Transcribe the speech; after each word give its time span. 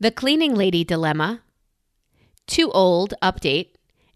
The 0.00 0.12
Cleaning 0.12 0.54
Lady 0.54 0.84
Dilemma, 0.84 1.42
Too 2.46 2.70
Old 2.70 3.14
Update, 3.20 3.70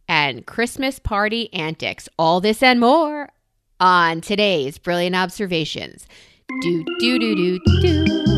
and 0.07 0.47
Christmas 0.47 1.01
Party 1.01 1.53
Antics. 1.53 2.09
All 2.17 2.41
this 2.41 2.63
and 2.63 2.79
more 2.79 3.31
on 3.81 4.21
today's 4.21 4.79
Brilliant 4.79 5.17
Observations. 5.17 6.07
Do, 6.61 6.85
do, 7.01 7.19
do, 7.19 7.35
do, 7.35 7.61
do. 7.81 8.32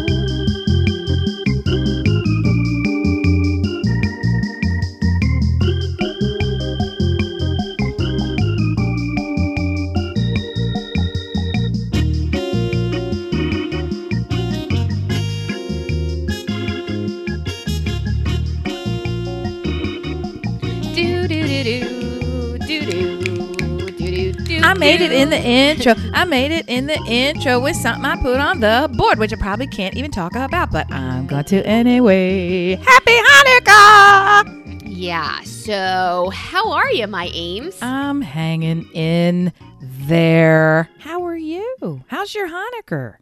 Made 24.85 25.01
it 25.01 25.13
in 25.13 25.31
the 25.31 25.41
intro. 25.41 25.95
I 26.13 26.25
made 26.37 26.53
it 26.53 26.69
in 26.69 26.87
the 26.87 26.99
intro 27.09 27.61
with 27.61 27.77
something 27.77 28.05
I 28.05 28.17
put 28.21 28.37
on 28.39 28.61
the 28.61 28.91
board, 28.97 29.19
which 29.19 29.33
I 29.33 29.37
probably 29.37 29.67
can't 29.67 29.97
even 29.97 30.11
talk 30.11 30.35
about, 30.35 30.71
but 30.71 30.91
I'm 30.93 31.27
going 31.27 31.45
to 31.45 31.67
anyway. 31.67 32.77
Happy 32.77 33.13
Hanukkah! 33.13 34.83
Yeah, 34.87 35.41
so 35.43 36.31
how 36.33 36.71
are 36.73 36.91
you, 36.93 37.07
my 37.07 37.31
Ames? 37.33 37.77
I'm 37.83 38.21
hanging 38.21 38.89
in 38.93 39.53
there. 39.81 40.89
How 41.01 41.25
are 41.27 41.37
you? 41.37 42.05
How's 42.09 42.35
your 42.35 42.49
Hanukkah? 42.49 43.17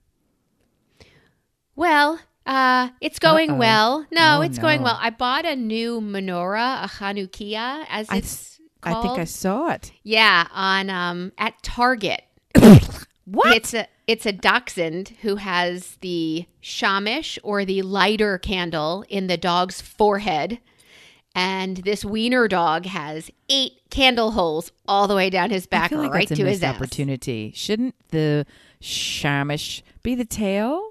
Well, 1.75 2.21
uh, 2.45 2.91
it's 3.01 3.19
going 3.19 3.53
Uh-oh. 3.53 3.57
well. 3.59 4.07
No, 4.11 4.39
Oh, 4.39 4.43
it's 4.43 4.59
going 4.59 4.83
well. 4.83 4.99
I 5.01 5.11
bought 5.11 5.45
a 5.47 5.57
new 5.57 6.01
menorah, 6.01 6.85
a 6.85 6.89
Chanukiah, 6.89 7.87
as 7.89 8.09
I 8.11 8.21
it's 8.85 8.97
I 8.97 9.03
think 9.03 9.19
I 9.19 9.25
saw 9.25 9.71
it. 9.71 9.93
yeah, 10.03 10.47
on 10.53 10.91
um 10.91 11.33
at 11.39 11.63
Target. 11.63 12.25
What? 13.25 13.57
It's 13.57 13.73
a 13.73 13.87
it's 14.07 14.27
a 14.27 14.33
dachshund 14.33 15.11
who 15.23 15.37
has 15.37 15.97
the 16.01 16.47
shamish 16.63 17.39
or 17.43 17.65
the 17.65 17.83
lighter 17.83 18.37
candle 18.39 19.05
in 19.09 19.27
the 19.29 19.37
dog's 19.37 19.81
forehead. 19.81 20.59
And 21.35 21.79
this 21.79 22.05
wiener 22.05 22.47
dog 22.47 22.85
has 22.85 23.31
eight 23.49 23.75
candle 23.91 24.33
holes 24.33 24.71
all 24.87 25.09
the 25.09 25.15
way 25.15 25.31
down 25.31 25.51
his 25.51 25.67
I 25.67 25.71
back, 25.71 25.91
feel 25.91 26.01
like 26.01 26.13
right 26.13 26.29
that's 26.29 26.39
a 26.39 26.43
to 26.43 26.49
his 26.51 26.63
opportunity. 26.63 27.53
Shouldn't 27.55 27.95
the 28.11 28.45
shamish 28.83 29.83
be 30.03 30.15
the 30.15 30.27
tail? 30.27 30.91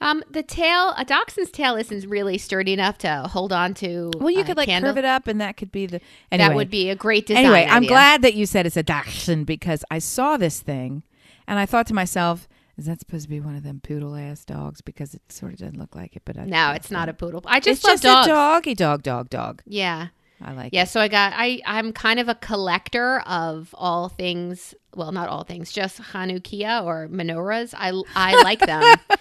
Um, 0.00 0.22
the 0.30 0.42
tail, 0.42 0.90
a 0.98 1.04
dachshund's 1.04 1.50
tail 1.50 1.74
isn't 1.76 2.06
really 2.08 2.36
sturdy 2.38 2.72
enough 2.74 2.98
to 2.98 3.22
hold 3.30 3.52
on 3.52 3.72
to. 3.74 4.10
Well, 4.18 4.30
you 4.30 4.44
could 4.44 4.56
like 4.56 4.68
candle. 4.68 4.90
curve 4.90 4.98
it 4.98 5.04
up, 5.04 5.26
and 5.26 5.40
that 5.40 5.56
could 5.56 5.72
be 5.72 5.86
the. 5.86 6.00
Anyway, 6.30 6.48
That 6.48 6.54
would 6.54 6.70
be 6.70 6.90
a 6.90 6.94
great 6.96 7.26
design. 7.26 7.44
anyway, 7.46 7.66
I'm 7.68 7.84
glad 7.84 8.22
that 8.22 8.34
you 8.34 8.44
said 8.46 8.66
it's 8.66 8.76
a 8.76 8.82
dachshund 8.82 9.46
because 9.46 9.84
I 9.90 9.98
saw 9.98 10.36
this 10.36 10.60
thing, 10.60 11.02
and 11.46 11.58
I 11.58 11.64
thought 11.66 11.86
to 11.86 11.94
myself, 11.94 12.46
"Is 12.76 12.84
that 12.86 13.00
supposed 13.00 13.24
to 13.24 13.30
be 13.30 13.40
one 13.40 13.56
of 13.56 13.62
them 13.62 13.80
poodle 13.82 14.14
ass 14.16 14.44
dogs?" 14.44 14.82
Because 14.82 15.14
it 15.14 15.22
sort 15.32 15.52
of 15.54 15.60
doesn't 15.60 15.78
look 15.78 15.96
like 15.96 16.14
it. 16.14 16.22
But 16.26 16.38
I, 16.38 16.44
No, 16.44 16.72
it's 16.72 16.90
not 16.90 17.08
a 17.08 17.14
poodle. 17.14 17.42
I 17.46 17.60
just 17.60 17.78
It's 17.78 17.84
love 17.84 17.92
just 17.94 18.02
dogs. 18.02 18.26
a 18.26 18.30
doggy 18.30 18.74
dog, 18.74 19.02
dog, 19.02 19.30
dog. 19.30 19.62
Yeah. 19.66 20.08
I 20.44 20.52
like. 20.52 20.66
It. 20.66 20.74
Yeah, 20.74 20.84
so 20.84 21.00
I 21.00 21.08
got 21.08 21.32
I 21.34 21.62
I'm 21.64 21.94
kind 21.94 22.20
of 22.20 22.28
a 22.28 22.34
collector 22.34 23.20
of 23.20 23.74
all 23.78 24.10
things, 24.10 24.74
well, 24.94 25.10
not 25.10 25.30
all 25.30 25.44
things, 25.44 25.72
just 25.72 25.98
Hanukkah 25.98 26.84
or 26.84 27.08
menorahs. 27.08 27.72
I 27.74 27.92
I 28.14 28.42
like 28.42 28.58
them. 28.60 28.82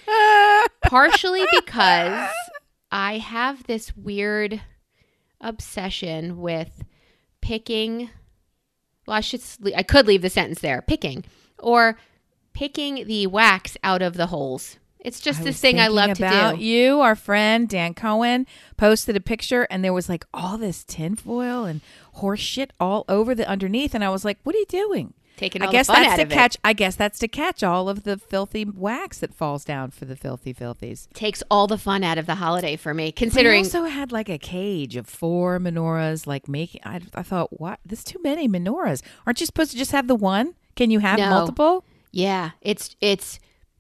Partially 0.83 1.45
because 1.51 2.29
I 2.91 3.17
have 3.17 3.63
this 3.63 3.95
weird 3.95 4.61
obsession 5.41 6.37
with 6.39 6.83
picking 7.41 8.09
well, 9.05 9.17
I 9.17 9.21
should 9.21 9.41
I 9.75 9.83
could 9.83 10.07
leave 10.07 10.21
the 10.21 10.29
sentence 10.29 10.61
there. 10.61 10.81
Picking 10.81 11.25
or 11.59 11.97
picking 12.53 13.05
the 13.05 13.27
wax 13.27 13.77
out 13.83 14.01
of 14.01 14.15
the 14.15 14.27
holes. 14.27 14.77
It's 14.99 15.19
just 15.19 15.41
I 15.41 15.43
this 15.43 15.59
thing 15.59 15.79
I 15.79 15.87
love 15.87 16.17
to 16.17 16.55
do. 16.57 16.63
You, 16.63 17.01
our 17.01 17.15
friend 17.15 17.69
Dan 17.69 17.93
Cohen, 17.93 18.47
posted 18.75 19.15
a 19.15 19.21
picture, 19.21 19.67
and 19.69 19.83
there 19.83 19.93
was 19.93 20.09
like 20.09 20.25
all 20.33 20.57
this 20.57 20.83
tinfoil 20.83 21.65
and 21.65 21.81
horse 22.13 22.39
shit 22.39 22.73
all 22.79 23.05
over 23.07 23.35
the 23.35 23.47
underneath, 23.47 23.93
and 23.93 24.03
I 24.03 24.09
was 24.09 24.25
like, 24.25 24.39
"What 24.43 24.55
are 24.55 24.59
you 24.59 24.65
doing?" 24.65 25.13
Taking 25.37 25.61
I 25.61 25.71
guess 25.71 25.87
that's 25.87 26.15
to 26.15 26.21
it. 26.21 26.29
catch. 26.29 26.57
I 26.63 26.73
guess 26.73 26.95
that's 26.95 27.19
to 27.19 27.27
catch 27.27 27.61
all 27.63 27.89
of 27.89 28.03
the 28.03 28.17
filthy 28.17 28.63
wax 28.65 29.19
that 29.19 29.33
falls 29.33 29.65
down 29.65 29.91
for 29.91 30.05
the 30.05 30.15
filthy 30.15 30.53
filthies. 30.53 31.07
Takes 31.13 31.43
all 31.51 31.67
the 31.67 31.77
fun 31.77 32.03
out 32.03 32.17
of 32.17 32.25
the 32.25 32.35
holiday 32.35 32.75
for 32.75 32.93
me. 32.93 33.11
Considering 33.11 33.65
also 33.65 33.83
had 33.83 34.11
like 34.11 34.29
a 34.29 34.37
cage 34.37 34.95
of 34.95 35.07
four 35.07 35.59
menorahs. 35.59 36.25
Like 36.25 36.47
making, 36.47 36.81
I, 36.85 37.01
I 37.13 37.23
thought, 37.23 37.59
what? 37.59 37.79
There's 37.85 38.03
too 38.03 38.19
many 38.23 38.47
menorahs. 38.47 39.01
Aren't 39.27 39.39
you 39.39 39.45
supposed 39.45 39.71
to 39.71 39.77
just 39.77 39.91
have 39.91 40.07
the 40.07 40.15
one? 40.15 40.55
Can 40.75 40.89
you 40.91 40.99
have 40.99 41.19
No. 41.19 41.29
multiple? 41.29 41.83
Yeah, 42.11 42.51
it's 42.61 42.95
it's 43.01 43.39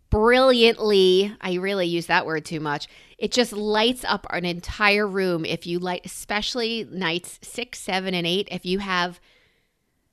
brilliantly. 0.09 1.35
I 1.41 1.53
really 1.55 1.87
use 1.87 2.07
that 2.07 2.25
word 2.25 2.45
too 2.45 2.59
much. 2.59 2.87
It 3.17 3.31
just 3.31 3.53
lights 3.53 4.03
up 4.05 4.25
an 4.31 4.43
entire 4.45 5.07
room 5.07 5.45
if 5.45 5.65
you 5.67 5.79
light, 5.79 6.01
especially 6.05 6.87
nights 6.91 7.39
six, 7.41 7.79
seven, 7.79 8.13
and 8.13 8.25
eight. 8.27 8.47
If 8.51 8.65
you 8.65 8.79
have 8.79 9.19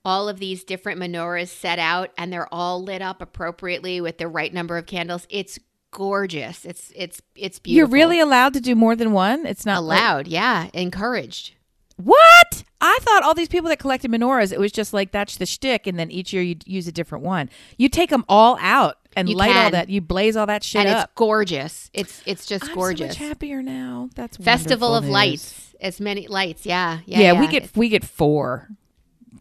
all 0.05 0.29
of 0.29 0.39
these 0.39 0.65
different 0.65 1.01
menorahs 1.01 1.49
set 1.49 1.79
out 1.79 2.11
and 2.19 2.33
they're 2.33 2.53
all 2.53 2.83
lit 2.83 3.03
up 3.03 3.23
appropriately 3.23 4.01
with 4.01 4.19
the 4.19 4.29
right 4.29 4.53
number 4.53 4.77
of 4.77 4.87
candles, 4.87 5.27
it's 5.31 5.59
gorgeous. 5.93 6.65
It's 6.65 6.93
it's 6.97 7.21
it's 7.37 7.59
beautiful. 7.59 7.77
You're 7.77 7.87
really 8.03 8.19
allowed 8.21 8.55
to 8.55 8.61
do 8.61 8.75
more 8.75 8.97
than 8.97 9.13
one. 9.13 9.47
It's 9.47 9.65
not 9.67 9.83
like- 9.85 10.01
allowed. 10.01 10.27
yeah, 10.29 10.69
encouraged. 10.73 11.53
What? 11.97 12.65
I 12.81 12.99
thought 13.03 13.23
all 13.23 13.35
these 13.35 13.49
people 13.49 13.69
that 13.69 13.79
collected 13.79 14.11
menorahs, 14.11 14.53
it 14.53 14.59
was 14.59 14.73
just 14.73 14.93
like 14.93 15.13
that's 15.13 15.37
the 15.37 15.47
shtick, 15.47 15.87
and 15.87 15.99
then 15.99 16.11
each 16.11 16.33
year 16.33 16.43
you 16.43 16.57
use 16.65 16.89
a 16.89 16.93
different 16.93 17.23
one. 17.23 17.49
You 17.77 17.89
take 17.89 18.11
them 18.11 18.25
all 18.29 18.59
out 18.61 18.97
and 19.15 19.29
You 19.29 19.37
light 19.37 19.55
all 19.55 19.71
that. 19.71 19.89
You 19.89 20.01
blaze 20.01 20.37
all 20.37 20.47
that 20.47 20.65
shit 20.65 20.81
and 20.87 20.89
up. 20.97 21.05
it's 21.05 21.13
gorgeous. 21.15 21.91
It's 21.93 22.23
it's 22.27 22.47
just 22.47 22.65
I'm 22.71 22.75
gorgeous. 22.75 23.15
so 23.17 23.21
much 23.23 23.29
happier 23.29 23.63
now. 23.63 24.09
That's 24.17 24.37
Festival 24.39 24.97
of 24.97 25.05
news. 25.05 25.13
lights. 25.13 25.75
As 25.81 26.01
many 26.01 26.27
lights. 26.27 26.67
Yeah. 26.67 27.01
Yeah. 27.07 27.19
Yeah, 27.21 27.33
yeah. 27.35 27.41
we 27.41 27.47
get 27.47 27.77
we 27.77 27.89
get 27.89 28.05
four. 28.05 28.69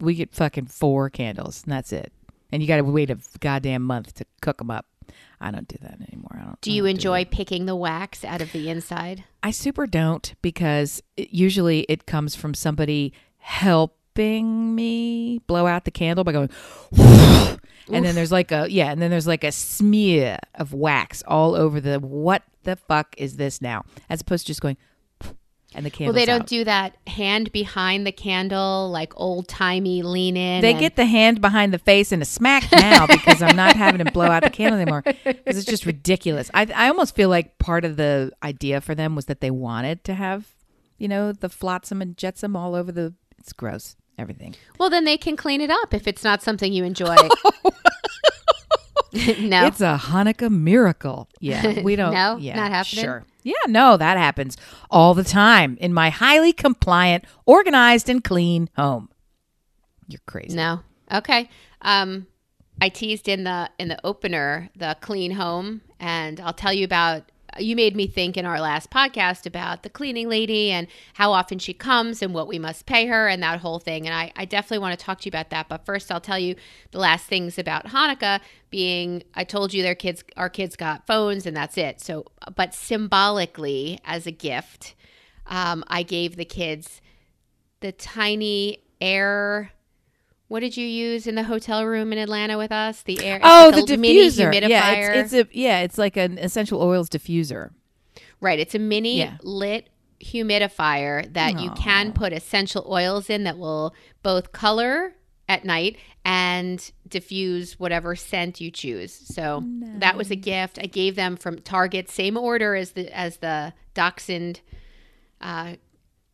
We 0.00 0.14
get 0.14 0.34
fucking 0.34 0.66
four 0.66 1.10
candles, 1.10 1.62
and 1.64 1.72
that's 1.72 1.92
it. 1.92 2.12
And 2.50 2.62
you 2.62 2.68
got 2.68 2.76
to 2.76 2.84
wait 2.84 3.10
a 3.10 3.18
goddamn 3.40 3.82
month 3.82 4.14
to 4.14 4.26
cook 4.40 4.58
them 4.58 4.70
up. 4.70 4.86
I 5.40 5.50
don't 5.50 5.66
do 5.66 5.76
that 5.82 6.00
anymore. 6.00 6.38
I 6.40 6.44
don't. 6.44 6.60
Do 6.60 6.70
I 6.70 6.74
you 6.74 6.82
don't 6.82 6.90
enjoy 6.90 7.24
that. 7.24 7.30
picking 7.30 7.66
the 7.66 7.76
wax 7.76 8.24
out 8.24 8.40
of 8.40 8.52
the 8.52 8.70
inside? 8.70 9.24
I 9.42 9.50
super 9.50 9.86
don't 9.86 10.34
because 10.42 11.02
it, 11.16 11.30
usually 11.30 11.80
it 11.88 12.06
comes 12.06 12.34
from 12.36 12.54
somebody 12.54 13.12
helping 13.38 14.74
me 14.74 15.40
blow 15.46 15.66
out 15.66 15.84
the 15.84 15.90
candle 15.90 16.22
by 16.24 16.32
going, 16.32 16.50
and 16.96 18.04
then 18.04 18.14
there's 18.14 18.32
like 18.32 18.52
a 18.52 18.66
yeah, 18.70 18.92
and 18.92 19.02
then 19.02 19.10
there's 19.10 19.26
like 19.26 19.44
a 19.44 19.52
smear 19.52 20.38
of 20.54 20.72
wax 20.72 21.22
all 21.26 21.54
over 21.54 21.80
the. 21.80 21.98
What 21.98 22.42
the 22.62 22.76
fuck 22.76 23.14
is 23.18 23.36
this 23.36 23.60
now? 23.60 23.84
As 24.08 24.20
opposed 24.20 24.46
to 24.46 24.50
just 24.50 24.60
going, 24.60 24.76
and 25.74 25.86
the 25.86 25.92
Well, 26.04 26.12
they 26.12 26.26
don't 26.26 26.46
do 26.46 26.64
that 26.64 26.96
hand 27.06 27.52
behind 27.52 28.06
the 28.06 28.12
candle, 28.12 28.90
like 28.90 29.12
old 29.16 29.48
timey 29.48 30.02
lean 30.02 30.36
in. 30.36 30.60
They 30.60 30.72
and- 30.72 30.80
get 30.80 30.96
the 30.96 31.06
hand 31.06 31.40
behind 31.40 31.72
the 31.72 31.78
face 31.78 32.12
and 32.12 32.22
a 32.22 32.24
smack 32.24 32.70
now 32.72 33.06
because 33.06 33.42
I'm 33.42 33.56
not 33.56 33.76
having 33.76 34.04
to 34.04 34.12
blow 34.12 34.26
out 34.26 34.42
the 34.42 34.50
candle 34.50 34.80
anymore 34.80 35.02
because 35.02 35.56
it's 35.56 35.64
just 35.64 35.86
ridiculous. 35.86 36.50
I 36.54 36.66
I 36.74 36.88
almost 36.88 37.14
feel 37.14 37.28
like 37.28 37.58
part 37.58 37.84
of 37.84 37.96
the 37.96 38.32
idea 38.42 38.80
for 38.80 38.94
them 38.94 39.14
was 39.14 39.26
that 39.26 39.40
they 39.40 39.50
wanted 39.50 40.04
to 40.04 40.14
have, 40.14 40.48
you 40.98 41.08
know, 41.08 41.32
the 41.32 41.48
flotsam 41.48 42.02
and 42.02 42.16
jetsam 42.16 42.56
all 42.56 42.74
over 42.74 42.92
the. 42.92 43.14
It's 43.38 43.52
gross. 43.52 43.96
Everything. 44.18 44.54
well, 44.78 44.90
then 44.90 45.04
they 45.04 45.16
can 45.16 45.36
clean 45.36 45.60
it 45.62 45.70
up 45.70 45.94
if 45.94 46.06
it's 46.06 46.22
not 46.22 46.42
something 46.42 46.72
you 46.72 46.84
enjoy. 46.84 47.16
no, 49.40 49.66
It's 49.66 49.80
a 49.80 49.98
Hanukkah 50.00 50.50
miracle. 50.50 51.28
Yeah, 51.40 51.80
we 51.82 51.96
don't. 51.96 52.14
No? 52.14 52.36
yeah, 52.38 52.56
Not 52.56 52.70
happening? 52.72 53.04
Sure. 53.04 53.24
Yeah, 53.42 53.54
no, 53.66 53.96
that 53.96 54.16
happens 54.16 54.56
all 54.90 55.14
the 55.14 55.24
time 55.24 55.76
in 55.80 55.92
my 55.92 56.10
highly 56.10 56.52
compliant, 56.52 57.24
organized, 57.44 58.08
and 58.08 58.22
clean 58.22 58.70
home. 58.76 59.08
You're 60.08 60.20
crazy. 60.26 60.56
no. 60.56 60.80
Okay. 61.12 61.48
Um, 61.82 62.26
I 62.80 62.88
teased 62.88 63.28
in 63.28 63.44
the 63.44 63.68
in 63.78 63.88
the 63.88 63.98
opener 64.04 64.70
the 64.76 64.96
clean 65.00 65.32
home, 65.32 65.82
and 66.00 66.40
I'll 66.40 66.52
tell 66.54 66.72
you 66.72 66.84
about. 66.84 67.31
You 67.58 67.76
made 67.76 67.94
me 67.94 68.06
think 68.06 68.36
in 68.36 68.46
our 68.46 68.60
last 68.60 68.90
podcast 68.90 69.46
about 69.46 69.82
the 69.82 69.90
cleaning 69.90 70.28
lady 70.28 70.70
and 70.70 70.86
how 71.14 71.32
often 71.32 71.58
she 71.58 71.74
comes 71.74 72.22
and 72.22 72.32
what 72.32 72.48
we 72.48 72.58
must 72.58 72.86
pay 72.86 73.06
her 73.06 73.28
and 73.28 73.42
that 73.42 73.60
whole 73.60 73.78
thing. 73.78 74.06
And 74.06 74.14
I, 74.14 74.32
I 74.36 74.44
definitely 74.44 74.78
want 74.78 74.98
to 74.98 75.04
talk 75.04 75.20
to 75.20 75.26
you 75.26 75.30
about 75.30 75.50
that. 75.50 75.68
But 75.68 75.84
first, 75.84 76.10
I'll 76.10 76.20
tell 76.20 76.38
you 76.38 76.54
the 76.90 76.98
last 76.98 77.26
things 77.26 77.58
about 77.58 77.86
Hanukkah 77.86 78.40
being 78.70 79.22
I 79.34 79.44
told 79.44 79.74
you 79.74 79.82
their 79.82 79.94
kids, 79.94 80.24
our 80.36 80.48
kids 80.48 80.76
got 80.76 81.06
phones 81.06 81.46
and 81.46 81.56
that's 81.56 81.76
it. 81.76 82.00
So, 82.00 82.26
but 82.56 82.74
symbolically, 82.74 83.98
as 84.04 84.26
a 84.26 84.32
gift, 84.32 84.94
um, 85.46 85.84
I 85.88 86.02
gave 86.02 86.36
the 86.36 86.44
kids 86.44 87.02
the 87.80 87.92
tiny 87.92 88.78
air. 89.00 89.72
What 90.52 90.60
did 90.60 90.76
you 90.76 90.86
use 90.86 91.26
in 91.26 91.34
the 91.34 91.44
hotel 91.44 91.86
room 91.86 92.12
in 92.12 92.18
Atlanta 92.18 92.58
with 92.58 92.70
us? 92.72 93.02
The 93.04 93.24
air. 93.24 93.40
Oh, 93.42 93.70
the 93.70 93.96
mini 93.96 94.28
diffuser. 94.28 94.52
humidifier. 94.52 94.68
Yeah, 94.68 95.12
it's, 95.14 95.32
it's 95.32 95.50
a 95.50 95.58
yeah, 95.58 95.80
it's 95.80 95.96
like 95.96 96.18
an 96.18 96.36
essential 96.36 96.82
oils 96.82 97.08
diffuser. 97.08 97.70
Right. 98.38 98.58
It's 98.58 98.74
a 98.74 98.78
mini 98.78 99.20
Yeah. 99.20 99.38
lit 99.42 99.88
humidifier 100.20 101.32
that 101.32 101.58
you 101.58 101.70
can 101.70 102.12
put 102.12 102.34
essential 102.34 102.84
oils 102.86 103.30
in 103.30 103.44
that 103.44 103.56
will 103.56 103.94
both 104.22 104.52
color 104.52 105.14
at 105.48 105.64
night 105.64 105.96
and 106.22 106.92
diffuse 107.08 107.80
whatever 107.80 108.14
scent 108.14 108.60
you 108.60 108.70
choose. 108.70 109.12
So 109.14 109.64
that 110.00 110.18
was 110.18 110.30
a 110.30 110.36
gift 110.36 110.78
I 110.78 110.84
gave 110.86 111.16
them 111.16 111.38
from 111.38 111.60
Target, 111.60 112.10
same 112.10 112.36
order 112.36 112.74
as 112.76 112.90
the 112.92 113.08
as 113.16 113.38
the 113.38 113.72
Dachshund 113.94 114.60
uh, 115.40 115.76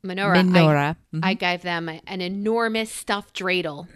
menorah. 0.05 0.39
I- 0.39 0.43
Menorah. 0.43 0.97
I 1.23 1.35
gave 1.35 1.63
them 1.63 1.89
a- 1.89 2.01
an 2.09 2.21
enormous 2.21 2.91
stuffed 2.91 3.39
dreidel. 3.39 3.87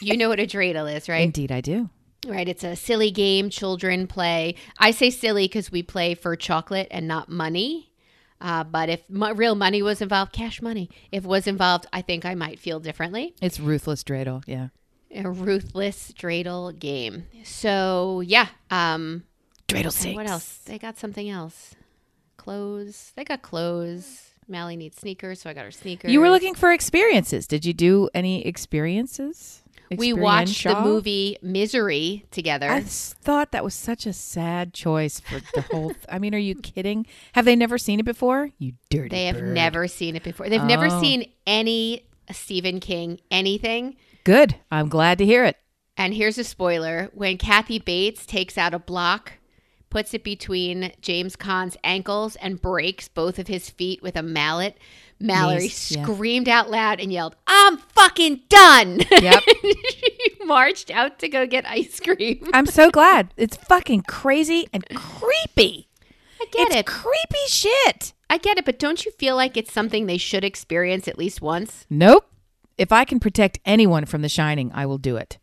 You 0.00 0.16
know 0.16 0.28
what 0.28 0.40
a 0.40 0.46
dreidel 0.46 0.92
is, 0.94 1.08
right? 1.08 1.24
Indeed, 1.24 1.52
I 1.52 1.60
do. 1.60 1.90
Right. 2.26 2.48
It's 2.48 2.64
a 2.64 2.76
silly 2.76 3.10
game 3.10 3.48
children 3.50 4.06
play. 4.06 4.54
I 4.78 4.90
say 4.90 5.10
silly 5.10 5.44
because 5.44 5.72
we 5.72 5.82
play 5.82 6.14
for 6.14 6.36
chocolate 6.36 6.88
and 6.90 7.08
not 7.08 7.28
money. 7.30 7.92
Uh, 8.42 8.64
but 8.64 8.88
if 8.88 9.08
mo- 9.08 9.32
real 9.32 9.54
money 9.54 9.82
was 9.82 10.00
involved, 10.00 10.32
cash 10.32 10.60
money, 10.62 10.88
if 11.12 11.24
was 11.24 11.46
involved, 11.46 11.86
I 11.92 12.02
think 12.02 12.24
I 12.24 12.34
might 12.34 12.58
feel 12.58 12.80
differently. 12.80 13.34
It's 13.40 13.60
ruthless 13.60 14.02
dreidel. 14.04 14.42
Yeah. 14.46 14.68
A 15.14 15.30
ruthless 15.30 16.12
dreidel 16.12 16.78
game. 16.78 17.26
So 17.44 18.20
yeah. 18.20 18.48
Um, 18.70 19.24
Dreidel 19.68 19.92
steaks. 19.92 20.16
what 20.16 20.26
else? 20.28 20.58
They 20.64 20.78
got 20.78 20.98
something 20.98 21.28
else. 21.28 21.74
Clothes. 22.36 23.12
They 23.16 23.24
got 23.24 23.42
clothes. 23.42 24.29
Mally 24.50 24.76
needs 24.76 24.98
sneakers, 24.98 25.40
so 25.40 25.48
I 25.50 25.54
got 25.54 25.64
her 25.64 25.70
sneakers. 25.70 26.12
You 26.12 26.20
were 26.20 26.30
looking 26.30 26.54
for 26.54 26.72
experiences. 26.72 27.46
Did 27.46 27.64
you 27.64 27.72
do 27.72 28.10
any 28.12 28.44
experiences? 28.46 29.62
We 29.96 30.12
watched 30.12 30.62
the 30.62 30.80
movie 30.80 31.36
Misery 31.42 32.24
together. 32.30 32.70
I 32.70 32.80
thought 32.80 33.50
that 33.50 33.64
was 33.64 33.74
such 33.74 34.06
a 34.06 34.12
sad 34.12 34.72
choice 34.72 35.18
for 35.18 35.40
the 35.54 35.62
whole. 35.62 35.92
I 36.08 36.20
mean, 36.20 36.32
are 36.32 36.38
you 36.38 36.54
kidding? 36.54 37.06
Have 37.32 37.44
they 37.44 37.56
never 37.56 37.76
seen 37.76 37.98
it 37.98 38.04
before? 38.04 38.50
You 38.58 38.74
dirty. 38.88 39.08
They 39.08 39.26
have 39.26 39.40
bird. 39.40 39.54
never 39.54 39.88
seen 39.88 40.14
it 40.14 40.22
before. 40.22 40.48
They've 40.48 40.62
never 40.62 40.86
Oh. 40.86 41.00
seen 41.00 41.24
any 41.44 42.04
Stephen 42.30 42.78
King 42.78 43.18
anything. 43.32 43.96
Good. 44.22 44.54
I'm 44.70 44.88
glad 44.88 45.18
to 45.18 45.24
hear 45.24 45.44
it. 45.44 45.56
And 45.96 46.14
here's 46.14 46.38
a 46.38 46.44
spoiler: 46.44 47.10
when 47.12 47.36
Kathy 47.36 47.80
Bates 47.80 48.24
takes 48.24 48.56
out 48.56 48.72
a 48.74 48.78
block, 48.78 49.32
puts 49.90 50.14
it 50.14 50.24
between 50.24 50.92
James 51.00 51.36
Caan's 51.36 51.76
ankles, 51.84 52.36
and 52.36 52.60
breaks 52.60 53.08
both 53.08 53.38
of 53.38 53.48
his 53.48 53.68
feet 53.68 54.02
with 54.02 54.16
a 54.16 54.22
mallet, 54.22 54.78
Mallory 55.20 55.64
yeah. 55.64 56.02
screamed 56.02 56.48
out 56.48 56.70
loud 56.70 56.98
and 56.98 57.12
yelled, 57.12 57.36
"I'm 57.46 57.76
fucking 57.76 58.40
done!" 58.48 59.00
Yep. 59.10 59.42
she 59.62 60.30
marched 60.44 60.90
out 60.90 61.18
to 61.18 61.28
go 61.28 61.46
get 61.46 61.66
ice 61.66 62.00
cream. 62.00 62.48
I'm 62.54 62.66
so 62.66 62.90
glad. 62.90 63.34
It's 63.36 63.56
fucking 63.56 64.02
crazy 64.02 64.66
and 64.72 64.84
creepy. 64.94 65.88
I 66.40 66.46
get 66.50 66.68
it's 66.68 66.76
it. 66.76 66.86
creepy 66.86 67.46
shit. 67.48 68.14
I 68.30 68.38
get 68.38 68.56
it, 68.56 68.64
but 68.64 68.78
don't 68.78 69.04
you 69.04 69.10
feel 69.12 69.36
like 69.36 69.56
it's 69.56 69.72
something 69.72 70.06
they 70.06 70.16
should 70.16 70.44
experience 70.44 71.06
at 71.06 71.18
least 71.18 71.42
once? 71.42 71.84
Nope. 71.90 72.26
If 72.78 72.92
I 72.92 73.04
can 73.04 73.20
protect 73.20 73.58
anyone 73.66 74.06
from 74.06 74.22
The 74.22 74.28
Shining, 74.28 74.70
I 74.72 74.86
will 74.86 74.96
do 74.96 75.16
it. 75.16 75.38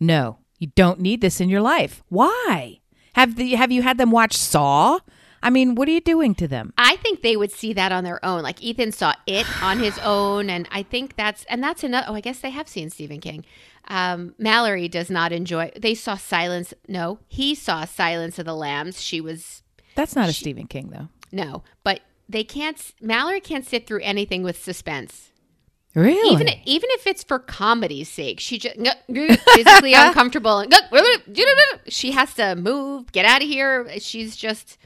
No, 0.00 0.38
you 0.58 0.68
don't 0.74 0.98
need 0.98 1.20
this 1.20 1.40
in 1.40 1.48
your 1.48 1.60
life. 1.60 2.02
Why? 2.08 2.80
Have 3.16 3.36
the 3.36 3.54
have 3.54 3.72
you 3.72 3.80
had 3.80 3.96
them 3.96 4.10
watch 4.10 4.36
Saw? 4.36 4.98
I 5.42 5.48
mean, 5.48 5.74
what 5.74 5.88
are 5.88 5.92
you 5.92 6.02
doing 6.02 6.34
to 6.34 6.46
them? 6.46 6.74
I 6.76 6.96
think 6.96 7.22
they 7.22 7.34
would 7.34 7.50
see 7.50 7.72
that 7.72 7.90
on 7.90 8.04
their 8.04 8.22
own. 8.22 8.42
Like 8.42 8.62
Ethan 8.62 8.92
saw 8.92 9.14
it 9.26 9.46
on 9.62 9.78
his 9.78 9.98
own, 10.00 10.50
and 10.50 10.68
I 10.70 10.82
think 10.82 11.16
that's 11.16 11.44
and 11.48 11.62
that's 11.62 11.82
another. 11.82 12.06
Oh, 12.10 12.14
I 12.14 12.20
guess 12.20 12.40
they 12.40 12.50
have 12.50 12.68
seen 12.68 12.90
Stephen 12.90 13.20
King. 13.20 13.46
Um, 13.88 14.34
Mallory 14.38 14.86
does 14.88 15.08
not 15.08 15.32
enjoy. 15.32 15.70
They 15.80 15.94
saw 15.94 16.16
Silence. 16.16 16.74
No, 16.88 17.18
he 17.26 17.54
saw 17.54 17.86
Silence 17.86 18.38
of 18.38 18.44
the 18.44 18.54
Lambs. 18.54 19.00
She 19.00 19.20
was 19.22 19.62
That's 19.94 20.14
not 20.14 20.28
a 20.28 20.34
Stephen 20.34 20.66
King 20.66 20.90
though. 20.90 21.08
no, 21.32 21.62
but 21.84 22.00
they 22.28 22.44
can't. 22.44 22.92
Mallory 23.00 23.40
can't 23.40 23.64
sit 23.64 23.86
through 23.86 24.02
anything 24.02 24.42
with 24.42 24.62
suspense. 24.62 25.30
Really? 25.96 26.34
Even 26.34 26.48
even 26.66 26.90
if 26.92 27.06
it's 27.06 27.24
for 27.24 27.38
comedy's 27.38 28.10
sake, 28.10 28.38
she 28.38 28.58
just 28.58 28.76
physically 29.08 29.94
uncomfortable 29.96 30.58
and 30.58 30.74
she 31.88 32.12
has 32.12 32.34
to 32.34 32.54
move, 32.54 33.10
get 33.12 33.24
out 33.24 33.42
of 33.42 33.48
here. 33.48 33.88
She's 33.98 34.36
just 34.36 34.76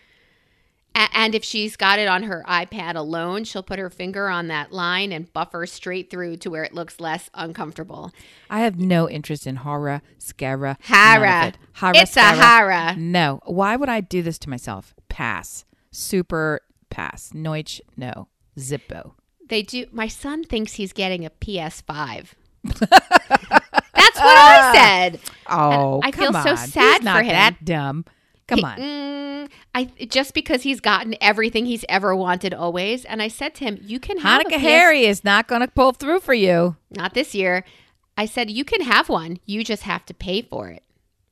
and 0.94 1.34
if 1.34 1.44
she's 1.44 1.76
got 1.76 1.98
it 1.98 2.06
on 2.06 2.22
her 2.24 2.44
iPad 2.48 2.94
alone, 2.94 3.42
she'll 3.42 3.62
put 3.64 3.80
her 3.80 3.90
finger 3.90 4.28
on 4.28 4.46
that 4.48 4.72
line 4.72 5.10
and 5.10 5.32
buffer 5.32 5.66
straight 5.66 6.10
through 6.10 6.36
to 6.38 6.50
where 6.50 6.62
it 6.62 6.74
looks 6.74 7.00
less 7.00 7.28
uncomfortable. 7.34 8.12
I 8.48 8.60
have 8.60 8.78
no 8.78 9.08
interest 9.08 9.48
in 9.48 9.56
horror, 9.56 10.02
scara. 10.20 10.76
Hara. 10.80 11.54
Hara, 11.72 11.96
It's 11.96 12.16
a 12.16 12.20
scara. 12.20 12.36
hara. 12.36 12.96
No. 12.96 13.40
Why 13.46 13.74
would 13.74 13.88
I 13.88 14.00
do 14.00 14.22
this 14.22 14.38
to 14.40 14.50
myself? 14.50 14.94
Pass. 15.08 15.64
Super 15.90 16.60
pass. 16.88 17.30
Noich, 17.34 17.80
no. 17.96 18.28
Zippo. 18.58 19.14
They 19.50 19.62
do. 19.62 19.84
My 19.92 20.08
son 20.08 20.42
thinks 20.44 20.72
he's 20.74 20.92
getting 20.94 21.26
a 21.26 21.30
PS5. 21.30 22.28
That's 22.64 24.18
what 24.18 24.36
I 24.38 24.72
said. 24.74 25.20
Oh, 25.48 26.00
I 26.02 26.10
feel 26.10 26.32
so 26.32 26.50
on. 26.50 26.56
sad 26.56 27.02
He's 27.02 27.10
for 27.10 27.22
him. 27.22 27.28
that 27.28 27.64
dumb. 27.64 28.04
Come 28.48 28.64
on. 28.64 28.78
Mm, 28.78 29.50
I 29.74 29.84
just 30.06 30.34
because 30.34 30.62
he's 30.62 30.80
gotten 30.80 31.14
everything 31.20 31.66
he's 31.66 31.84
ever 31.88 32.16
wanted 32.16 32.52
always, 32.54 33.04
and 33.04 33.22
I 33.22 33.28
said 33.28 33.54
to 33.56 33.64
him, 33.64 33.78
"You 33.82 34.00
can 34.00 34.18
have 34.18 34.40
a 34.40 34.44
Hanukkah 34.44 34.56
PS 34.56 34.62
Harry 34.62 35.04
is 35.04 35.22
not 35.24 35.46
going 35.46 35.60
to 35.60 35.68
pull 35.68 35.92
through 35.92 36.20
for 36.20 36.34
you. 36.34 36.76
not 36.90 37.14
this 37.14 37.34
year." 37.34 37.64
I 38.16 38.26
said, 38.26 38.50
"You 38.50 38.64
can 38.64 38.80
have 38.82 39.08
one. 39.08 39.38
You 39.46 39.62
just 39.64 39.84
have 39.84 40.04
to 40.06 40.14
pay 40.14 40.42
for 40.42 40.68
it 40.68 40.82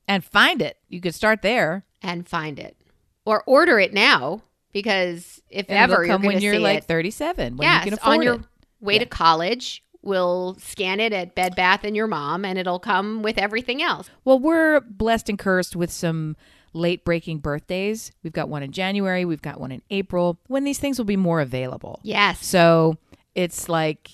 And 0.06 0.24
find 0.24 0.62
it. 0.62 0.76
You 0.88 1.00
could 1.00 1.14
start 1.14 1.42
there. 1.42 1.84
and 2.02 2.26
find 2.28 2.58
it, 2.60 2.76
or 3.24 3.42
order 3.46 3.78
it 3.80 3.92
now 3.92 4.42
because 4.72 5.40
if 5.50 5.66
And 5.68 5.78
ever 5.78 6.04
you're 6.04 6.18
when 6.18 6.40
you're 6.40 6.58
like 6.58 6.78
it, 6.78 6.84
37. 6.84 7.56
When 7.56 7.66
yes, 7.66 7.84
you 7.84 7.90
can 7.90 7.98
afford 7.98 8.16
on 8.18 8.22
your 8.22 8.34
it. 8.36 8.40
way 8.80 8.98
to 8.98 9.06
college." 9.06 9.82
We'll 10.00 10.56
scan 10.60 11.00
it 11.00 11.12
at 11.12 11.34
Bed 11.34 11.56
Bath 11.56 11.82
and 11.82 11.96
Your 11.96 12.06
Mom, 12.06 12.44
and 12.44 12.56
it'll 12.56 12.78
come 12.78 13.20
with 13.20 13.36
everything 13.36 13.82
else. 13.82 14.08
Well, 14.24 14.38
we're 14.38 14.80
blessed 14.80 15.28
and 15.28 15.36
cursed 15.38 15.74
with 15.74 15.90
some 15.90 16.36
late 16.72 17.04
breaking 17.04 17.38
birthdays. 17.38 18.12
We've 18.22 18.32
got 18.32 18.48
one 18.48 18.62
in 18.62 18.70
January. 18.70 19.24
We've 19.24 19.42
got 19.42 19.58
one 19.60 19.72
in 19.72 19.82
April 19.90 20.38
when 20.46 20.62
these 20.62 20.78
things 20.78 20.98
will 20.98 21.04
be 21.04 21.16
more 21.16 21.40
available. 21.40 21.98
Yes, 22.04 22.46
So 22.46 22.96
it's 23.34 23.68
like 23.68 24.10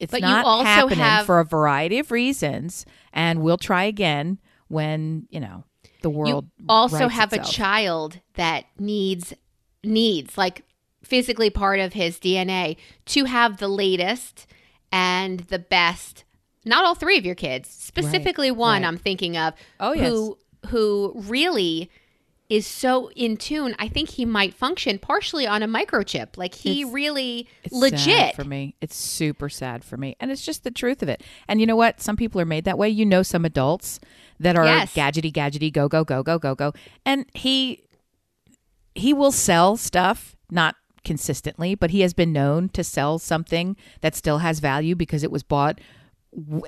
it's 0.00 0.10
But 0.10 0.22
you 0.22 0.26
not 0.26 0.44
also 0.46 0.64
happening 0.64 0.98
have- 1.00 1.26
for 1.26 1.38
a 1.38 1.44
variety 1.44 1.98
of 1.98 2.10
reasons, 2.10 2.86
and 3.12 3.42
we'll 3.42 3.58
try 3.58 3.84
again 3.84 4.38
when 4.68 5.26
you 5.30 5.38
know 5.40 5.64
the 6.00 6.10
world. 6.10 6.46
you 6.58 6.64
also 6.68 7.08
have 7.08 7.32
a 7.34 7.44
child 7.44 8.20
that 8.34 8.64
needs 8.78 9.34
needs 9.86 10.36
like 10.36 10.62
physically 11.02 11.50
part 11.50 11.78
of 11.80 11.92
his 11.92 12.18
DNA 12.18 12.76
to 13.06 13.24
have 13.24 13.58
the 13.58 13.68
latest 13.68 14.46
and 14.92 15.40
the 15.40 15.58
best 15.58 16.24
not 16.64 16.84
all 16.84 16.94
three 16.96 17.16
of 17.18 17.24
your 17.24 17.34
kids 17.36 17.68
specifically 17.68 18.50
one 18.50 18.82
right. 18.82 18.88
I'm 18.88 18.98
thinking 18.98 19.36
of 19.36 19.54
Oh, 19.80 19.92
yes. 19.92 20.08
who 20.08 20.38
who 20.68 21.12
really 21.14 21.90
is 22.48 22.66
so 22.66 23.10
in 23.16 23.36
tune 23.36 23.74
I 23.78 23.88
think 23.88 24.10
he 24.10 24.24
might 24.24 24.54
function 24.54 24.98
partially 24.98 25.46
on 25.46 25.62
a 25.62 25.68
microchip 25.68 26.36
like 26.36 26.54
he 26.54 26.80
It's- 26.82 26.92
really 26.94 27.48
It's 27.64 27.74
legit 27.74 28.00
sad 28.02 28.34
for 28.36 28.44
me. 28.44 28.74
It's 28.80 28.94
super 28.96 29.48
sad 29.48 29.82
for 29.84 29.96
me, 29.96 30.16
and 30.20 30.30
it's 30.30 30.44
just 30.44 30.62
the 30.62 30.70
truth 30.70 31.02
of 31.02 31.08
it. 31.08 31.22
And 31.48 31.60
you 31.60 31.66
know 31.66 31.74
what? 31.76 32.00
Some 32.00 32.16
people 32.16 32.40
are 32.40 32.44
made 32.44 32.64
that 32.64 32.78
way. 32.78 32.88
You 32.88 33.04
know, 33.04 33.22
some 33.24 33.44
adults 33.44 33.98
that 34.38 34.54
are 34.56 34.64
Yes. 34.64 34.94
gadgety, 34.94 35.32
gadgety, 35.32 35.72
go, 35.72 35.88
go, 35.88 36.04
go, 36.04 36.22
go, 36.22 36.38
go, 36.38 36.54
go, 36.54 36.72
and 37.04 37.26
he 37.34 37.82
he 38.96 39.12
will 39.12 39.32
sell 39.32 39.76
stuff 39.76 40.36
not 40.50 40.76
consistently, 41.04 41.74
but 41.74 41.90
he 41.90 42.00
has 42.00 42.12
been 42.12 42.32
known 42.32 42.68
to 42.70 42.82
sell 42.82 43.18
something 43.18 43.76
that 44.00 44.14
still 44.14 44.38
has 44.38 44.58
value 44.60 44.94
because 44.94 45.22
it 45.22 45.30
was 45.30 45.42
bought 45.42 45.80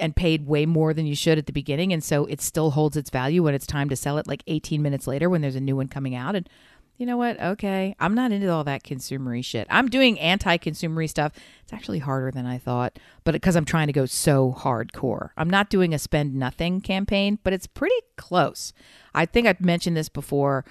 and 0.00 0.16
paid 0.16 0.46
way 0.46 0.64
more 0.64 0.94
than 0.94 1.06
you 1.06 1.14
should 1.14 1.36
at 1.36 1.46
the 1.46 1.52
beginning. 1.52 1.92
And 1.92 2.02
so 2.02 2.24
it 2.26 2.40
still 2.40 2.70
holds 2.70 2.96
its 2.96 3.10
value 3.10 3.42
when 3.42 3.54
it's 3.54 3.66
time 3.66 3.88
to 3.90 3.96
sell 3.96 4.16
it 4.16 4.26
like 4.26 4.42
18 4.46 4.80
minutes 4.80 5.06
later 5.06 5.28
when 5.28 5.42
there's 5.42 5.56
a 5.56 5.60
new 5.60 5.76
one 5.76 5.88
coming 5.88 6.14
out. 6.14 6.34
And 6.34 6.48
you 6.96 7.06
know 7.06 7.16
what? 7.16 7.40
Okay. 7.40 7.94
I'm 8.00 8.14
not 8.14 8.32
into 8.32 8.50
all 8.50 8.64
that 8.64 8.82
consumery 8.82 9.44
shit. 9.44 9.66
I'm 9.70 9.88
doing 9.88 10.18
anti-consumery 10.18 11.08
stuff. 11.08 11.32
It's 11.62 11.72
actually 11.72 11.98
harder 11.98 12.30
than 12.30 12.46
i 12.46 12.58
thought 12.58 12.98
but 13.24 13.32
because 13.32 13.56
i'm 13.56 13.64
trying 13.64 13.88
to 13.88 13.92
go 13.92 14.06
so 14.06 14.54
hardcore. 14.56 15.30
I'm 15.36 15.50
not 15.50 15.68
doing 15.68 15.92
a 15.92 15.98
spend 15.98 16.34
nothing 16.34 16.80
campaign 16.80 17.38
but 17.42 17.52
it's 17.52 17.66
pretty 17.66 18.00
close. 18.16 18.72
I 19.14 19.26
think 19.26 19.46
i've 19.46 19.60
mentioned 19.60 19.96
this 19.96 20.08
before 20.08 20.64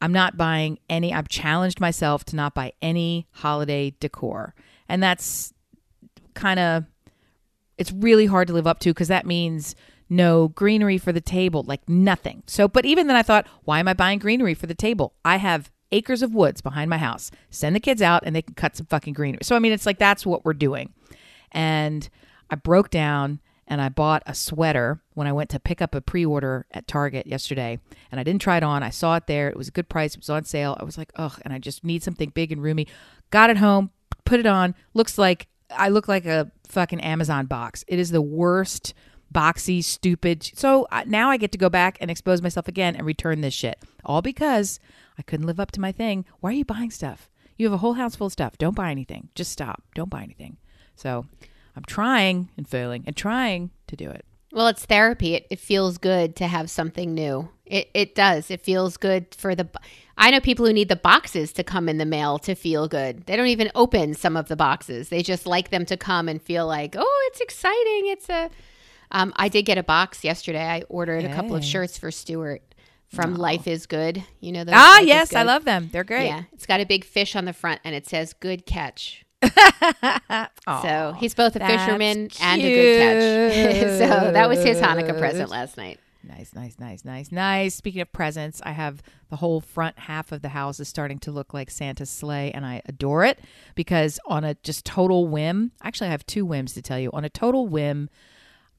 i'm 0.00 0.12
not 0.12 0.36
buying 0.36 0.78
any 0.88 1.12
i've 1.12 1.28
challenged 1.28 1.80
myself 1.80 2.24
to 2.24 2.36
not 2.36 2.54
buy 2.54 2.72
any 2.82 3.26
holiday 3.32 3.94
decor 4.00 4.54
and 4.88 5.02
that's 5.02 5.52
kind 6.34 6.60
of 6.60 6.84
it's 7.78 7.92
really 7.92 8.26
hard 8.26 8.46
to 8.48 8.54
live 8.54 8.66
up 8.66 8.78
to 8.80 8.90
because 8.90 9.08
that 9.08 9.26
means 9.26 9.74
no 10.10 10.48
greenery 10.48 10.98
for 10.98 11.12
the 11.12 11.20
table, 11.20 11.62
like 11.62 11.88
nothing. 11.88 12.42
So, 12.46 12.68
but 12.68 12.84
even 12.84 13.06
then, 13.06 13.16
I 13.16 13.22
thought, 13.22 13.46
why 13.64 13.78
am 13.78 13.88
I 13.88 13.94
buying 13.94 14.18
greenery 14.18 14.54
for 14.54 14.66
the 14.66 14.74
table? 14.74 15.14
I 15.24 15.36
have 15.36 15.70
acres 15.92 16.20
of 16.22 16.34
woods 16.34 16.60
behind 16.60 16.90
my 16.90 16.98
house. 16.98 17.30
Send 17.48 17.74
the 17.74 17.80
kids 17.80 18.02
out 18.02 18.24
and 18.26 18.34
they 18.34 18.42
can 18.42 18.54
cut 18.54 18.76
some 18.76 18.86
fucking 18.86 19.14
greenery. 19.14 19.40
So, 19.42 19.54
I 19.56 19.60
mean, 19.60 19.72
it's 19.72 19.86
like 19.86 19.98
that's 19.98 20.26
what 20.26 20.44
we're 20.44 20.52
doing. 20.52 20.92
And 21.52 22.08
I 22.50 22.56
broke 22.56 22.90
down 22.90 23.40
and 23.70 23.80
I 23.80 23.88
bought 23.88 24.22
a 24.26 24.34
sweater 24.34 25.00
when 25.14 25.26
I 25.26 25.32
went 25.32 25.48
to 25.50 25.60
pick 25.60 25.80
up 25.80 25.94
a 25.94 26.00
pre-order 26.00 26.66
at 26.72 26.88
Target 26.88 27.26
yesterday, 27.26 27.78
and 28.10 28.20
I 28.20 28.24
didn't 28.24 28.42
try 28.42 28.56
it 28.56 28.62
on. 28.62 28.82
I 28.82 28.90
saw 28.90 29.16
it 29.16 29.26
there; 29.26 29.48
it 29.48 29.56
was 29.56 29.68
a 29.68 29.72
good 29.72 29.88
price. 29.88 30.14
It 30.14 30.20
was 30.20 30.28
on 30.28 30.44
sale. 30.44 30.76
I 30.78 30.84
was 30.84 30.98
like, 30.98 31.12
ugh, 31.16 31.40
and 31.44 31.54
I 31.54 31.58
just 31.58 31.84
need 31.84 32.02
something 32.02 32.30
big 32.30 32.52
and 32.52 32.62
roomy. 32.62 32.86
Got 33.30 33.48
it 33.48 33.56
home, 33.56 33.90
put 34.24 34.40
it 34.40 34.46
on. 34.46 34.74
Looks 34.92 35.16
like 35.16 35.46
I 35.70 35.88
look 35.88 36.08
like 36.08 36.26
a 36.26 36.50
fucking 36.68 37.00
Amazon 37.00 37.46
box. 37.46 37.84
It 37.88 37.98
is 37.98 38.10
the 38.10 38.20
worst 38.20 38.92
boxy, 39.32 39.82
stupid. 39.82 40.42
So 40.42 40.88
now 41.06 41.30
I 41.30 41.36
get 41.36 41.52
to 41.52 41.58
go 41.58 41.70
back 41.70 41.96
and 42.00 42.10
expose 42.10 42.42
myself 42.42 42.66
again 42.66 42.96
and 42.96 43.06
return 43.06 43.40
this 43.40 43.54
shit. 43.54 43.78
All 44.04 44.22
because 44.22 44.80
I 45.16 45.22
couldn't 45.22 45.46
live 45.46 45.60
up 45.60 45.70
to 45.72 45.80
my 45.80 45.92
thing. 45.92 46.24
Why 46.40 46.50
are 46.50 46.54
you 46.54 46.64
buying 46.64 46.90
stuff? 46.90 47.30
You 47.56 47.66
have 47.66 47.72
a 47.72 47.78
whole 47.78 47.92
house 47.92 48.16
full 48.16 48.26
of 48.26 48.32
stuff. 48.32 48.58
Don't 48.58 48.74
buy 48.74 48.90
anything. 48.90 49.28
Just 49.34 49.52
stop. 49.52 49.82
Don't 49.94 50.10
buy 50.10 50.22
anything. 50.22 50.56
So 50.96 51.26
I'm 51.80 51.84
trying 51.86 52.50
and 52.58 52.68
failing 52.68 53.04
and 53.06 53.16
trying 53.16 53.70
to 53.86 53.96
do 53.96 54.10
it. 54.10 54.26
Well, 54.52 54.66
it's 54.66 54.84
therapy. 54.84 55.34
It, 55.34 55.46
it 55.48 55.58
feels 55.58 55.96
good 55.96 56.36
to 56.36 56.46
have 56.46 56.70
something 56.70 57.14
new. 57.14 57.48
It, 57.64 57.88
it 57.94 58.14
does. 58.14 58.50
It 58.50 58.60
feels 58.60 58.98
good 58.98 59.34
for 59.34 59.54
the. 59.54 59.66
I 60.18 60.30
know 60.30 60.40
people 60.40 60.66
who 60.66 60.74
need 60.74 60.90
the 60.90 60.96
boxes 60.96 61.54
to 61.54 61.64
come 61.64 61.88
in 61.88 61.96
the 61.96 62.04
mail 62.04 62.38
to 62.40 62.54
feel 62.54 62.86
good. 62.86 63.24
They 63.26 63.36
don't 63.36 63.46
even 63.46 63.70
open 63.74 64.12
some 64.12 64.36
of 64.36 64.48
the 64.48 64.56
boxes. 64.56 65.08
They 65.08 65.22
just 65.22 65.46
like 65.46 65.70
them 65.70 65.86
to 65.86 65.96
come 65.96 66.28
and 66.28 66.42
feel 66.42 66.66
like, 66.66 66.96
oh, 66.98 67.28
it's 67.30 67.40
exciting. 67.40 68.08
It's 68.08 68.28
a. 68.28 68.50
Um, 69.12 69.32
I 69.36 69.48
did 69.48 69.62
get 69.62 69.78
a 69.78 69.82
box 69.82 70.22
yesterday. 70.22 70.64
I 70.64 70.82
ordered 70.88 71.24
a 71.24 71.34
couple 71.34 71.56
of 71.56 71.64
shirts 71.64 71.96
for 71.96 72.10
Stuart 72.10 72.62
from 73.08 73.34
Life 73.34 73.66
is 73.66 73.86
Good. 73.86 74.22
You 74.40 74.52
know 74.52 74.64
those? 74.64 74.74
Ah, 74.76 74.96
Life 74.98 75.06
yes, 75.06 75.34
I 75.34 75.42
love 75.42 75.64
them. 75.64 75.88
They're 75.92 76.04
great. 76.04 76.26
Yeah, 76.26 76.44
it's 76.52 76.66
got 76.66 76.80
a 76.80 76.86
big 76.86 77.04
fish 77.04 77.34
on 77.34 77.44
the 77.44 77.52
front 77.52 77.80
and 77.82 77.94
it 77.94 78.06
says 78.06 78.32
"Good 78.32 78.66
catch." 78.66 79.24
So 80.82 81.14
he's 81.18 81.34
both 81.34 81.56
a 81.56 81.60
fisherman 81.60 82.30
and 82.40 82.62
a 82.62 82.74
good 82.74 83.00
catch. 83.00 83.80
so 83.98 84.32
that 84.32 84.48
was 84.48 84.62
his 84.62 84.78
Hanukkah 84.78 85.18
present 85.18 85.50
last 85.50 85.76
night. 85.76 85.98
Nice, 86.22 86.54
nice, 86.54 86.78
nice, 86.78 87.04
nice, 87.04 87.32
nice. 87.32 87.74
Speaking 87.74 88.02
of 88.02 88.12
presents, 88.12 88.60
I 88.64 88.72
have 88.72 89.02
the 89.30 89.36
whole 89.36 89.60
front 89.60 89.98
half 90.00 90.32
of 90.32 90.42
the 90.42 90.50
house 90.50 90.78
is 90.78 90.86
starting 90.86 91.18
to 91.20 91.32
look 91.32 91.54
like 91.54 91.70
Santa's 91.70 92.10
sleigh, 92.10 92.52
and 92.52 92.66
I 92.66 92.82
adore 92.86 93.24
it 93.24 93.38
because 93.74 94.20
on 94.26 94.44
a 94.44 94.54
just 94.62 94.84
total 94.84 95.28
whim, 95.28 95.72
actually, 95.82 96.08
I 96.08 96.10
have 96.10 96.26
two 96.26 96.44
whims 96.44 96.74
to 96.74 96.82
tell 96.82 96.98
you. 96.98 97.10
On 97.12 97.24
a 97.24 97.30
total 97.30 97.66
whim, 97.66 98.10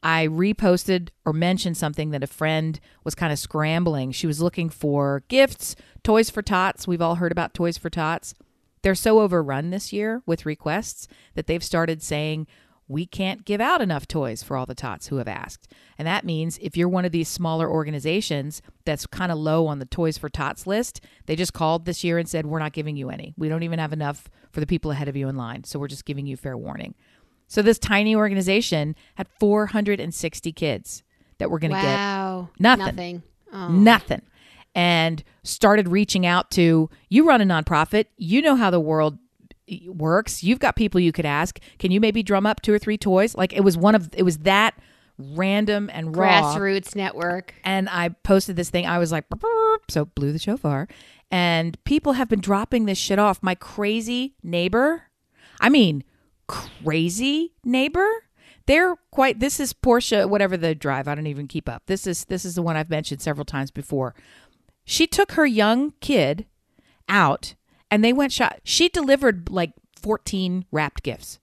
I 0.03 0.27
reposted 0.27 1.10
or 1.25 1.34
mentioned 1.34 1.77
something 1.77 2.12
that 2.12 2.24
a 2.24 2.27
friend 2.27 2.80
was 3.03 3.15
kind 3.15 3.34
of 3.34 3.39
scrambling. 3.39 4.12
She 4.12 4.27
was 4.27 4.41
looking 4.41 4.70
for 4.70 5.24
gifts, 5.27 5.75
toys 6.03 6.30
for 6.30 6.44
tots. 6.44 6.88
We've 6.88 7.01
all 7.01 7.15
heard 7.15 7.32
about 7.32 7.53
toys 7.56 7.77
for 7.77 7.89
tots. 7.89 8.36
They're 8.81 8.95
so 8.95 9.19
overrun 9.19 9.69
this 9.69 9.93
year 9.93 10.21
with 10.25 10.45
requests 10.45 11.07
that 11.35 11.47
they've 11.47 11.63
started 11.63 12.01
saying, 12.01 12.47
we 12.91 13.05
can't 13.05 13.45
give 13.45 13.61
out 13.61 13.81
enough 13.81 14.05
toys 14.05 14.43
for 14.43 14.57
all 14.57 14.65
the 14.65 14.75
tots 14.75 15.07
who 15.07 15.15
have 15.15 15.27
asked. 15.27 15.71
And 15.97 16.05
that 16.07 16.25
means 16.25 16.59
if 16.61 16.75
you're 16.75 16.89
one 16.89 17.05
of 17.05 17.13
these 17.13 17.29
smaller 17.29 17.69
organizations 17.69 18.61
that's 18.83 19.05
kind 19.07 19.31
of 19.31 19.38
low 19.38 19.67
on 19.67 19.79
the 19.79 19.85
Toys 19.85 20.17
for 20.17 20.27
Tots 20.27 20.67
list, 20.67 21.00
they 21.25 21.38
just 21.38 21.53
called 21.53 21.85
this 21.85 22.03
year 22.03 22.17
and 22.17 22.27
said, 22.27 22.45
We're 22.45 22.59
not 22.59 22.73
giving 22.73 22.97
you 22.97 23.09
any. 23.09 23.33
We 23.38 23.47
don't 23.47 23.63
even 23.63 23.79
have 23.79 23.93
enough 23.93 24.29
for 24.51 24.59
the 24.59 24.67
people 24.67 24.91
ahead 24.91 25.07
of 25.07 25.15
you 25.15 25.29
in 25.29 25.38
line. 25.38 25.63
So 25.63 25.79
we're 25.79 25.88
just 25.88 26.03
giving 26.03 26.27
you 26.27 26.35
fair 26.35 26.57
warning. 26.57 26.95
So 27.47 27.61
this 27.61 27.79
tiny 27.79 28.13
organization 28.13 28.95
had 29.15 29.27
460 29.39 30.51
kids 30.51 31.03
that 31.38 31.50
were 31.50 31.59
going 31.59 31.71
to 31.71 31.81
get 31.81 31.95
nothing. 32.59 32.85
Nothing. 32.85 33.23
Oh. 33.53 33.67
nothing 33.69 34.21
and 34.75 35.23
started 35.43 35.87
reaching 35.87 36.25
out 36.25 36.51
to 36.51 36.89
you 37.09 37.27
run 37.27 37.41
a 37.41 37.45
nonprofit 37.45 38.05
you 38.17 38.41
know 38.41 38.55
how 38.55 38.69
the 38.69 38.79
world 38.79 39.17
eh, 39.69 39.79
works 39.87 40.43
you've 40.43 40.59
got 40.59 40.75
people 40.75 40.99
you 40.99 41.11
could 41.11 41.25
ask 41.25 41.59
can 41.79 41.91
you 41.91 41.99
maybe 41.99 42.23
drum 42.23 42.45
up 42.45 42.61
two 42.61 42.73
or 42.73 42.79
three 42.79 42.97
toys 42.97 43.35
like 43.35 43.53
it 43.53 43.63
was 43.63 43.77
one 43.77 43.95
of 43.95 44.09
it 44.13 44.23
was 44.23 44.39
that 44.39 44.75
random 45.17 45.89
and 45.93 46.15
raw 46.15 46.53
Grassroots 46.55 46.95
network. 46.95 47.53
and 47.63 47.89
I 47.89 48.09
posted 48.09 48.55
this 48.55 48.69
thing. 48.69 48.85
I 48.85 48.97
was 48.97 49.11
like, 49.11 49.29
"Burp, 49.29 49.41
burp," 49.41 49.91
so 49.91 50.05
blew 50.05 50.31
the 50.31 50.39
shofar, 50.39 50.87
and 51.29 51.81
people 51.83 52.13
have 52.13 52.29
been 52.29 52.41
dropping 52.41 52.85
this 52.85 52.97
shit 52.97 53.19
off. 53.19 53.41
My 53.41 53.55
crazy 53.55 54.35
neighbor, 54.43 55.03
I 55.59 55.69
mean, 55.69 56.03
crazy 56.47 57.53
neighbor. 57.63 58.07
They're 58.67 58.95
quite. 59.11 59.39
This 59.39 59.59
is 59.59 59.73
Porsche, 59.73 60.27
whatever 60.29 60.55
the 60.57 60.75
drive. 60.75 61.07
I 61.07 61.15
don't 61.15 61.27
even 61.27 61.47
keep 61.47 61.67
up. 61.67 61.83
This 61.87 62.07
is 62.07 62.25
this 62.25 62.45
is 62.45 62.55
the 62.55 62.61
one 62.61 62.77
I've 62.77 62.89
mentioned 62.89 63.21
several 63.21 63.45
times 63.45 63.71
before. 63.71 64.15
She 64.91 65.07
took 65.07 65.31
her 65.31 65.45
young 65.45 65.93
kid 66.01 66.45
out, 67.07 67.55
and 67.89 68.03
they 68.03 68.12
went 68.12 68.33
shot. 68.33 68.60
She 68.65 68.89
delivered 68.89 69.50
like 69.50 69.71
fourteen 69.95 70.65
wrapped 70.69 71.01
gifts, 71.01 71.39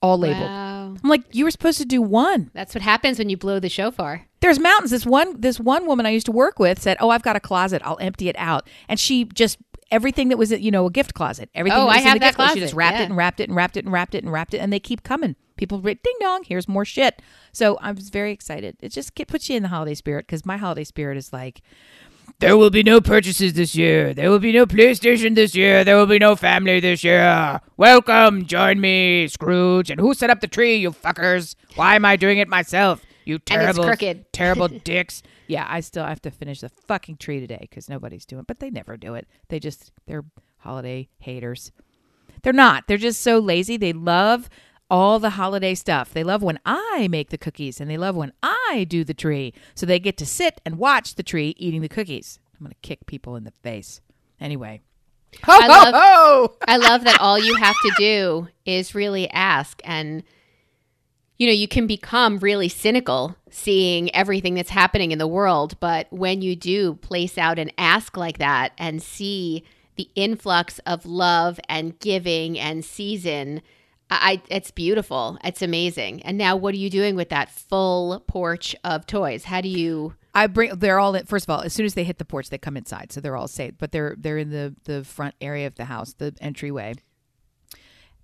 all 0.00 0.16
labeled. 0.16 0.48
Wow. 0.48 0.96
I'm 1.02 1.10
like, 1.10 1.24
you 1.30 1.44
were 1.44 1.50
supposed 1.50 1.76
to 1.76 1.84
do 1.84 2.00
one. 2.00 2.50
That's 2.54 2.74
what 2.74 2.80
happens 2.80 3.18
when 3.18 3.28
you 3.28 3.36
blow 3.36 3.60
the 3.60 3.68
shofar. 3.68 4.22
There's 4.40 4.58
mountains. 4.58 4.92
This 4.92 5.04
one 5.04 5.38
this 5.38 5.60
one 5.60 5.86
woman 5.86 6.06
I 6.06 6.08
used 6.08 6.24
to 6.24 6.32
work 6.32 6.58
with 6.58 6.80
said, 6.80 6.96
"Oh, 7.00 7.10
I've 7.10 7.22
got 7.22 7.36
a 7.36 7.40
closet. 7.40 7.82
I'll 7.84 7.98
empty 8.00 8.30
it 8.30 8.36
out." 8.38 8.66
And 8.88 8.98
she 8.98 9.26
just 9.26 9.58
everything 9.90 10.30
that 10.30 10.38
was 10.38 10.50
you 10.50 10.70
know 10.70 10.86
a 10.86 10.90
gift 10.90 11.12
closet. 11.12 11.50
Everything 11.54 11.78
Oh, 11.78 11.82
that 11.82 11.86
was 11.88 11.96
I 11.96 11.98
in 11.98 12.04
have 12.04 12.14
the 12.14 12.20
that 12.20 12.26
gift 12.28 12.36
closet. 12.36 12.54
She 12.54 12.60
just 12.60 12.72
wrapped 12.72 12.96
yeah. 12.96 13.02
it 13.02 13.06
and 13.10 13.16
wrapped 13.18 13.40
it 13.40 13.48
and 13.50 13.54
wrapped 13.54 13.76
it 13.76 13.84
and 13.84 13.92
wrapped 13.92 14.14
it 14.14 14.24
and 14.24 14.32
wrapped 14.32 14.54
it, 14.54 14.58
and 14.58 14.72
they 14.72 14.80
keep 14.80 15.02
coming. 15.02 15.36
People 15.58 15.80
ding 15.80 15.96
dong. 16.18 16.44
Here's 16.44 16.66
more 16.66 16.86
shit. 16.86 17.20
So 17.52 17.76
I 17.82 17.92
was 17.92 18.08
very 18.08 18.32
excited. 18.32 18.78
It 18.80 18.88
just 18.88 19.14
puts 19.28 19.50
you 19.50 19.56
in 19.58 19.62
the 19.62 19.68
holiday 19.68 19.94
spirit 19.94 20.26
because 20.26 20.46
my 20.46 20.56
holiday 20.56 20.84
spirit 20.84 21.18
is 21.18 21.30
like. 21.30 21.60
There 22.40 22.56
will 22.56 22.70
be 22.70 22.82
no 22.82 23.00
purchases 23.00 23.54
this 23.54 23.74
year. 23.74 24.12
There 24.12 24.28
will 24.28 24.38
be 24.38 24.52
no 24.52 24.66
PlayStation 24.66 25.34
this 25.34 25.54
year. 25.54 25.84
There 25.84 25.96
will 25.96 26.06
be 26.06 26.18
no 26.18 26.36
family 26.36 26.80
this 26.80 27.04
year. 27.04 27.60
Welcome, 27.76 28.44
join 28.46 28.80
me, 28.80 29.28
Scrooge. 29.28 29.90
And 29.90 30.00
who 30.00 30.14
set 30.14 30.30
up 30.30 30.40
the 30.40 30.48
tree, 30.48 30.76
you 30.76 30.90
fuckers? 30.90 31.54
Why 31.76 31.94
am 31.94 32.04
I 32.04 32.16
doing 32.16 32.38
it 32.38 32.48
myself? 32.48 33.02
You 33.24 33.36
And 33.50 33.62
it's 33.62 33.78
terrible, 33.78 34.24
terrible 34.32 34.68
dicks. 34.68 35.22
Yeah, 35.46 35.66
I 35.68 35.80
still 35.80 36.04
have 36.04 36.20
to 36.22 36.30
finish 36.30 36.60
the 36.60 36.68
fucking 36.68 37.16
tree 37.18 37.40
today 37.40 37.58
because 37.60 37.88
nobody's 37.88 38.26
doing. 38.26 38.40
it. 38.40 38.46
But 38.46 38.60
they 38.60 38.70
never 38.70 38.96
do 38.96 39.14
it. 39.14 39.26
They 39.48 39.58
just 39.58 39.92
they're 40.06 40.24
holiday 40.58 41.08
haters. 41.18 41.72
They're 42.42 42.52
not. 42.52 42.86
They're 42.86 42.98
just 42.98 43.22
so 43.22 43.38
lazy. 43.38 43.76
They 43.76 43.92
love 43.92 44.50
all 44.90 45.18
the 45.18 45.30
holiday 45.30 45.74
stuff. 45.74 46.12
They 46.12 46.24
love 46.24 46.42
when 46.42 46.58
I 46.66 47.08
make 47.10 47.30
the 47.30 47.38
cookies 47.38 47.80
and 47.80 47.90
they 47.90 47.96
love 47.96 48.16
when 48.16 48.32
I 48.42 48.63
do 48.82 49.04
the 49.04 49.14
tree. 49.14 49.54
So 49.76 49.86
they 49.86 50.00
get 50.00 50.16
to 50.16 50.26
sit 50.26 50.60
and 50.66 50.78
watch 50.78 51.14
the 51.14 51.22
tree 51.22 51.54
eating 51.56 51.82
the 51.82 51.88
cookies. 51.88 52.40
I'm 52.58 52.66
going 52.66 52.72
to 52.72 52.88
kick 52.88 53.06
people 53.06 53.36
in 53.36 53.44
the 53.44 53.52
face. 53.52 54.00
Anyway. 54.40 54.80
Ho, 55.44 55.52
I 55.52 55.62
ho, 55.62 55.68
love- 55.68 55.94
ho! 55.94 56.56
I 56.66 56.76
love 56.78 57.04
that 57.04 57.20
all 57.20 57.38
you 57.38 57.54
have 57.54 57.76
to 57.82 57.92
do 57.96 58.48
is 58.64 58.94
really 58.94 59.30
ask 59.30 59.80
and 59.84 60.24
you 61.38 61.46
know, 61.48 61.52
you 61.52 61.66
can 61.66 61.86
become 61.86 62.38
really 62.38 62.68
cynical 62.68 63.36
seeing 63.50 64.14
everything 64.14 64.54
that's 64.54 64.70
happening 64.70 65.10
in 65.10 65.18
the 65.18 65.26
world, 65.26 65.78
but 65.80 66.06
when 66.10 66.42
you 66.42 66.54
do 66.54 66.94
place 66.94 67.36
out 67.36 67.58
and 67.58 67.72
ask 67.76 68.16
like 68.16 68.38
that 68.38 68.72
and 68.78 69.02
see 69.02 69.64
the 69.96 70.08
influx 70.14 70.78
of 70.86 71.04
love 71.04 71.58
and 71.68 71.98
giving 71.98 72.58
and 72.58 72.84
season, 72.84 73.62
I 74.20 74.42
it's 74.48 74.70
beautiful. 74.70 75.38
It's 75.44 75.62
amazing. 75.62 76.22
And 76.22 76.38
now 76.38 76.56
what 76.56 76.74
are 76.74 76.78
you 76.78 76.90
doing 76.90 77.16
with 77.16 77.28
that 77.30 77.50
full 77.50 78.20
porch 78.26 78.74
of 78.84 79.06
toys? 79.06 79.44
How 79.44 79.60
do 79.60 79.68
you 79.68 80.14
I 80.34 80.46
bring 80.48 80.76
they're 80.76 80.98
all 80.98 81.18
first 81.24 81.46
of 81.46 81.50
all, 81.50 81.60
as 81.60 81.72
soon 81.72 81.86
as 81.86 81.94
they 81.94 82.04
hit 82.04 82.18
the 82.18 82.24
porch, 82.24 82.50
they 82.50 82.58
come 82.58 82.76
inside. 82.76 83.12
So 83.12 83.20
they're 83.20 83.36
all 83.36 83.48
safe, 83.48 83.74
but 83.78 83.92
they're 83.92 84.16
they're 84.18 84.38
in 84.38 84.50
the 84.50 84.74
the 84.84 85.04
front 85.04 85.34
area 85.40 85.66
of 85.66 85.76
the 85.76 85.84
house, 85.84 86.14
the 86.14 86.34
entryway. 86.40 86.94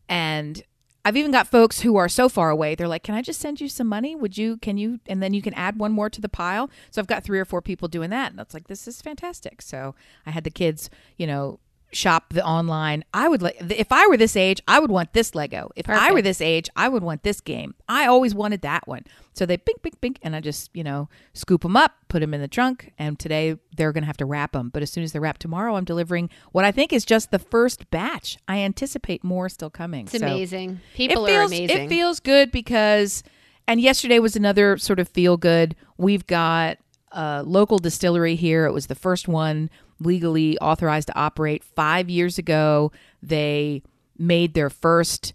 And 0.08 0.62
I've 1.04 1.16
even 1.16 1.30
got 1.30 1.48
folks 1.48 1.80
who 1.80 1.96
are 1.96 2.08
so 2.08 2.28
far 2.28 2.50
away. 2.50 2.74
They're 2.74 2.88
like, 2.88 3.04
"Can 3.04 3.14
I 3.14 3.22
just 3.22 3.40
send 3.40 3.60
you 3.60 3.68
some 3.68 3.86
money? 3.86 4.14
Would 4.14 4.36
you? 4.36 4.56
Can 4.58 4.76
you?" 4.76 4.98
And 5.06 5.22
then 5.22 5.32
you 5.32 5.40
can 5.40 5.54
add 5.54 5.78
one 5.78 5.92
more 5.92 6.10
to 6.10 6.20
the 6.20 6.28
pile. 6.28 6.68
So 6.90 7.00
I've 7.00 7.06
got 7.06 7.24
three 7.24 7.38
or 7.38 7.44
four 7.44 7.62
people 7.62 7.88
doing 7.88 8.10
that, 8.10 8.32
and 8.32 8.40
it's 8.40 8.54
like 8.54 8.68
this 8.68 8.86
is 8.88 9.00
fantastic. 9.00 9.62
So 9.62 9.94
I 10.26 10.30
had 10.32 10.44
the 10.44 10.50
kids, 10.50 10.90
you 11.16 11.26
know, 11.26 11.60
shop 11.92 12.32
the 12.32 12.44
online. 12.44 13.04
I 13.12 13.28
would 13.28 13.42
like 13.42 13.56
if 13.60 13.90
I 13.90 14.06
were 14.06 14.16
this 14.16 14.36
age, 14.36 14.60
I 14.68 14.78
would 14.78 14.90
want 14.90 15.12
this 15.12 15.34
Lego. 15.34 15.70
If 15.76 15.88
I 15.88 16.12
were 16.12 16.22
this 16.22 16.40
age, 16.40 16.68
I 16.76 16.88
would 16.88 17.02
want 17.02 17.22
this 17.22 17.40
game. 17.40 17.74
I 17.88 18.06
always 18.06 18.34
wanted 18.34 18.62
that 18.62 18.86
one. 18.86 19.04
So 19.32 19.46
they 19.46 19.56
bink, 19.56 19.82
bink, 19.82 20.00
bink, 20.00 20.18
and 20.22 20.36
I 20.36 20.40
just 20.40 20.70
you 20.72 20.84
know 20.84 21.08
scoop 21.34 21.62
them 21.62 21.76
up, 21.76 21.92
put 22.08 22.20
them 22.20 22.34
in 22.34 22.40
the 22.40 22.48
trunk, 22.48 22.92
and 22.98 23.18
today 23.18 23.56
they're 23.76 23.92
going 23.92 24.02
to 24.02 24.06
have 24.06 24.16
to 24.18 24.26
wrap 24.26 24.52
them. 24.52 24.68
But 24.68 24.82
as 24.82 24.90
soon 24.90 25.04
as 25.04 25.12
they're 25.12 25.20
wrapped 25.20 25.40
tomorrow, 25.42 25.76
I'm 25.76 25.84
delivering 25.84 26.30
what 26.52 26.64
I 26.64 26.72
think 26.72 26.92
is 26.92 27.04
just 27.04 27.30
the 27.30 27.38
first 27.38 27.90
batch. 27.90 28.38
I 28.46 28.58
anticipate 28.58 29.24
more 29.24 29.48
still 29.48 29.70
coming. 29.70 30.02
It's 30.06 30.18
So- 30.18 30.26
amazing. 30.26 30.80
People 30.94 31.26
it 31.26 31.30
feels, 31.30 31.40
are 31.40 31.46
amazing. 31.46 31.76
It 31.84 31.88
feels 31.88 32.20
good 32.20 32.50
because, 32.52 33.22
and 33.66 33.80
yesterday 33.80 34.18
was 34.18 34.36
another 34.36 34.78
sort 34.78 35.00
of 35.00 35.08
feel 35.08 35.36
good. 35.36 35.74
We've 35.96 36.26
got 36.26 36.78
a 37.12 37.42
local 37.44 37.78
distillery 37.78 38.36
here. 38.36 38.66
It 38.66 38.72
was 38.72 38.86
the 38.86 38.94
first 38.94 39.26
one 39.26 39.70
legally 40.00 40.58
authorized 40.58 41.08
to 41.08 41.18
operate 41.18 41.62
five 41.62 42.10
years 42.10 42.38
ago. 42.38 42.90
They 43.22 43.82
made 44.18 44.54
their 44.54 44.70
first 44.70 45.34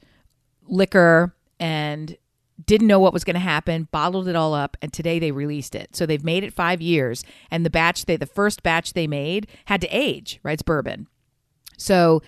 liquor 0.67 1.35
and 1.59 2.17
didn't 2.65 2.87
know 2.87 2.99
what 2.99 3.13
was 3.13 3.23
going 3.23 3.35
to 3.35 3.39
happen, 3.39 3.87
bottled 3.91 4.27
it 4.27 4.35
all 4.35 4.53
up, 4.53 4.77
and 4.81 4.91
today 4.91 5.19
they 5.19 5.31
released 5.31 5.75
it. 5.75 5.95
So 5.95 6.05
they've 6.05 6.23
made 6.23 6.43
it 6.43 6.53
five 6.53 6.81
years, 6.81 7.23
and 7.51 7.65
the 7.65 7.69
batch 7.69 8.05
they, 8.05 8.15
the 8.15 8.25
first 8.25 8.63
batch 8.63 8.93
they 8.93 9.07
made, 9.07 9.47
had 9.65 9.81
to 9.81 9.87
age. 9.87 10.39
Right, 10.41 10.53
it's 10.53 10.63
bourbon. 10.63 11.07
So 11.77 12.21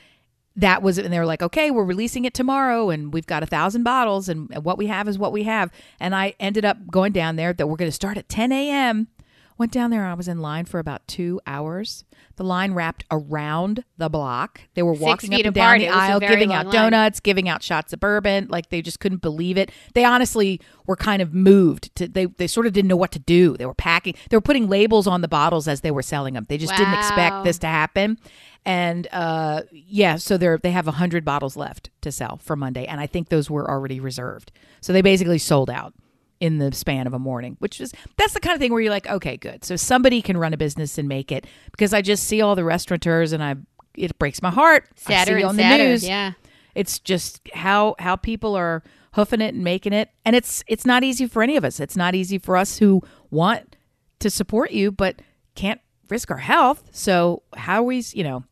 that 0.57 0.81
was 0.81 0.97
and 0.97 1.13
they 1.13 1.19
were 1.19 1.25
like 1.25 1.43
okay 1.43 1.69
we're 1.69 1.83
releasing 1.83 2.25
it 2.25 2.33
tomorrow 2.33 2.89
and 2.89 3.13
we've 3.13 3.27
got 3.27 3.43
a 3.43 3.45
thousand 3.45 3.83
bottles 3.83 4.27
and 4.27 4.49
what 4.65 4.77
we 4.77 4.87
have 4.87 5.07
is 5.07 5.17
what 5.17 5.31
we 5.31 5.43
have 5.43 5.71
and 5.99 6.15
i 6.15 6.33
ended 6.39 6.65
up 6.65 6.77
going 6.89 7.11
down 7.11 7.35
there 7.35 7.53
that 7.53 7.67
we're 7.67 7.77
going 7.77 7.87
to 7.87 7.95
start 7.95 8.17
at 8.17 8.27
10 8.27 8.51
a.m 8.51 9.07
went 9.57 9.71
down 9.71 9.89
there 9.89 10.05
i 10.05 10.13
was 10.13 10.27
in 10.27 10.39
line 10.39 10.65
for 10.65 10.79
about 10.79 11.07
two 11.07 11.39
hours. 11.47 12.03
The 12.35 12.43
line 12.43 12.73
wrapped 12.73 13.03
around 13.09 13.83
the 13.97 14.09
block. 14.09 14.61
They 14.75 14.83
were 14.83 14.93
walking 14.93 15.33
up 15.33 15.41
and 15.43 15.55
down 15.55 15.79
the 15.79 15.85
It 15.85 15.89
was 15.89 15.97
a 15.97 15.99
aisle 15.99 16.19
giving 16.19 16.53
out 16.53 16.67
line. 16.67 16.73
donuts 16.73 17.19
giving 17.19 17.49
out 17.49 17.63
shots 17.63 17.93
of 17.93 17.99
bourbon. 17.99 18.47
Like 18.47 18.69
they 18.69 18.83
just 18.83 18.99
couldn't 18.99 19.23
believe 19.23 19.57
it. 19.57 19.71
They 19.95 20.05
honestly 20.05 20.61
were 20.85 20.95
kind 20.95 21.21
of 21.21 21.33
moved 21.33 21.95
to 21.95 22.07
they, 22.07 22.25
they 22.25 22.45
sort 22.45 22.67
of 22.67 22.73
didn't 22.73 22.89
know 22.89 22.95
what 22.95 23.11
to 23.13 23.19
do. 23.19 23.57
They 23.57 23.65
were 23.65 23.73
packing 23.73 24.13
they 24.29 24.37
were 24.37 24.41
putting 24.41 24.69
labels 24.69 25.07
on 25.07 25.21
the 25.21 25.27
bottles 25.27 25.67
as 25.67 25.81
they 25.81 25.91
were 25.91 26.03
selling 26.03 26.35
them. 26.35 26.45
They 26.47 26.59
just 26.59 26.75
didn't 26.75 26.93
expect 26.93 27.43
this 27.43 27.57
to 27.59 27.67
happen. 27.67 28.19
And 28.65 29.07
uh 29.11 29.63
yeah 29.71 30.17
so 30.17 30.37
they're 30.37 30.59
they 30.59 30.71
have 30.71 30.85
100 30.85 31.25
bottles 31.25 31.55
left 31.57 31.89
to 32.01 32.11
sell 32.11 32.37
for 32.37 32.55
monday 32.55 32.85
and 32.85 32.99
i 32.99 33.07
think 33.07 33.29
those 33.29 33.49
were 33.49 33.69
already 33.69 33.99
reserved. 33.99 34.51
So 34.81 34.93
they 34.93 35.01
basically 35.01 35.39
sold 35.39 35.69
out 35.69 35.93
in 36.39 36.57
the 36.59 36.71
span 36.71 37.07
of 37.07 37.13
a 37.13 37.19
morning 37.19 37.55
which 37.59 37.81
is 37.81 37.91
that's 38.17 38.33
the 38.33 38.39
kind 38.39 38.53
of 38.53 38.59
thing 38.59 38.71
where 38.71 38.81
you're 38.81 38.91
like 38.91 39.07
okay 39.07 39.37
good 39.37 39.63
so 39.65 39.75
somebody 39.75 40.21
can 40.21 40.37
run 40.37 40.53
a 40.53 40.57
business 40.57 40.97
and 40.97 41.07
make 41.07 41.31
it 41.31 41.45
because 41.71 41.93
i 41.93 42.01
just 42.01 42.23
see 42.25 42.41
all 42.41 42.55
the 42.55 42.63
restaurateurs 42.63 43.31
and 43.31 43.43
i 43.43 43.55
it 43.95 44.17
breaks 44.19 44.41
my 44.41 44.51
heart 44.51 44.85
I 45.07 45.13
Sadder 45.13 45.45
on 45.47 45.55
sadder. 45.55 45.83
the 45.83 45.89
news 45.89 46.07
Yeah. 46.07 46.33
it's 46.75 46.99
just 46.99 47.41
how 47.53 47.95
how 47.99 48.15
people 48.15 48.55
are 48.55 48.83
hoofing 49.13 49.41
it 49.41 49.55
and 49.55 49.63
making 49.63 49.93
it 49.93 50.09
and 50.25 50.35
it's 50.35 50.63
it's 50.67 50.85
not 50.85 51.03
easy 51.03 51.25
for 51.27 51.41
any 51.41 51.57
of 51.57 51.65
us 51.65 51.79
it's 51.79 51.95
not 51.97 52.13
easy 52.13 52.37
for 52.37 52.55
us 52.55 52.77
who 52.77 53.01
want 53.31 53.75
to 54.19 54.29
support 54.29 54.69
you 54.71 54.91
but 54.91 55.21
can't 55.55 55.81
risk 56.09 56.29
our 56.29 56.37
health 56.37 56.83
so 56.91 57.41
how 57.55 57.79
are 57.81 57.83
we 57.83 58.03
you 58.13 58.23
know 58.23 58.43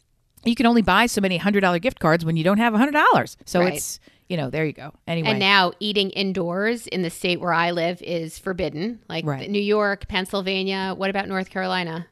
you 0.44 0.56
can 0.56 0.66
only 0.66 0.82
buy 0.82 1.06
so 1.06 1.22
many 1.22 1.38
hundred 1.38 1.62
dollar 1.62 1.78
gift 1.80 2.00
cards 2.00 2.26
when 2.26 2.36
you 2.36 2.44
don't 2.44 2.58
have 2.58 2.74
a 2.74 2.78
hundred 2.80 2.94
dollars 2.94 3.38
so 3.46 3.60
Right. 3.60 3.76
it's 3.76 4.00
you 4.28 4.38
know 4.38 4.50
there 4.50 4.66
you 4.66 4.74
go 4.74 4.94
anyway 5.08 5.30
And 5.30 5.40
now 5.40 5.72
eating 5.80 6.10
indoors 6.12 6.88
in 6.88 7.02
the 7.02 7.10
state 7.10 7.40
where 7.40 7.54
I 7.54 7.72
live 7.72 8.02
is 8.02 8.40
forbidden. 8.40 9.00
Like 9.08 9.26
Right. 9.26 9.50
New 9.50 9.62
York, 9.62 10.08
Pennsylvania. 10.08 10.94
What 10.98 11.10
about 11.10 11.28
North 11.28 11.50
Carolina? 11.50 12.08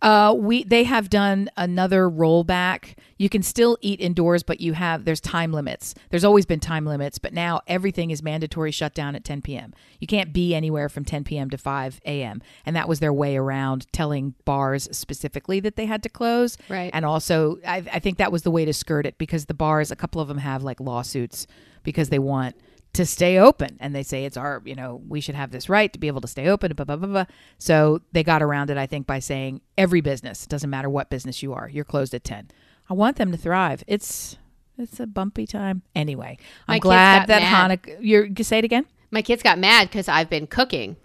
Uh, 0.00 0.32
we 0.36 0.62
they 0.62 0.84
have 0.84 1.10
done 1.10 1.50
another 1.56 2.08
rollback. 2.08 2.94
You 3.16 3.28
can 3.28 3.42
still 3.42 3.76
eat 3.80 4.00
indoors, 4.00 4.44
but 4.44 4.60
you 4.60 4.74
have 4.74 5.04
there's 5.04 5.20
time 5.20 5.52
limits. 5.52 5.94
There's 6.10 6.24
always 6.24 6.46
been 6.46 6.60
time 6.60 6.86
limits, 6.86 7.18
but 7.18 7.32
now 7.32 7.62
everything 7.66 8.12
is 8.12 8.22
mandatory 8.22 8.70
shutdown 8.70 9.16
at 9.16 9.24
10 9.24 9.42
p.m. 9.42 9.74
You 9.98 10.06
can't 10.06 10.32
be 10.32 10.54
anywhere 10.54 10.88
from 10.88 11.04
10 11.04 11.24
p.m. 11.24 11.50
to 11.50 11.58
5 11.58 12.00
a.m. 12.06 12.42
And 12.64 12.76
that 12.76 12.88
was 12.88 13.00
their 13.00 13.12
way 13.12 13.36
around 13.36 13.92
telling 13.92 14.34
bars 14.44 14.88
specifically 14.96 15.58
that 15.60 15.74
they 15.74 15.86
had 15.86 16.04
to 16.04 16.08
close. 16.08 16.56
Right. 16.68 16.90
And 16.94 17.04
also, 17.04 17.58
I, 17.66 17.78
I 17.92 17.98
think 17.98 18.18
that 18.18 18.30
was 18.30 18.42
the 18.42 18.52
way 18.52 18.64
to 18.64 18.72
skirt 18.72 19.04
it 19.04 19.18
because 19.18 19.46
the 19.46 19.54
bars, 19.54 19.90
a 19.90 19.96
couple 19.96 20.20
of 20.20 20.28
them 20.28 20.38
have 20.38 20.62
like 20.62 20.78
lawsuits 20.78 21.48
because 21.82 22.10
they 22.10 22.20
want 22.20 22.54
to 22.94 23.04
stay 23.06 23.38
open 23.38 23.76
and 23.80 23.94
they 23.94 24.02
say 24.02 24.24
it's 24.24 24.36
our 24.36 24.62
you 24.64 24.74
know 24.74 25.00
we 25.08 25.20
should 25.20 25.34
have 25.34 25.50
this 25.50 25.68
right 25.68 25.92
to 25.92 25.98
be 25.98 26.06
able 26.08 26.20
to 26.20 26.26
stay 26.28 26.48
open 26.48 26.72
blah, 26.74 26.84
blah, 26.84 26.96
blah, 26.96 27.06
blah. 27.08 27.24
so 27.58 28.00
they 28.12 28.24
got 28.24 28.42
around 28.42 28.70
it 28.70 28.76
i 28.78 28.86
think 28.86 29.06
by 29.06 29.18
saying 29.18 29.60
every 29.76 30.00
business 30.00 30.46
doesn't 30.46 30.70
matter 30.70 30.88
what 30.90 31.08
business 31.10 31.42
you 31.42 31.52
are 31.52 31.68
you're 31.68 31.84
closed 31.84 32.12
at 32.14 32.24
10 32.24 32.48
i 32.90 32.94
want 32.94 33.16
them 33.16 33.30
to 33.30 33.36
thrive 33.36 33.84
it's 33.86 34.36
it's 34.78 34.98
a 34.98 35.06
bumpy 35.06 35.46
time 35.46 35.82
anyway 35.94 36.36
i'm 36.66 36.74
My 36.74 36.78
glad 36.78 37.28
that 37.28 37.42
mad. 37.42 37.82
hanukkah 37.82 37.98
you're 38.00 38.28
say 38.42 38.58
it 38.58 38.64
again 38.64 38.86
My 39.10 39.22
kids 39.22 39.42
got 39.42 39.58
mad 39.58 39.88
because 39.88 40.08
I've 40.08 40.28
been 40.30 40.46
cooking. 40.46 40.96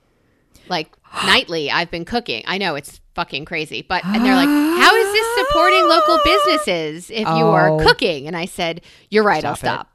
Like 0.70 0.90
nightly, 1.26 1.70
I've 1.72 1.90
been 1.92 2.06
cooking. 2.06 2.44
I 2.48 2.58
know 2.58 2.76
it's 2.76 3.00
fucking 3.16 3.46
crazy, 3.46 3.82
but 3.88 4.04
and 4.06 4.24
they're 4.26 4.36
like, 4.36 4.48
"How 4.50 4.94
is 4.96 5.12
this 5.14 5.28
supporting 5.48 5.88
local 5.88 6.18
businesses 6.24 7.10
if 7.12 7.28
you 7.38 7.46
are 7.48 7.70
Oh. 7.72 7.80
cooking?" 7.80 8.28
And 8.28 8.36
I 8.36 8.46
said, 8.46 8.82
"You're 9.10 9.24
right. 9.24 9.44
I'll 9.46 9.56
Stop 9.56 9.88
it. 9.88 9.93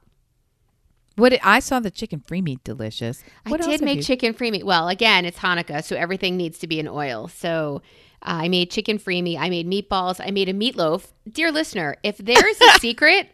Stop." 1.18 1.22
what 1.22 1.28
did, 1.30 1.40
i 1.42 1.58
saw 1.58 1.80
the 1.80 1.90
chicken 1.90 2.20
free 2.20 2.40
meat 2.42 2.62
delicious 2.64 3.22
what 3.46 3.62
I 3.62 3.66
did 3.66 3.82
make 3.82 3.96
you- 3.98 4.02
chicken 4.02 4.32
free 4.32 4.50
meat. 4.50 4.64
Well, 4.64 4.88
again, 4.88 5.24
it's 5.24 5.38
Hanukkah, 5.38 5.84
so 5.84 5.96
everything 5.96 6.36
needs 6.36 6.58
to 6.60 6.66
be 6.66 6.78
in 6.80 6.88
oil. 6.88 7.28
So 7.28 7.82
uh, 8.22 8.42
I 8.42 8.48
made 8.48 8.70
chicken 8.70 8.98
free 8.98 9.22
meat. 9.22 9.38
I 9.38 9.50
made 9.50 9.66
meatballs. 9.68 10.20
I 10.24 10.30
made 10.30 10.48
a 10.48 10.54
meatloaf. 10.54 11.12
Dear 11.30 11.52
listener, 11.52 11.96
if 12.02 12.18
there's 12.18 12.60
a 12.60 12.78
secret 12.80 13.28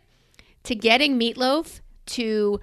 to 0.64 0.74
getting 0.74 1.18
meatloaf 1.18 1.80
to 2.06 2.60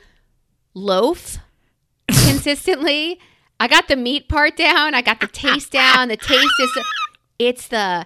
loaf 0.74 1.38
consistently, 2.08 3.20
I 3.60 3.68
got 3.68 3.88
the 3.88 3.96
meat 3.96 4.28
part 4.30 4.58
down. 4.58 4.94
I 4.94 5.02
got 5.02 5.20
the 5.20 5.28
taste 5.28 5.72
down. 5.72 6.08
The 6.08 6.18
taste 6.18 6.60
is, 6.60 6.78
it's 7.40 7.68
the. 7.68 8.06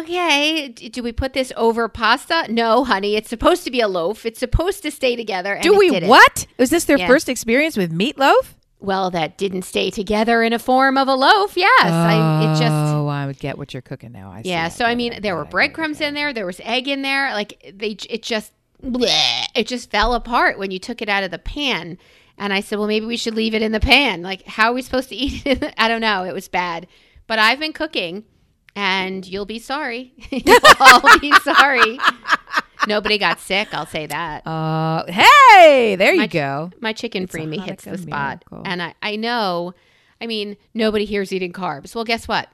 Okay, 0.00 0.68
do 0.68 1.02
we 1.02 1.12
put 1.12 1.32
this 1.32 1.52
over 1.56 1.88
pasta? 1.88 2.46
No, 2.48 2.84
honey. 2.84 3.16
It's 3.16 3.28
supposed 3.28 3.64
to 3.64 3.70
be 3.70 3.80
a 3.80 3.88
loaf. 3.88 4.24
It's 4.24 4.38
supposed 4.40 4.82
to 4.82 4.90
stay 4.90 5.16
together. 5.16 5.54
And 5.54 5.62
do 5.62 5.76
we 5.76 5.90
didn't. 5.90 6.08
what 6.08 6.46
was 6.58 6.70
this 6.70 6.84
their 6.84 6.98
Yeah. 6.98 7.06
first 7.06 7.28
experience 7.28 7.76
with 7.76 7.92
meatloaf 7.92 8.54
Well, 8.78 9.10
that 9.10 9.38
didn't 9.38 9.62
stay 9.62 9.90
together 9.90 10.42
in 10.42 10.52
a 10.52 10.58
form 10.58 10.96
of 10.98 11.08
a 11.08 11.14
loaf. 11.14 11.56
Yes, 11.56 11.72
I, 11.82 12.44
it 12.44 12.58
just 12.58 12.72
oh 12.94 13.06
i 13.08 13.26
would 13.26 13.38
get 13.38 13.58
what 13.58 13.72
you're 13.74 13.82
cooking 13.82 14.12
now 14.12 14.30
I 14.30 14.42
yeah. 14.44 14.68
So 14.68 14.84
I 14.84 14.94
mean, 14.94 15.20
there 15.22 15.34
were 15.36 15.44
breadcrumbs 15.46 16.00
in 16.00 16.14
there. 16.14 16.32
There 16.32 16.46
was 16.46 16.60
egg 16.62 16.86
in 16.88 17.02
there. 17.02 17.32
Like 17.32 17.72
they, 17.74 17.96
it 18.08 18.22
just, 18.22 18.52
bleh, 18.82 19.46
it 19.54 19.66
just 19.66 19.90
fell 19.90 20.14
apart 20.14 20.58
when 20.58 20.70
you 20.70 20.78
took 20.78 21.00
it 21.02 21.08
out 21.08 21.24
of 21.24 21.30
the 21.30 21.38
pan. 21.38 21.98
And 22.38 22.52
I 22.52 22.60
said, 22.60 22.78
well, 22.78 22.86
maybe 22.86 23.06
we 23.06 23.16
should 23.16 23.34
leave 23.34 23.54
it 23.54 23.62
in 23.62 23.72
the 23.72 23.80
pan. 23.80 24.20
Like, 24.20 24.44
how 24.44 24.70
are 24.70 24.74
we 24.74 24.82
supposed 24.82 25.08
to 25.08 25.16
eat 25.24 25.46
it? 25.46 25.74
I 25.78 25.88
don't 25.88 26.02
know. 26.02 26.24
It 26.24 26.34
was 26.34 26.48
bad, 26.48 26.86
but 27.26 27.38
I've 27.38 27.58
been 27.58 27.72
cooking, 27.72 28.24
and 28.76 29.26
you'll 29.32 29.46
be 29.46 29.58
sorry. 29.58 30.12
you'll 30.30 30.58
all 30.78 31.18
be 31.18 31.32
sorry. 31.42 31.98
Nobody 32.86 33.18
got 33.18 33.40
sick. 33.40 33.68
I'll 33.72 33.86
say 33.86 34.06
that. 34.06 34.46
Uh, 34.46 35.04
hey, 35.10 35.96
there 35.96 36.12
you 36.12 36.20
My- 36.20 36.26
go. 36.28 36.70
my 36.80 36.92
chicken 36.92 37.24
It's 37.24 37.34
a 37.34 37.38
freemie 37.38 37.58
hits 37.58 37.84
the 37.84 37.98
spot. 37.98 38.44
miracle. 38.50 38.62
And 38.70 38.80
I, 38.82 38.94
I 39.02 39.16
know, 39.16 39.74
I 40.20 40.26
mean, 40.28 40.56
nobody 40.74 41.04
here's 41.04 41.32
eating 41.32 41.52
carbs. 41.52 41.94
Well, 41.96 42.04
guess 42.04 42.28
what? 42.28 42.48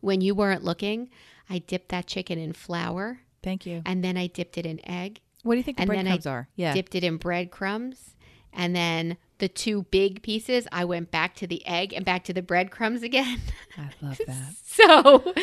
When 0.00 0.20
you 0.22 0.34
weren't 0.34 0.64
looking, 0.64 1.10
I 1.50 1.58
dipped 1.58 1.90
that 1.90 2.06
chicken 2.06 2.38
in 2.38 2.54
flour 2.54 3.20
Thank 3.42 3.66
you. 3.66 3.82
and 3.84 4.02
then 4.02 4.16
I 4.16 4.28
dipped 4.28 4.56
it 4.56 4.64
in 4.64 4.80
egg, 4.88 5.20
What 5.42 5.54
do 5.54 5.58
you 5.58 5.62
think 5.64 5.76
the 5.76 5.82
and 5.82 5.90
then 5.90 5.98
I 6.06 6.16
breadcrumbs 6.16 6.26
are? 6.26 6.48
Yeah. 6.56 6.72
dipped 6.72 6.94
it 6.94 7.04
in 7.04 7.18
breadcrumbs. 7.18 8.14
And 8.54 8.74
then 8.74 9.16
the 9.42 9.48
two 9.48 9.82
big 9.90 10.22
pieces, 10.22 10.68
I 10.70 10.84
went 10.84 11.10
back 11.10 11.34
to 11.34 11.48
the 11.48 11.66
egg 11.66 11.92
and 11.92 12.04
back 12.04 12.22
to 12.24 12.32
the 12.32 12.42
breadcrumbs 12.42 13.02
again. 13.02 13.40
I 13.76 13.90
love 14.00 14.20
that. 14.26 14.54
So, 14.72 15.34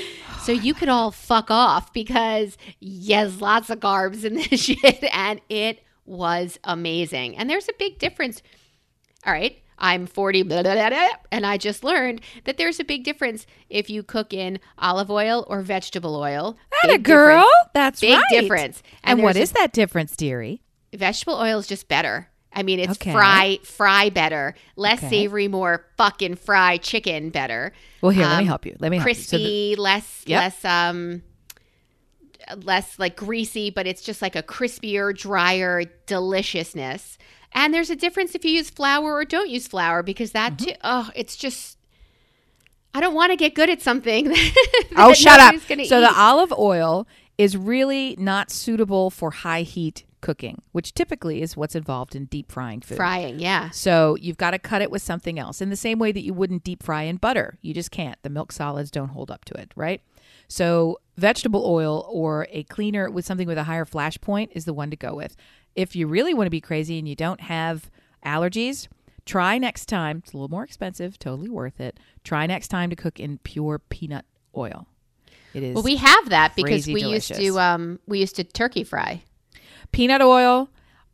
so 0.42 0.52
you 0.52 0.74
could 0.74 0.90
all 0.90 1.12
fuck 1.12 1.52
off 1.52 1.94
because 1.94 2.58
yes, 2.80 3.42
lots 3.42 3.70
of 3.70 3.80
carbs 3.80 4.24
in 4.24 4.34
this 4.34 4.48
shit, 4.64 5.04
and 5.14 5.40
it 5.50 5.84
was 6.08 6.58
amazing. 6.64 7.38
And 7.38 7.48
there's 7.48 7.70
a 7.70 7.74
big 7.78 8.00
difference. 8.00 8.42
All 9.28 9.34
right, 9.34 9.62
I'm 9.78 10.08
40, 10.08 10.42
blah, 10.44 10.64
blah, 10.64 10.90
blah, 10.90 11.10
and 11.32 11.46
I 11.46 11.58
just 11.58 11.84
learned 11.84 12.22
that 12.46 12.58
there's 12.58 12.80
a 12.80 12.84
big 12.84 13.04
difference 13.04 13.46
if 13.70 13.88
you 13.88 14.02
cook 14.02 14.34
in 14.34 14.60
olive 14.80 15.12
oil 15.12 15.46
or 15.48 15.62
vegetable 15.62 16.16
oil. 16.16 16.58
That 16.82 16.96
a 16.96 16.98
girl? 16.98 17.44
difference. 17.44 17.72
That's 17.76 18.02
Big 18.02 18.16
right. 18.16 18.24
difference. 18.32 18.82
And, 19.04 19.22
what 19.22 19.36
there's 19.36 19.50
is 19.50 19.52
that 19.52 19.74
difference, 19.74 20.16
dearie? 20.16 20.64
vegetable 20.92 21.36
oil 21.36 21.60
is 21.60 21.68
just 21.68 21.88
better. 21.88 22.29
I 22.54 22.64
mean, 22.64 22.80
it's 22.80 22.94
Okay. 22.94 23.12
fry 23.12 23.60
fry 23.64 24.10
better, 24.10 24.56
less 24.76 25.00
Okay. 25.00 25.10
savory, 25.10 25.48
more 25.48 25.86
fucking 25.98 26.36
fry 26.36 26.78
chicken 26.78 27.30
better. 27.30 27.74
Well, 28.02 28.12
here, 28.12 28.26
let 28.26 28.38
me 28.38 28.44
Um, 28.44 28.48
help 28.48 28.66
you. 28.66 28.76
Let 28.80 28.90
me 28.92 28.98
help 28.98 29.08
you. 29.08 29.14
So 29.16 29.38
the- 29.38 29.44
crispy, 29.44 29.76
less 29.78 30.24
Yep. 30.26 30.40
less 30.42 30.66
um 30.66 31.22
less 32.64 32.98
like 32.98 33.16
greasy, 33.16 33.70
but 33.70 33.86
it's 33.86 34.02
just 34.02 34.22
like 34.22 34.36
a 34.36 34.42
crispier, 34.44 35.16
drier 35.16 35.84
deliciousness. 36.08 37.18
And 37.52 37.74
there's 37.74 37.90
a 37.90 37.96
difference 37.96 38.34
if 38.36 38.44
you 38.46 38.52
use 38.52 38.70
flour 38.70 39.14
or 39.14 39.26
don't 39.26 39.50
use 39.50 39.68
flour 39.68 40.02
because 40.04 40.32
that 40.32 40.54
Mm-hmm. 40.58 40.66
too, 40.70 40.76
oh, 40.84 41.10
it's 41.16 41.36
just 41.36 41.78
I 42.94 43.02
don't 43.02 43.14
want 43.14 43.32
to 43.32 43.36
get 43.36 43.54
good 43.54 43.70
at 43.70 43.82
something. 43.84 44.34
oh, 44.96 45.14
shut 45.14 45.40
up. 45.40 45.56
So 45.68 45.76
eat. 45.76 45.90
the 45.90 46.12
olive 46.16 46.52
oil 46.52 47.08
is 47.38 47.56
really 47.56 48.16
not 48.18 48.50
suitable 48.50 49.12
for 49.12 49.30
high 49.30 49.62
heat 49.62 50.04
cooking, 50.22 50.62
which 50.72 50.94
typically 50.94 51.42
is 51.42 51.56
what's 51.58 51.76
involved 51.76 52.16
in 52.16 52.26
deep 52.26 52.52
frying 52.52 52.82
food. 52.82 52.98
frying, 52.98 53.40
yeah. 53.40 53.70
So 53.70 54.16
you've 54.20 54.38
got 54.38 54.52
to 54.52 54.60
cut 54.60 54.82
it 54.82 54.92
with 54.92 55.02
something 55.02 55.40
else 55.40 55.62
in 55.62 55.70
the 55.70 55.76
same 55.76 56.00
way 56.00 56.12
that 56.12 56.24
you 56.24 56.34
wouldn't 56.34 56.64
deep 56.64 56.84
fry 56.84 57.04
in 57.04 57.18
butter. 57.18 57.58
You 57.62 57.74
just 57.74 57.92
can't. 57.92 58.18
The 58.24 58.30
milk 58.30 58.52
solids 58.52 58.92
don't 58.92 59.10
hold 59.10 59.32
up 59.32 59.46
to 59.46 59.54
it, 59.56 59.72
right? 59.76 60.02
So 60.48 61.00
vegetable 61.18 61.64
oil 61.66 62.08
or 62.10 62.48
a 62.52 62.64
cleaner 62.64 63.10
with 63.10 63.26
something 63.26 63.48
with 63.48 63.58
a 63.58 63.64
higher 63.64 63.86
flash 63.86 64.20
point 64.20 64.52
is 64.56 64.66
the 64.66 64.74
one 64.74 64.90
to 64.90 64.96
go 64.96 65.14
with. 65.14 65.36
If 65.76 65.96
you 65.96 66.08
really 66.08 66.34
want 66.34 66.48
to 66.48 66.52
be 66.52 66.62
crazy 66.62 66.98
and 66.98 67.08
you 67.08 67.16
don't 67.16 67.42
have 67.42 67.92
allergies, 68.26 68.88
try 69.26 69.58
next 69.58 69.86
time. 69.88 70.18
It's 70.24 70.34
a 70.34 70.38
little 70.38 70.50
more 70.50 70.64
expensive, 70.64 71.20
totally 71.20 71.50
worth 71.50 71.80
it. 71.80 72.00
Try 72.24 72.48
next 72.48 72.70
time 72.70 72.90
to 72.90 72.96
cook 72.96 73.20
in 73.20 73.38
pure 73.40 73.80
peanut 73.80 74.26
oil. 74.58 74.88
It 75.54 75.64
is 75.64 75.74
Well, 75.76 75.84
we 75.84 75.96
have 75.98 76.30
that 76.30 76.56
because 76.56 76.86
we 76.88 77.02
used 77.04 77.30
delicious. 77.30 77.38
to 77.38 77.60
um 77.60 78.00
we 78.08 78.20
used 78.20 78.36
to 78.38 78.44
turkey 78.44 78.84
fry. 78.84 79.24
Peanut 79.92 80.22
oil 80.22 80.70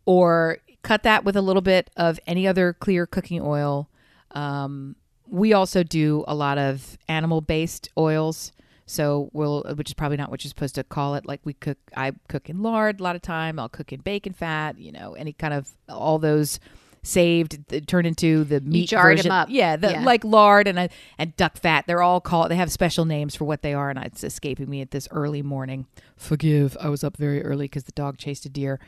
or 0.05 0.59
cut 0.83 1.03
that 1.03 1.25
with 1.25 1.35
a 1.35 1.41
little 1.41 1.61
bit 1.61 1.89
of 1.97 2.19
any 2.27 2.47
other 2.47 2.73
clear 2.73 3.05
cooking 3.05 3.41
oil. 3.41 3.89
Um, 4.31 4.95
we 5.27 5.53
also 5.53 5.83
do 5.83 6.23
a 6.27 6.35
lot 6.35 6.57
of 6.57 6.97
animal 7.07 7.41
based 7.41 7.89
oils. 7.97 8.51
So 8.85 9.31
we'll, 9.33 9.63
which 9.75 9.89
is 9.89 9.93
probably 9.95 10.17
not 10.17 10.29
what 10.29 10.43
you're 10.43 10.49
supposed 10.49 10.75
to 10.75 10.83
call 10.83 11.15
it. 11.15 11.25
Like 11.25 11.41
we 11.43 11.53
cook, 11.53 11.79
I 11.97 12.11
cook 12.27 12.49
in 12.49 12.61
lard 12.61 12.99
a 12.99 13.03
lot 13.03 13.15
of 13.15 13.23
time. 13.23 13.57
I'll 13.57 13.69
cook 13.69 13.91
in 13.91 14.01
bacon 14.01 14.33
fat. 14.33 14.77
You 14.77 14.91
know, 14.91 15.13
any 15.13 15.33
kind 15.33 15.53
of 15.55 15.71
all 15.89 16.19
those 16.19 16.59
saved 17.05 17.57
th- 17.69 17.85
turn 17.85 18.05
into 18.05 18.43
the 18.43 18.59
meat 18.61 18.89
jarred 18.89 19.11
'em 19.11 19.17
version. 19.17 19.31
up. 19.31 19.49
Yeah, 19.49 19.75
the, 19.75 19.91
Yeah. 19.91 20.03
like 20.03 20.23
lard 20.23 20.67
and 20.67 20.77
uh, 20.79 20.87
and 21.17 21.35
duck 21.37 21.57
fat. 21.57 21.85
They're 21.87 22.01
all 22.01 22.19
called. 22.19 22.51
They 22.51 22.55
have 22.55 22.71
special 22.71 23.05
names 23.05 23.35
for 23.35 23.45
what 23.45 23.61
they 23.61 23.73
are, 23.73 23.89
and 23.89 23.99
it's 23.99 24.23
escaping 24.23 24.69
me 24.69 24.81
at 24.81 24.91
this 24.91 25.07
early 25.11 25.41
morning. 25.41 25.85
Forgive, 26.17 26.75
I 26.81 26.89
was 26.89 27.03
up 27.03 27.17
very 27.17 27.43
early 27.43 27.65
because 27.65 27.83
the 27.83 27.91
dog 27.91 28.17
chased 28.17 28.45
a 28.45 28.49
deer. 28.49 28.79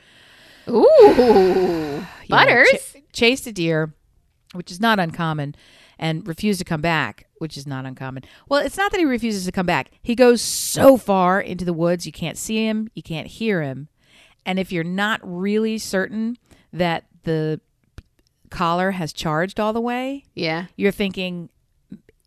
Ooh, 0.68 0.84
Yeah, 2.26 2.28
butters. 2.28 2.68
ch- 2.72 3.04
chased 3.14 3.48
a 3.48 3.52
deer, 3.52 3.94
which 4.54 4.72
is 4.72 4.80
not 4.80 5.00
uncommon, 5.00 5.56
and 5.98 6.28
refused 6.28 6.60
to 6.60 6.66
come 6.66 6.82
back, 6.82 7.28
which 7.38 7.58
is 7.58 7.66
not 7.66 7.86
uncommon. 7.86 8.24
Well, 8.50 8.66
it's 8.66 8.78
not 8.78 8.92
that 8.92 8.98
he 9.00 9.06
refuses 9.06 9.46
to 9.46 9.52
come 9.52 9.66
back. 9.66 9.92
He 10.02 10.16
goes 10.16 10.42
so 10.42 10.98
far 10.98 11.40
into 11.40 11.66
the 11.66 11.74
woods, 11.74 12.06
you 12.06 12.12
can't 12.12 12.38
see 12.38 12.66
him, 12.66 12.90
you 12.94 13.04
can't 13.04 13.28
hear 13.28 13.62
him. 13.62 13.88
And 14.46 14.60
if 14.60 14.72
you're 14.72 14.84
not 14.84 15.20
really 15.24 15.78
certain 15.78 16.38
that 16.74 17.06
the 17.24 17.60
collar 18.50 18.92
has 18.92 19.14
charged 19.14 19.60
all 19.60 19.74
the 19.74 19.82
way, 19.82 20.26
yeah. 20.36 20.66
you're 20.76 20.92
thinking 20.92 21.50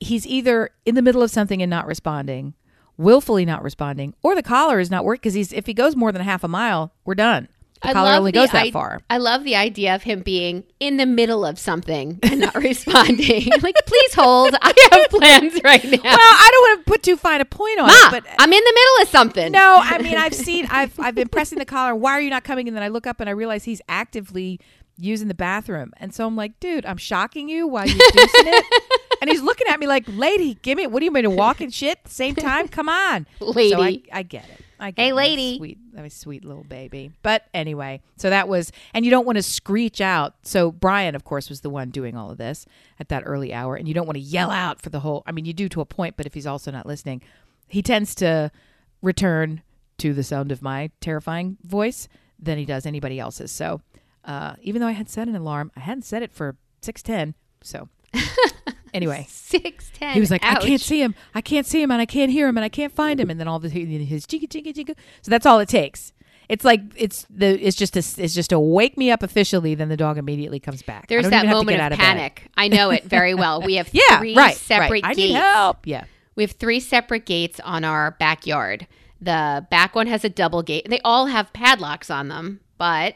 he's 0.00 0.26
either 0.26 0.70
in 0.86 0.94
the 0.94 1.02
middle 1.02 1.22
of 1.22 1.30
something 1.30 1.60
and 1.62 1.70
not 1.70 1.86
responding, 1.86 2.54
willfully 2.96 3.44
not 3.44 3.62
responding, 3.62 4.14
or 4.22 4.34
the 4.34 4.42
collar 4.42 4.80
is 4.80 4.90
not 4.90 5.04
working 5.04 5.20
because 5.20 5.34
he's 5.34 5.52
if 5.52 5.66
he 5.66 5.74
goes 5.74 5.96
more 5.96 6.12
than 6.12 6.22
half 6.22 6.44
a 6.44 6.48
mile, 6.48 6.92
we're 7.04 7.14
done. 7.14 7.48
The 7.82 7.88
I 7.88 7.92
collar 7.94 8.10
love 8.10 8.18
only 8.18 8.30
the 8.32 8.40
goes 8.40 8.50
that 8.50 8.66
i- 8.66 8.70
far. 8.70 9.00
I 9.08 9.16
love 9.16 9.42
the 9.42 9.56
idea 9.56 9.94
of 9.94 10.02
him 10.02 10.20
being 10.20 10.64
in 10.80 10.98
the 10.98 11.06
middle 11.06 11.46
of 11.46 11.58
something 11.58 12.18
and 12.22 12.40
not 12.40 12.54
responding. 12.62 13.48
like, 13.62 13.74
please 13.86 14.12
hold. 14.14 14.54
I 14.60 14.74
have 14.92 15.08
plans 15.08 15.58
right 15.64 15.82
now. 15.82 15.98
Well, 16.02 16.18
I 16.18 16.48
don't 16.52 16.62
want 16.76 16.84
to 16.86 16.90
put 16.92 17.02
too 17.02 17.16
fine 17.16 17.40
a 17.40 17.46
point 17.46 17.78
on 17.80 17.86
Ma, 17.86 17.92
it, 18.08 18.10
but 18.10 18.26
uh, 18.26 18.34
I'm 18.38 18.52
in 18.52 18.62
the 18.62 18.72
middle 18.74 19.02
of 19.02 19.08
something. 19.08 19.50
no, 19.52 19.78
I 19.82 19.96
mean 20.02 20.18
I've 20.18 20.34
seen 20.34 20.66
I've 20.70 20.98
I've 21.00 21.14
been 21.14 21.28
pressing 21.28 21.58
the 21.58 21.64
collar. 21.64 21.94
Why 21.94 22.12
are 22.12 22.20
you 22.20 22.28
not 22.28 22.44
coming? 22.44 22.68
And 22.68 22.76
then 22.76 22.82
I 22.82 22.88
look 22.88 23.06
up 23.06 23.18
and 23.18 23.30
I 23.30 23.32
realize 23.32 23.64
he's 23.64 23.80
actively 23.88 24.60
using 25.00 25.28
the 25.28 25.34
bathroom, 25.34 25.92
and 25.96 26.14
so 26.14 26.26
I'm 26.26 26.36
like, 26.36 26.60
dude, 26.60 26.84
I'm 26.86 26.96
shocking 26.98 27.48
you 27.48 27.66
while 27.66 27.86
you're 27.86 27.96
doing 28.12 28.28
it. 28.34 28.64
And 29.22 29.28
he's 29.28 29.42
looking 29.42 29.66
at 29.68 29.78
me 29.78 29.86
like, 29.86 30.04
lady, 30.08 30.54
give 30.62 30.78
me. 30.78 30.86
What 30.86 31.00
do 31.00 31.04
you 31.04 31.10
mean 31.10 31.24
to 31.24 31.28
walk 31.30 31.60
and 31.60 31.74
shit 31.74 31.98
at 31.98 32.04
the 32.04 32.10
same 32.10 32.34
time? 32.34 32.68
Come 32.68 32.88
on, 32.88 33.26
Lady. 33.40 33.68
So 33.72 33.82
I, 33.82 34.00
I 34.10 34.22
get 34.22 34.44
it. 34.48 34.64
I 34.78 34.92
get 34.92 35.02
Hey, 35.02 35.08
it. 35.08 35.10
That 35.10 35.14
lady. 35.16 35.58
sweet, 35.58 35.78
that 35.92 36.02
was 36.02 36.14
sweet 36.14 36.42
little 36.42 36.64
baby. 36.64 37.12
But 37.22 37.44
anyway, 37.52 38.00
so 38.16 38.30
that 38.30 38.48
was, 38.48 38.72
and 38.94 39.04
you 39.04 39.10
don't 39.10 39.26
want 39.26 39.36
to 39.36 39.42
screech 39.42 40.00
out. 40.00 40.36
So 40.42 40.72
Brian, 40.72 41.14
of 41.14 41.24
course, 41.24 41.50
was 41.50 41.60
the 41.60 41.68
one 41.68 41.90
doing 41.90 42.16
all 42.16 42.30
of 42.30 42.38
this 42.38 42.64
at 42.98 43.10
that 43.10 43.24
early 43.26 43.52
hour, 43.52 43.76
and 43.76 43.86
you 43.86 43.92
don't 43.92 44.06
want 44.06 44.16
to 44.16 44.22
yell 44.22 44.50
out 44.50 44.80
for 44.80 44.88
the 44.88 45.00
whole. 45.00 45.22
I 45.26 45.32
mean, 45.32 45.44
you 45.44 45.52
do 45.52 45.68
to 45.68 45.82
a 45.82 45.84
point, 45.84 46.16
but 46.16 46.24
if 46.24 46.32
he's 46.32 46.46
also 46.46 46.70
not 46.70 46.86
listening, 46.86 47.20
he 47.68 47.82
tends 47.82 48.14
to 48.14 48.50
return 49.02 49.60
to 49.98 50.14
the 50.14 50.22
sound 50.22 50.50
of 50.50 50.62
my 50.62 50.90
terrifying 51.02 51.58
voice 51.62 52.08
than 52.38 52.56
he 52.56 52.64
does 52.64 52.86
anybody 52.86 53.20
else's. 53.20 53.52
So 53.52 53.82
uh, 54.24 54.54
even 54.62 54.80
though 54.80 54.88
I 54.88 54.92
had 54.92 55.08
set 55.08 55.28
an 55.28 55.36
alarm, 55.36 55.72
I 55.76 55.80
hadn't 55.80 56.02
set 56.04 56.22
it 56.22 56.32
for 56.32 56.56
six 56.82 57.02
ten. 57.02 57.34
So 57.62 57.88
anyway. 58.94 59.26
Six 59.28 59.90
ten. 59.94 60.14
He 60.14 60.20
was 60.20 60.30
like, 60.30 60.44
Ouch. 60.44 60.62
I 60.62 60.66
can't 60.66 60.80
see 60.80 61.02
him. 61.02 61.14
I 61.34 61.40
can't 61.40 61.66
see 61.66 61.82
him, 61.82 61.90
and 61.90 62.00
I 62.00 62.06
can't 62.06 62.30
hear 62.32 62.48
him, 62.48 62.56
and 62.56 62.64
I 62.64 62.68
can't 62.68 62.92
find 62.92 63.20
him. 63.20 63.30
And 63.30 63.38
then 63.40 63.48
all 63.48 63.56
of 63.56 63.62
the 63.62 63.68
his 63.68 64.26
jigga 64.26 64.48
jigga 64.48 64.72
jigga. 64.74 64.94
So 65.22 65.30
that's 65.30 65.46
all 65.46 65.58
it 65.60 65.68
takes. 65.68 66.12
It's 66.48 66.64
like 66.64 66.80
it's 66.96 67.26
the 67.30 67.64
it's 67.64 67.76
just 67.76 67.94
a 67.96 68.00
it's 68.00 68.34
just 68.34 68.50
a 68.50 68.58
wake 68.58 68.98
me 68.98 69.10
up 69.12 69.22
officially. 69.22 69.76
Then 69.76 69.88
the 69.88 69.96
dog 69.96 70.18
immediately 70.18 70.58
comes 70.58 70.82
back. 70.82 71.06
There's 71.06 71.22
that 71.30 71.44
even 71.44 71.48
have 71.48 71.52
to 71.54 71.56
moment 71.58 71.78
get 71.78 71.92
of, 71.92 71.92
out 71.92 71.98
bed. 71.98 71.98
panic. 71.98 72.48
I 72.56 72.66
know 72.66 72.90
it 72.90 73.04
very 73.04 73.34
well. 73.34 73.62
We 73.62 73.76
have 73.76 73.88
Yeah, 73.92 74.18
three 74.18 74.34
right. 74.34 74.56
separate 74.56 74.90
right. 74.90 75.04
I 75.04 75.14
gates. 75.14 75.28
need 75.28 75.34
help. 75.34 75.86
Yeah. 75.86 76.04
We 76.34 76.42
have 76.42 76.52
three 76.52 76.80
separate 76.80 77.24
gates 77.24 77.60
on 77.60 77.84
our 77.84 78.12
backyard. 78.18 78.88
The 79.20 79.64
back 79.70 79.94
one 79.94 80.08
has 80.08 80.24
a 80.24 80.28
double 80.28 80.62
gate. 80.62 80.88
They 80.88 81.00
all 81.04 81.26
have 81.26 81.52
padlocks 81.52 82.10
on 82.10 82.26
them, 82.28 82.60
but 82.78 83.14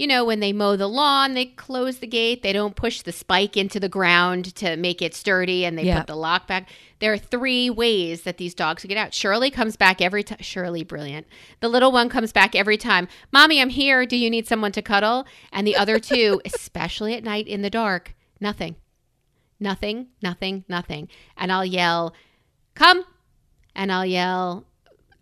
you 0.00 0.06
know, 0.06 0.24
when 0.24 0.40
they 0.40 0.50
mow 0.50 0.76
the 0.76 0.86
lawn, 0.88 1.34
they 1.34 1.44
close 1.44 1.98
the 1.98 2.06
gate. 2.06 2.42
They 2.42 2.54
don't 2.54 2.74
push 2.74 3.02
the 3.02 3.12
spike 3.12 3.54
into 3.54 3.78
the 3.78 3.88
ground 3.88 4.54
to 4.56 4.74
make 4.78 5.02
it 5.02 5.14
sturdy 5.14 5.66
and 5.66 5.76
they 5.76 5.82
Yeah. 5.82 5.98
put 5.98 6.06
the 6.06 6.16
lock 6.16 6.46
back. 6.46 6.70
There 7.00 7.12
are 7.12 7.18
three 7.18 7.68
ways 7.68 8.22
that 8.22 8.38
these 8.38 8.54
dogs 8.54 8.82
get 8.84 8.96
out. 8.96 9.12
Shirley 9.12 9.50
comes 9.50 9.76
back 9.76 10.00
every 10.00 10.22
time. 10.22 10.38
Shirley, 10.40 10.84
brilliant. 10.84 11.26
The 11.60 11.68
little 11.68 11.92
one 11.92 12.08
comes 12.08 12.32
back 12.32 12.54
every 12.54 12.78
time. 12.78 13.08
Mommy, 13.30 13.60
I'm 13.60 13.68
here. 13.68 14.06
Do 14.06 14.16
you 14.16 14.30
need 14.30 14.48
someone 14.48 14.72
to 14.72 14.80
cuddle? 14.80 15.26
And 15.52 15.66
the 15.66 15.76
other 15.76 15.98
two, 15.98 16.40
especially 16.46 17.12
at 17.14 17.22
night 17.22 17.46
in 17.46 17.60
the 17.60 17.68
dark, 17.68 18.14
nothing. 18.40 18.76
Nothing, 19.60 20.06
nothing, 20.22 20.64
nothing. 20.66 21.08
And 21.36 21.52
I'll 21.52 21.66
yell, 21.66 22.14
come. 22.74 23.04
And 23.76 23.92
I'll 23.92 24.06
yell, 24.06 24.64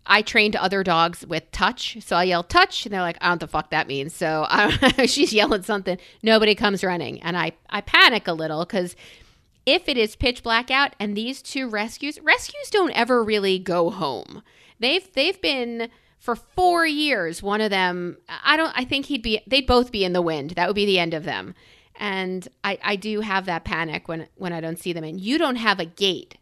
I 0.09 0.23
trained 0.23 0.55
other 0.55 0.83
dogs 0.83 1.25
with 1.25 1.49
touch. 1.51 1.97
So 2.01 2.15
I 2.15 2.23
yell 2.23 2.43
touch. 2.43 2.85
And 2.85 2.93
they're 2.93 3.01
like, 3.01 3.17
I 3.21 3.27
don't 3.27 3.29
know 3.29 3.33
what 3.33 3.39
the 3.41 3.47
fuck 3.47 3.69
that 3.69 3.87
means. 3.87 4.13
So 4.13 4.47
she's 5.05 5.31
yelling 5.31 5.61
something. 5.61 5.99
Nobody 6.23 6.55
comes 6.55 6.83
running. 6.83 7.21
And 7.21 7.37
I, 7.37 7.53
I 7.69 7.81
panic 7.81 8.27
a 8.27 8.33
little 8.33 8.65
because 8.65 8.95
if 9.67 9.87
it 9.87 9.97
is 9.97 10.15
pitch 10.15 10.41
black 10.41 10.71
out 10.71 10.95
and 10.99 11.15
these 11.15 11.43
two 11.43 11.69
rescues, 11.69 12.19
rescues 12.21 12.71
don't 12.71 12.91
ever 12.91 13.23
really 13.23 13.59
go 13.59 13.91
home. 13.91 14.41
They've, 14.79 15.07
they've 15.13 15.39
been 15.39 15.89
for 16.17 16.35
four 16.35 16.87
years. 16.87 17.43
One 17.43 17.61
of 17.61 17.69
them, 17.69 18.17
I 18.43 18.57
don't, 18.57 18.73
I 18.75 18.85
think 18.85 19.05
he'd 19.05 19.21
be, 19.21 19.41
they'd 19.45 19.67
both 19.67 19.91
be 19.91 20.03
in 20.03 20.13
the 20.13 20.23
wind. 20.23 20.51
That 20.51 20.67
would 20.67 20.75
be 20.75 20.87
the 20.87 20.99
end 20.99 21.13
of 21.13 21.23
them. 21.23 21.53
And 21.97 22.47
I, 22.63 22.79
I 22.83 22.95
do 22.95 23.21
have 23.21 23.45
that 23.45 23.63
panic 23.63 24.07
when, 24.07 24.27
when 24.35 24.53
I 24.53 24.61
don't 24.61 24.79
see 24.79 24.91
them. 24.91 25.03
And 25.03 25.21
you 25.21 25.37
don't 25.37 25.57
have 25.57 25.79
a 25.79 25.85
gate 25.85 26.35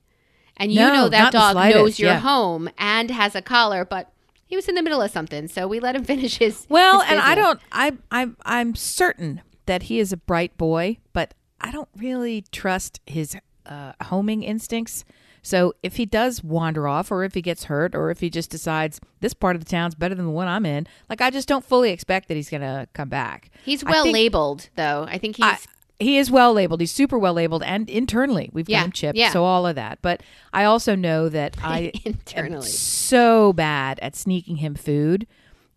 and 0.58 0.72
you 0.72 0.80
No, 0.80 0.94
know 0.94 1.10
that 1.10 1.32
dog 1.32 1.56
knows 1.56 1.98
you're 2.00 2.12
yeah. 2.12 2.20
home 2.20 2.70
and 2.78 3.10
has 3.12 3.36
a 3.36 3.42
collar, 3.42 3.86
but 3.86 4.12
he 4.46 4.56
was 4.56 4.68
in 4.68 4.76
the 4.76 4.82
middle 4.84 5.02
of 5.02 5.12
something, 5.12 5.48
so 5.48 5.68
we 5.68 5.80
let 5.80 5.96
him 5.96 6.04
finish 6.14 6.38
his. 6.38 6.66
Well, 6.70 7.02
his 7.02 7.12
and 7.12 7.20
I 7.20 7.36
don't. 7.36 7.60
I 7.72 7.94
I 8.12 8.28
I'm 8.46 8.76
certain 8.76 9.42
that 9.66 9.84
he 9.84 10.00
is 10.00 10.12
a 10.14 10.18
bright 10.18 10.58
boy, 10.58 10.98
but 11.14 11.34
I 11.60 11.72
don't 11.72 11.90
really 11.98 12.44
trust 12.52 13.00
his 13.06 13.36
uh, 13.66 13.94
homing 14.04 14.44
instincts. 14.44 15.04
So 15.42 15.74
if 15.82 15.96
he 15.96 16.06
does 16.06 16.44
wander 16.44 16.88
off, 16.90 17.10
or 17.12 17.24
if 17.24 17.34
he 17.34 17.42
gets 17.42 17.66
hurt, 17.66 17.96
or 17.96 18.10
if 18.12 18.20
he 18.20 18.30
just 18.30 18.50
decides 18.50 19.00
this 19.22 19.34
part 19.34 19.56
of 19.56 19.64
the 19.64 19.70
town's 19.70 19.96
better 19.96 20.14
than 20.16 20.26
the 20.26 20.32
one 20.32 20.48
I'm 20.48 20.66
in, 20.66 20.88
like 21.10 21.22
I 21.22 21.30
just 21.30 21.48
don't 21.48 21.64
fully 21.64 21.92
expect 21.92 22.28
that 22.28 22.36
he's 22.36 22.50
gonna 22.50 22.88
come 22.94 23.08
back. 23.10 23.50
He's 23.64 23.84
well 23.84 24.04
think- 24.04 24.14
labeled, 24.14 24.70
though. 24.76 25.06
I 25.10 25.18
think 25.18 25.38
he's. 25.38 25.46
I, 25.46 25.58
he 26.00 26.18
is 26.18 26.30
well 26.30 26.54
labeled. 26.54 26.80
He's 26.80 26.92
super 26.92 27.18
well 27.18 27.34
labeled, 27.34 27.64
and 27.64 27.90
internally 27.90 28.50
we've 28.54 28.70
Yeah, 28.70 28.80
got 28.80 28.86
him 28.86 28.92
chipped. 28.92 29.18
yeah. 29.18 29.32
So 29.32 29.44
all 29.44 29.66
of 29.66 29.76
that. 29.76 30.00
But 30.02 30.22
I 30.54 30.64
also 30.66 30.96
know 30.96 31.30
that 31.30 31.58
I 31.64 31.92
am 32.06 32.14
Internally. 32.14 32.68
so 32.68 33.54
bad 33.54 34.00
at 34.00 34.16
sneaking 34.16 34.58
him 34.58 34.76
food 34.76 35.26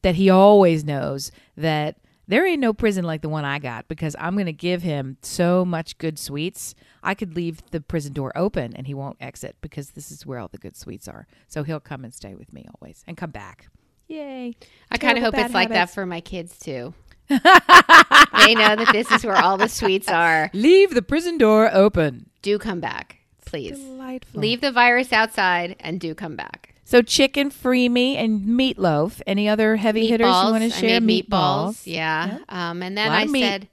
that 0.02 0.14
he 0.16 0.28
always 0.30 0.84
knows 0.84 1.30
that 1.56 1.96
there 2.28 2.46
ain't 2.46 2.60
no 2.60 2.72
prison 2.72 3.04
like 3.04 3.22
the 3.22 3.28
one 3.28 3.44
I 3.44 3.58
got 3.58 3.88
because 3.88 4.14
I'm 4.18 4.34
going 4.34 4.46
to 4.46 4.52
give 4.52 4.82
him 4.82 5.16
so 5.20 5.64
much 5.64 5.98
good 5.98 6.16
sweets. 6.18 6.74
I 7.02 7.14
could 7.14 7.34
leave 7.34 7.60
the 7.72 7.80
prison 7.80 8.12
door 8.12 8.30
open 8.36 8.74
and 8.76 8.86
he 8.86 8.94
won't 8.94 9.16
exit 9.20 9.56
because 9.60 9.90
this 9.90 10.12
is 10.12 10.24
where 10.24 10.38
all 10.38 10.46
the 10.48 10.56
good 10.58 10.76
sweets 10.76 11.08
are. 11.08 11.26
So 11.48 11.64
he'll 11.64 11.80
come 11.80 12.04
and 12.04 12.14
stay 12.14 12.34
with 12.36 12.52
me 12.52 12.66
always 12.80 13.02
and 13.08 13.16
come 13.16 13.30
back. 13.30 13.68
Yay. 14.06 14.54
I 14.90 14.98
kind 14.98 15.18
of 15.18 15.24
hope 15.24 15.34
it's 15.36 15.52
like 15.54 15.70
that 15.70 15.90
for 15.90 16.06
my 16.06 16.20
kids 16.20 16.56
too. 16.58 16.94
they 18.44 18.54
know 18.54 18.76
that 18.76 18.88
this 18.92 19.10
is 19.10 19.24
where 19.24 19.36
all 19.36 19.56
the 19.56 19.68
sweets 19.68 20.08
are. 20.08 20.50
Leave 20.52 20.94
the 20.94 21.02
prison 21.02 21.38
door 21.38 21.70
open. 21.72 22.28
Do 22.42 22.58
come 22.58 22.80
back, 22.80 23.18
please. 23.46 23.78
Delightful. 23.78 24.40
Leave 24.40 24.60
the 24.60 24.72
virus 24.72 25.12
outside 25.12 25.76
and 25.80 26.00
do 26.00 26.14
come 26.14 26.36
back. 26.36 26.74
So 26.84 27.02
chicken, 27.02 27.50
free 27.50 27.88
me, 27.88 28.16
and 28.16 28.42
meatloaf. 28.46 29.22
Any 29.26 29.48
other 29.48 29.76
heavy 29.76 30.08
hitters 30.08 30.26
you 30.26 30.32
want 30.32 30.58
to 30.70 30.76
I 30.76 30.80
share? 30.80 31.00
made 31.00 31.26
meatballs. 31.28 31.82
Yeah. 31.86 32.38
Um, 32.48 32.82
and 32.82 32.98
then 32.98 33.10
I 33.12 33.22
of 33.22 33.30
meat. 33.30 33.42
said 33.42 33.68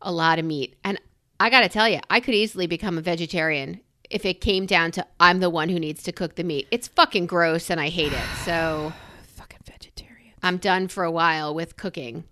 a 0.00 0.12
lot 0.12 0.38
of 0.38 0.44
meat. 0.44 0.76
And 0.84 1.00
I 1.40 1.50
got 1.50 1.62
to 1.62 1.68
tell 1.68 1.88
you, 1.88 1.98
I 2.08 2.20
could 2.20 2.34
easily 2.34 2.68
become 2.68 2.98
a 2.98 3.00
vegetarian 3.00 3.80
if 4.10 4.24
it 4.24 4.40
came 4.40 4.66
down 4.66 4.92
to 4.92 5.06
I'm 5.18 5.40
the 5.40 5.50
one 5.50 5.70
who 5.70 5.80
needs 5.80 6.04
to 6.04 6.12
cook 6.12 6.36
the 6.36 6.44
meat. 6.44 6.68
It's 6.70 6.86
fucking 6.86 7.26
gross 7.26 7.68
and 7.68 7.80
I 7.80 7.88
hate 7.88 8.12
it. 8.12 8.22
So 8.44 8.92
Fucking 9.34 9.60
vegetarian. 9.66 10.34
I'm 10.42 10.58
done 10.58 10.86
for 10.86 11.02
a 11.02 11.10
while 11.10 11.52
with 11.54 11.76
cooking. 11.76 12.24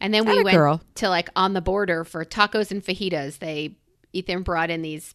And 0.00 0.14
then 0.14 0.24
we 0.24 0.32
Atta 0.32 0.42
went 0.44 0.56
girl. 0.56 0.80
to 0.96 1.08
like 1.08 1.28
on 1.34 1.54
the 1.54 1.60
border 1.60 2.04
for 2.04 2.24
tacos 2.24 2.70
and 2.70 2.84
fajitas. 2.84 3.38
They 3.38 3.76
Ethan 4.12 4.42
brought 4.42 4.70
in 4.70 4.82
these, 4.82 5.14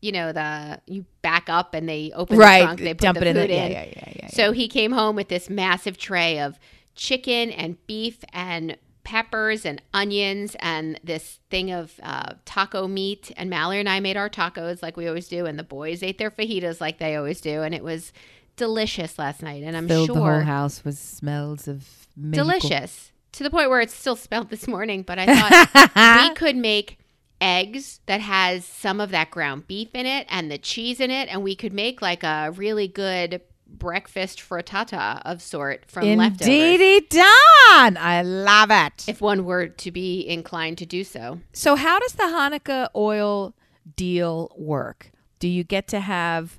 you 0.00 0.12
know, 0.12 0.32
the 0.32 0.80
you 0.86 1.04
back 1.22 1.48
up 1.48 1.74
and 1.74 1.88
they 1.88 2.12
open 2.14 2.38
the 2.38 2.44
trunk, 2.44 2.80
they 2.80 2.94
put 2.94 3.00
Dump 3.00 3.18
the 3.18 3.26
it 3.26 3.28
in. 3.28 3.36
The, 3.36 3.42
in. 3.42 3.50
yeah, 3.50 3.66
yeah, 3.66 3.92
yeah, 3.96 4.12
yeah. 4.22 4.28
So 4.28 4.52
he 4.52 4.68
came 4.68 4.92
home 4.92 5.16
with 5.16 5.28
this 5.28 5.48
massive 5.48 5.96
tray 5.96 6.40
of 6.40 6.58
chicken 6.94 7.50
and 7.50 7.76
beef 7.86 8.24
and 8.32 8.76
peppers 9.04 9.64
and 9.64 9.80
onions 9.94 10.56
and 10.58 10.98
this 11.04 11.38
thing 11.48 11.70
of 11.70 11.92
uh, 12.02 12.34
taco 12.44 12.88
meat. 12.88 13.30
And 13.36 13.48
Mallory 13.48 13.78
and 13.78 13.88
I 13.88 14.00
made 14.00 14.16
our 14.16 14.28
tacos 14.28 14.82
like 14.82 14.96
we 14.96 15.06
always 15.06 15.28
do, 15.28 15.46
and 15.46 15.56
the 15.56 15.62
boys 15.64 16.02
ate 16.02 16.18
their 16.18 16.30
fajitas 16.30 16.80
like 16.80 16.98
they 16.98 17.14
always 17.14 17.40
do, 17.40 17.62
and 17.62 17.72
it 17.74 17.84
was 17.84 18.12
delicious 18.56 19.18
last 19.18 19.42
night. 19.42 19.62
And 19.62 19.76
I'm 19.76 19.86
Filled 19.86 20.06
sure 20.08 20.14
the 20.16 20.20
whole 20.20 20.40
house 20.40 20.84
was 20.84 20.98
smells 20.98 21.68
of 21.68 21.86
delicious 22.30 23.12
to 23.36 23.44
the 23.44 23.50
point 23.50 23.70
where 23.70 23.80
it's 23.80 23.94
still 23.94 24.16
smelled 24.16 24.50
this 24.50 24.66
morning. 24.66 25.02
But 25.02 25.18
I 25.18 25.26
thought 25.66 26.28
we 26.28 26.34
could 26.34 26.56
make 26.56 26.98
eggs 27.40 28.00
that 28.06 28.20
has 28.20 28.64
some 28.64 29.00
of 29.00 29.10
that 29.10 29.30
ground 29.30 29.66
beef 29.66 29.88
in 29.94 30.06
it 30.06 30.26
and 30.30 30.50
the 30.50 30.58
cheese 30.58 31.00
in 31.00 31.10
it, 31.10 31.28
and 31.28 31.42
we 31.42 31.54
could 31.54 31.72
make 31.72 32.02
like 32.02 32.22
a 32.22 32.52
really 32.56 32.88
good 32.88 33.40
breakfast 33.68 34.38
frittata 34.38 35.20
of 35.24 35.42
sort 35.42 35.84
from 35.90 36.16
leftovers. 36.16 36.46
Indeedy 36.48 37.06
done. 37.08 37.96
I 37.98 38.22
love 38.24 38.70
it. 38.70 39.08
If 39.08 39.20
one 39.20 39.44
were 39.44 39.68
to 39.68 39.90
be 39.90 40.26
inclined 40.26 40.78
to 40.78 40.86
do 40.86 41.04
so. 41.04 41.40
So, 41.52 41.76
how 41.76 41.98
does 41.98 42.12
the 42.12 42.24
Hanukkah 42.24 42.88
oil 42.94 43.54
deal 43.96 44.52
work? 44.56 45.10
Do 45.38 45.48
you 45.48 45.64
get 45.64 45.88
to 45.88 46.00
have 46.00 46.58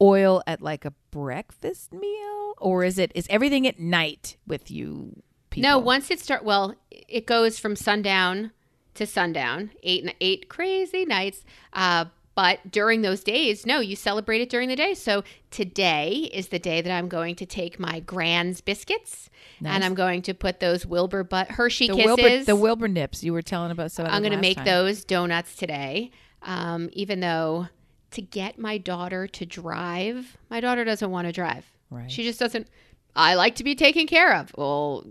oil 0.00 0.42
at 0.46 0.62
like 0.62 0.84
a 0.84 0.94
breakfast 1.10 1.92
meal, 1.92 2.54
or 2.58 2.84
is 2.84 2.98
it 2.98 3.12
is 3.14 3.26
everything 3.28 3.66
at 3.66 3.78
night 3.78 4.36
with 4.46 4.70
you? 4.70 5.22
People? 5.56 5.70
No, 5.70 5.78
once 5.78 6.10
it 6.10 6.20
start 6.20 6.44
well, 6.44 6.74
it 6.90 7.26
goes 7.26 7.58
from 7.58 7.76
sundown 7.76 8.52
to 8.94 9.06
sundown, 9.06 9.70
eight 9.82 10.04
and 10.04 10.14
eight 10.20 10.50
crazy 10.50 11.06
nights. 11.06 11.44
Uh, 11.72 12.06
but 12.34 12.70
during 12.70 13.00
those 13.00 13.24
days, 13.24 13.64
no, 13.64 13.80
you 13.80 13.96
celebrate 13.96 14.42
it 14.42 14.50
during 14.50 14.68
the 14.68 14.76
day. 14.76 14.92
So 14.92 15.24
today 15.50 16.30
is 16.30 16.48
the 16.48 16.58
day 16.58 16.82
that 16.82 16.92
I'm 16.92 17.08
going 17.08 17.34
to 17.36 17.46
take 17.46 17.80
my 17.80 18.00
Grands 18.00 18.60
biscuits 18.60 19.30
Nice. 19.58 19.74
and 19.74 19.82
I'm 19.82 19.94
going 19.94 20.20
to 20.22 20.34
put 20.34 20.60
those 20.60 20.84
Wilbur 20.84 21.24
but 21.24 21.48
Hershey 21.52 21.88
the 21.88 21.94
kisses. 21.94 22.16
Wilbur 22.18 22.44
the 22.44 22.56
Wilbur 22.56 22.88
nips 22.88 23.24
you 23.24 23.32
were 23.32 23.40
telling 23.40 23.70
about. 23.70 23.92
So 23.92 24.04
I'm 24.04 24.20
going 24.20 24.34
to 24.34 24.38
make 24.40 24.62
those 24.64 25.04
donuts 25.04 25.56
today. 25.56 26.10
Um, 26.42 26.90
even 26.92 27.20
though 27.20 27.68
to 28.10 28.20
get 28.20 28.58
my 28.58 28.76
daughter 28.76 29.26
to 29.26 29.46
drive, 29.46 30.36
my 30.50 30.60
daughter 30.60 30.84
doesn't 30.84 31.10
want 31.10 31.26
to 31.26 31.32
drive. 31.32 31.64
Right. 31.88 32.10
She 32.10 32.22
just 32.22 32.38
doesn't. 32.38 32.68
I 33.14 33.34
like 33.34 33.54
to 33.56 33.64
be 33.64 33.74
taken 33.74 34.06
care 34.06 34.34
of. 34.34 34.52
Well, 34.58 35.06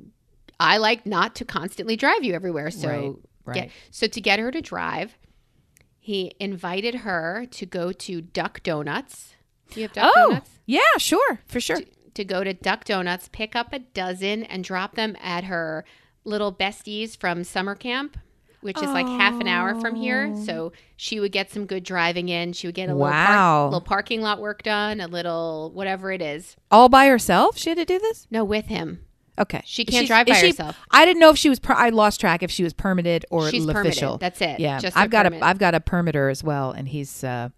I 0.59 0.77
like 0.77 1.05
not 1.05 1.35
to 1.35 1.45
constantly 1.45 1.95
drive 1.95 2.23
you 2.23 2.33
everywhere. 2.33 2.71
So, 2.71 2.87
Right, 2.87 3.13
right. 3.45 3.55
Get, 3.55 3.71
so 3.91 4.07
to 4.07 4.21
get 4.21 4.39
her 4.39 4.51
to 4.51 4.61
drive, 4.61 5.17
he 5.99 6.33
invited 6.39 6.95
her 6.95 7.45
to 7.51 7.65
go 7.65 7.91
to 7.91 8.21
Duck 8.21 8.61
Donuts. 8.63 9.35
Do 9.71 9.81
you 9.81 9.87
have 9.87 9.93
Duck 9.93 10.11
Oh, 10.15 10.27
Donuts? 10.29 10.49
yeah, 10.65 10.79
sure, 10.97 11.39
for 11.47 11.59
sure. 11.59 11.79
To 12.13 12.23
go 12.23 12.43
to 12.43 12.53
Duck 12.53 12.85
Donuts, 12.85 13.27
pick 13.31 13.55
up 13.55 13.73
a 13.73 13.79
dozen, 13.79 14.43
and 14.43 14.63
drop 14.63 14.95
them 14.95 15.17
at 15.21 15.45
her 15.45 15.83
little 16.23 16.53
besties 16.53 17.17
from 17.17 17.43
summer 17.43 17.75
camp, 17.75 18.17
which 18.61 18.77
is 18.77 18.89
like 18.89 19.05
half 19.05 19.39
an 19.41 19.47
hour 19.47 19.79
from 19.81 19.95
here. 19.95 20.33
So 20.45 20.71
oh. 20.73 20.77
she 20.95 21.19
would 21.19 21.31
get 21.31 21.51
some 21.51 21.65
good 21.65 21.83
driving 21.83 22.29
in. 22.29 22.53
She 22.53 22.67
would 22.67 22.75
get 22.75 22.85
a 22.89 22.93
little, 22.95 23.01
Wow. 23.11 23.25
park, 23.25 23.71
little 23.71 23.81
parking 23.87 24.21
lot 24.21 24.39
work 24.39 24.63
done, 24.63 25.01
a 25.01 25.07
little 25.07 25.71
whatever 25.73 26.11
it 26.11 26.21
is. 26.21 26.55
All 26.71 26.87
by 26.87 27.07
herself, 27.07 27.57
she 27.57 27.69
had 27.69 27.77
to 27.79 27.85
do 27.85 27.99
this. 27.99 28.25
No, 28.31 28.43
with 28.45 28.67
him. 28.67 29.01
Okay, 29.37 29.61
She 29.65 29.83
can't 29.85 30.07
drive 30.07 30.27
by 30.27 30.35
she- 30.35 30.47
herself. 30.47 30.77
I 30.91 31.05
didn't 31.05 31.19
know 31.19 31.29
if 31.29 31.37
she 31.37 31.49
was. 31.49 31.59
Per- 31.59 31.73
I 31.73 31.89
lost 31.89 32.21
track 32.21 32.41
if 32.41 32.49
she 32.51 32.63
was 32.63 32.73
permitted 32.73 33.25
or 33.29 33.49
She's 33.49 33.65
official. 33.67 34.17
permitted. 34.17 34.19
That's 34.21 34.41
it. 34.41 34.59
Yeah, 34.61 34.79
Just 34.79 34.95
a 34.95 34.99
I've 34.99 35.09
got 35.09 35.25
permit. 35.25 35.41
a 35.41 35.45
I've 35.45 35.57
got 35.59 35.75
a 35.75 35.79
permitter 35.79 36.31
as 36.31 36.43
well, 36.43 36.71
and 36.71 36.87
he's 36.87 37.23
uh, 37.23 37.49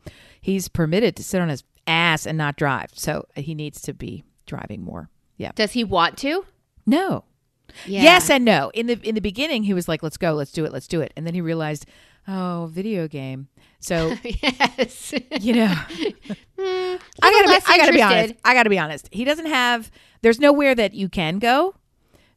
he's 0.42 0.68
permitted 0.68 1.16
to 1.18 1.24
sit 1.24 1.40
on 1.42 1.50
his 1.50 1.64
ass 1.86 2.26
and 2.26 2.38
not 2.38 2.56
drive. 2.56 2.90
So 2.94 3.26
he 3.36 3.54
needs 3.54 3.82
to 3.84 3.94
be 3.94 4.24
driving 4.48 4.82
more. 4.84 5.10
Yeah. 5.38 5.52
Does 5.56 5.74
he 5.74 5.84
want 5.84 6.18
to? 6.20 6.46
No. 6.86 7.26
Yeah. 7.86 8.02
Yes 8.02 8.30
and 8.30 8.44
no. 8.44 8.72
In 8.74 8.88
the 8.88 9.00
in 9.08 9.14
the 9.14 9.22
beginning, 9.22 9.64
he 9.64 9.74
was 9.76 9.88
like, 9.88 10.02
"Let's 10.02 10.18
go, 10.18 10.34
let's 10.34 10.52
do 10.52 10.66
it, 10.66 10.74
let's 10.74 10.88
do 10.88 11.02
it," 11.02 11.14
and 11.16 11.28
then 11.28 11.34
he 11.36 11.42
realized, 11.42 11.86
"Oh, 12.28 12.70
video 12.72 13.08
game." 13.08 13.48
So 13.80 14.16
yes. 14.24 15.14
you 15.40 15.54
know, 15.54 15.74
I 16.60 17.00
I 17.22 17.32
gotta, 17.32 17.48
be, 17.48 17.66
I 17.66 17.78
gotta 17.78 17.94
be 17.94 18.02
honest. 18.02 18.36
I 18.44 18.54
gotta 18.54 18.70
be 18.70 18.80
honest. 18.80 19.10
He 19.12 19.24
doesn't 19.24 19.48
have. 19.48 19.92
There's 20.22 20.40
nowhere 20.40 20.76
that 20.76 20.94
you 20.94 21.10
can 21.10 21.40
go. 21.40 21.76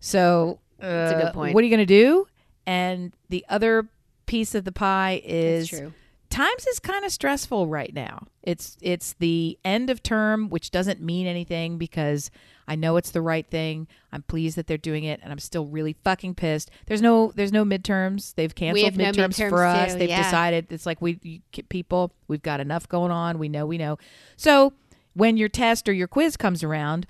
So 0.01 0.61
uh, 0.83 0.87
a 0.87 1.23
good 1.25 1.33
point. 1.35 1.55
What 1.55 1.63
are 1.63 1.67
you 1.67 1.71
gonna 1.71 1.87
do? 1.87 2.27
And 2.67 3.13
the 3.31 3.45
other 3.49 3.89
piece 4.27 4.55
of 4.55 4.65
the 4.65 4.73
pie 4.73 5.21
is 5.25 5.71
That's 5.71 5.81
true. 5.81 5.93
Times 6.31 6.67
is 6.67 6.79
kind 6.79 7.05
of 7.05 7.13
stressful 7.13 7.67
right 7.67 7.93
now. 7.93 8.27
It's 8.43 8.77
it's 8.81 9.15
the 9.15 9.59
end 9.65 9.91
of 9.91 10.03
term, 10.03 10.49
which 10.49 10.71
doesn't 10.71 11.01
mean 11.01 11.27
anything 11.27 11.77
because 11.77 12.31
I 12.67 12.77
know 12.77 12.97
it's 12.97 13.11
the 13.11 13.21
right 13.21 13.47
thing. 13.47 13.89
I'm 14.13 14.23
pleased 14.23 14.57
that 14.57 14.67
they're 14.67 14.79
doing 14.79 15.05
it, 15.05 15.21
and 15.23 15.33
I'm 15.33 15.39
still 15.39 15.67
really 15.67 15.97
fucking 16.05 16.37
pissed. 16.37 16.71
There's 16.87 17.03
no 17.03 17.33
there's 17.35 17.53
no 17.53 17.65
midterms. 17.65 18.35
They've 18.35 18.55
canceled 18.55 18.85
have 18.85 18.97
no 18.97 19.05
midterms, 19.05 19.35
midterms 19.37 19.49
for 19.51 19.65
us. 19.65 19.93
too, 19.93 19.99
They've 19.99 20.09
yeah. 20.09 20.23
decided 20.23 20.73
it's 20.73 20.87
like 20.87 21.03
we 21.03 21.43
people 21.69 22.13
we've 22.29 22.43
got 22.43 22.61
enough 22.61 22.89
going 22.89 23.11
on. 23.11 23.39
We 23.39 23.49
know 23.49 23.67
we 23.67 23.77
know. 23.77 23.99
So 24.37 24.73
when 25.15 25.37
your 25.37 25.49
test 25.49 25.89
or 25.89 25.93
your 25.93 26.09
quiz 26.09 26.37
comes 26.37 26.63
around. 26.63 27.07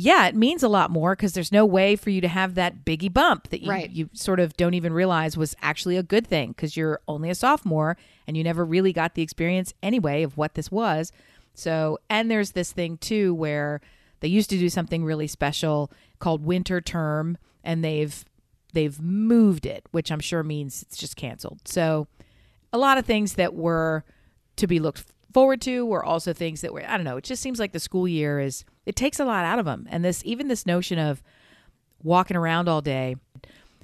Yeah, 0.00 0.28
it 0.28 0.36
means 0.36 0.62
a 0.62 0.68
lot 0.68 0.92
more 0.92 1.16
because 1.16 1.32
there's 1.32 1.50
no 1.50 1.66
way 1.66 1.96
for 1.96 2.10
you 2.10 2.20
to 2.20 2.28
have 2.28 2.54
that 2.54 2.84
biggie 2.84 3.12
bump 3.12 3.48
that 3.48 3.62
you, 3.62 3.68
Right. 3.68 3.90
you 3.90 4.08
sort 4.12 4.38
of 4.38 4.56
don't 4.56 4.74
even 4.74 4.92
realize 4.92 5.36
was 5.36 5.56
actually 5.60 5.96
a 5.96 6.04
good 6.04 6.24
thing 6.24 6.50
because 6.50 6.76
you're 6.76 7.00
only 7.08 7.30
a 7.30 7.34
sophomore 7.34 7.96
and 8.24 8.36
you 8.36 8.44
never 8.44 8.64
really 8.64 8.92
got 8.92 9.14
the 9.14 9.22
experience 9.22 9.74
anyway 9.82 10.22
of 10.22 10.36
what 10.36 10.54
this 10.54 10.70
was. 10.70 11.10
So, 11.54 11.98
and 12.08 12.30
there's 12.30 12.52
this 12.52 12.70
thing 12.70 12.98
too 12.98 13.34
where 13.34 13.80
they 14.20 14.28
used 14.28 14.50
to 14.50 14.56
do 14.58 14.68
something 14.68 15.04
really 15.04 15.26
special 15.26 15.90
called 16.20 16.44
winter 16.44 16.80
term 16.80 17.36
and 17.64 17.84
they've 17.84 18.24
they've 18.74 19.00
moved 19.00 19.66
it, 19.66 19.84
which 19.90 20.12
I'm 20.12 20.20
sure 20.20 20.44
means 20.44 20.82
it's 20.82 20.96
just 20.96 21.16
canceled. 21.16 21.66
So, 21.66 22.06
a 22.72 22.78
lot 22.78 22.98
of 22.98 23.04
things 23.04 23.34
that 23.34 23.52
were 23.52 24.04
to 24.54 24.68
be 24.68 24.78
looked 24.78 25.06
forward 25.34 25.60
to 25.62 25.84
were 25.86 26.04
also 26.04 26.32
things 26.32 26.60
that 26.62 26.72
were 26.72 26.84
I 26.86 26.96
don't 26.96 27.04
know, 27.04 27.16
it 27.18 27.24
just 27.24 27.42
seems 27.42 27.58
like 27.58 27.72
the 27.72 27.80
school 27.80 28.08
year 28.08 28.40
is 28.40 28.64
it 28.86 28.96
takes 28.96 29.20
a 29.20 29.24
lot 29.24 29.44
out 29.44 29.58
of 29.58 29.64
them. 29.64 29.86
And 29.90 30.04
this 30.04 30.22
even 30.24 30.48
this 30.48 30.64
notion 30.66 30.98
of 30.98 31.22
walking 32.02 32.36
around 32.36 32.68
all 32.68 32.80
day. 32.80 33.16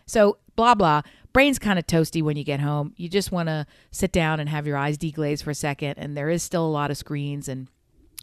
So, 0.07 0.39
blah, 0.57 0.75
blah. 0.75 1.03
Brain's 1.33 1.59
kind 1.59 1.79
of 1.79 1.87
toasty 1.87 2.23
when 2.23 2.37
you 2.37 2.45
get 2.45 2.61
home. 2.61 2.95
You 2.97 3.09
just 3.09 3.33
want 3.33 3.49
to 3.49 3.67
sit 3.91 4.13
down 4.13 4.39
and 4.39 4.49
have 4.49 4.67
your 4.67 4.77
eyes 4.77 4.97
deglaze 4.97 5.43
for 5.43 5.51
a 5.51 5.55
second. 5.55 5.95
And 5.99 6.17
there 6.17 6.31
is 6.31 6.43
still 6.43 6.65
a 6.65 6.69
lot 6.71 6.91
of 6.91 6.97
screens. 6.97 7.49
And 7.49 7.69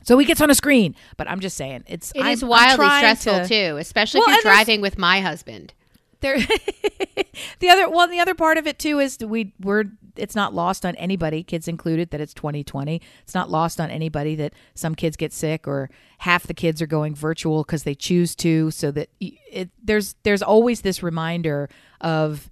so 0.04 0.18
he 0.18 0.26
gets 0.26 0.40
on 0.42 0.50
a 0.50 0.56
screen. 0.56 0.96
But 1.18 1.30
I'm 1.30 1.40
just 1.42 1.58
saying, 1.58 1.84
it's 1.88 2.12
It 2.16 2.22
I'm- 2.22 2.32
is 2.34 2.44
wildly 2.46 2.86
stressful 2.86 3.42
to- 3.42 3.48
too, 3.48 3.78
especially 3.78 4.20
Well, 4.22 4.30
if 4.30 4.44
you're 4.44 4.54
driving 4.54 4.80
with 4.82 4.98
my 4.98 5.20
husband. 5.22 5.74
There, 6.22 6.38
the 7.60 7.70
other 7.70 7.90
well, 7.90 8.08
the 8.08 8.20
other 8.20 8.36
part 8.36 8.60
of 8.60 8.68
it 8.68 8.78
too 8.78 9.00
is 9.00 9.18
we 9.20 9.54
we're 9.60 9.86
it's 10.15 10.36
not 10.36 10.54
lost 10.54 10.86
on 10.86 10.95
anybody, 10.95 11.43
kids 11.43 11.67
included, 11.67 12.12
that 12.12 12.21
it's 12.21 12.34
2020. 12.34 13.02
It's 13.24 13.34
not 13.34 13.50
lost 13.50 13.80
on 13.80 13.89
anybody 13.89 14.36
that 14.36 14.54
some 14.74 14.95
kids 14.95 15.17
get 15.17 15.34
sick 15.34 15.67
or 15.67 15.89
half 16.19 16.47
the 16.47 16.54
kids 16.54 16.82
are 16.82 16.88
going 16.88 17.15
virtual 17.15 17.63
because 17.63 17.84
they 17.84 17.95
choose 17.95 18.36
to. 18.36 18.71
So 18.71 18.91
that 18.91 19.10
it, 19.19 19.69
there's 19.84 20.15
there's 20.24 20.41
always 20.41 20.82
this 20.82 21.04
reminder 21.04 21.69
of 22.00 22.50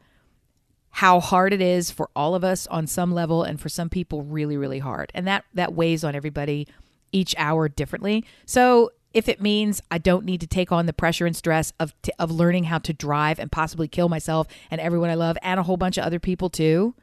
how 0.92 1.20
hard 1.20 1.54
it 1.54 1.62
is 1.62 1.92
for 1.92 2.10
all 2.16 2.36
of 2.36 2.44
us 2.44 2.68
on 2.68 2.88
some 2.88 3.14
level, 3.14 3.44
and 3.44 3.60
for 3.62 3.70
some 3.70 3.90
people, 3.90 4.24
really 4.24 4.58
really 4.58 4.80
hard, 4.80 5.12
and 5.14 5.28
that 5.28 5.46
that 5.54 5.74
weighs 5.74 6.04
on 6.04 6.16
everybody 6.16 6.68
each 7.12 7.36
hour 7.38 7.68
differently. 7.70 8.26
So 8.46 8.92
if 9.14 9.28
it 9.28 9.42
means 9.42 9.82
I 9.90 9.98
don't 9.98 10.26
need 10.26 10.42
to 10.42 10.48
take 10.48 10.72
on 10.72 10.86
the 10.86 10.94
pressure 10.94 11.26
and 11.26 11.36
stress 11.36 11.74
of 11.80 12.00
t- 12.02 12.12
of 12.20 12.32
learning 12.32 12.66
how 12.66 12.78
to 12.80 12.94
drive 12.94 13.40
and 13.40 13.52
possibly 13.52 13.88
kill 13.88 14.10
myself 14.10 14.48
and 14.70 14.80
everyone 14.80 15.10
I 15.10 15.16
love 15.16 15.38
and 15.42 15.60
a 15.60 15.64
whole 15.64 15.78
bunch 15.78 15.98
of 15.98 16.06
other 16.06 16.20
people 16.20 16.50
too, 16.50 16.94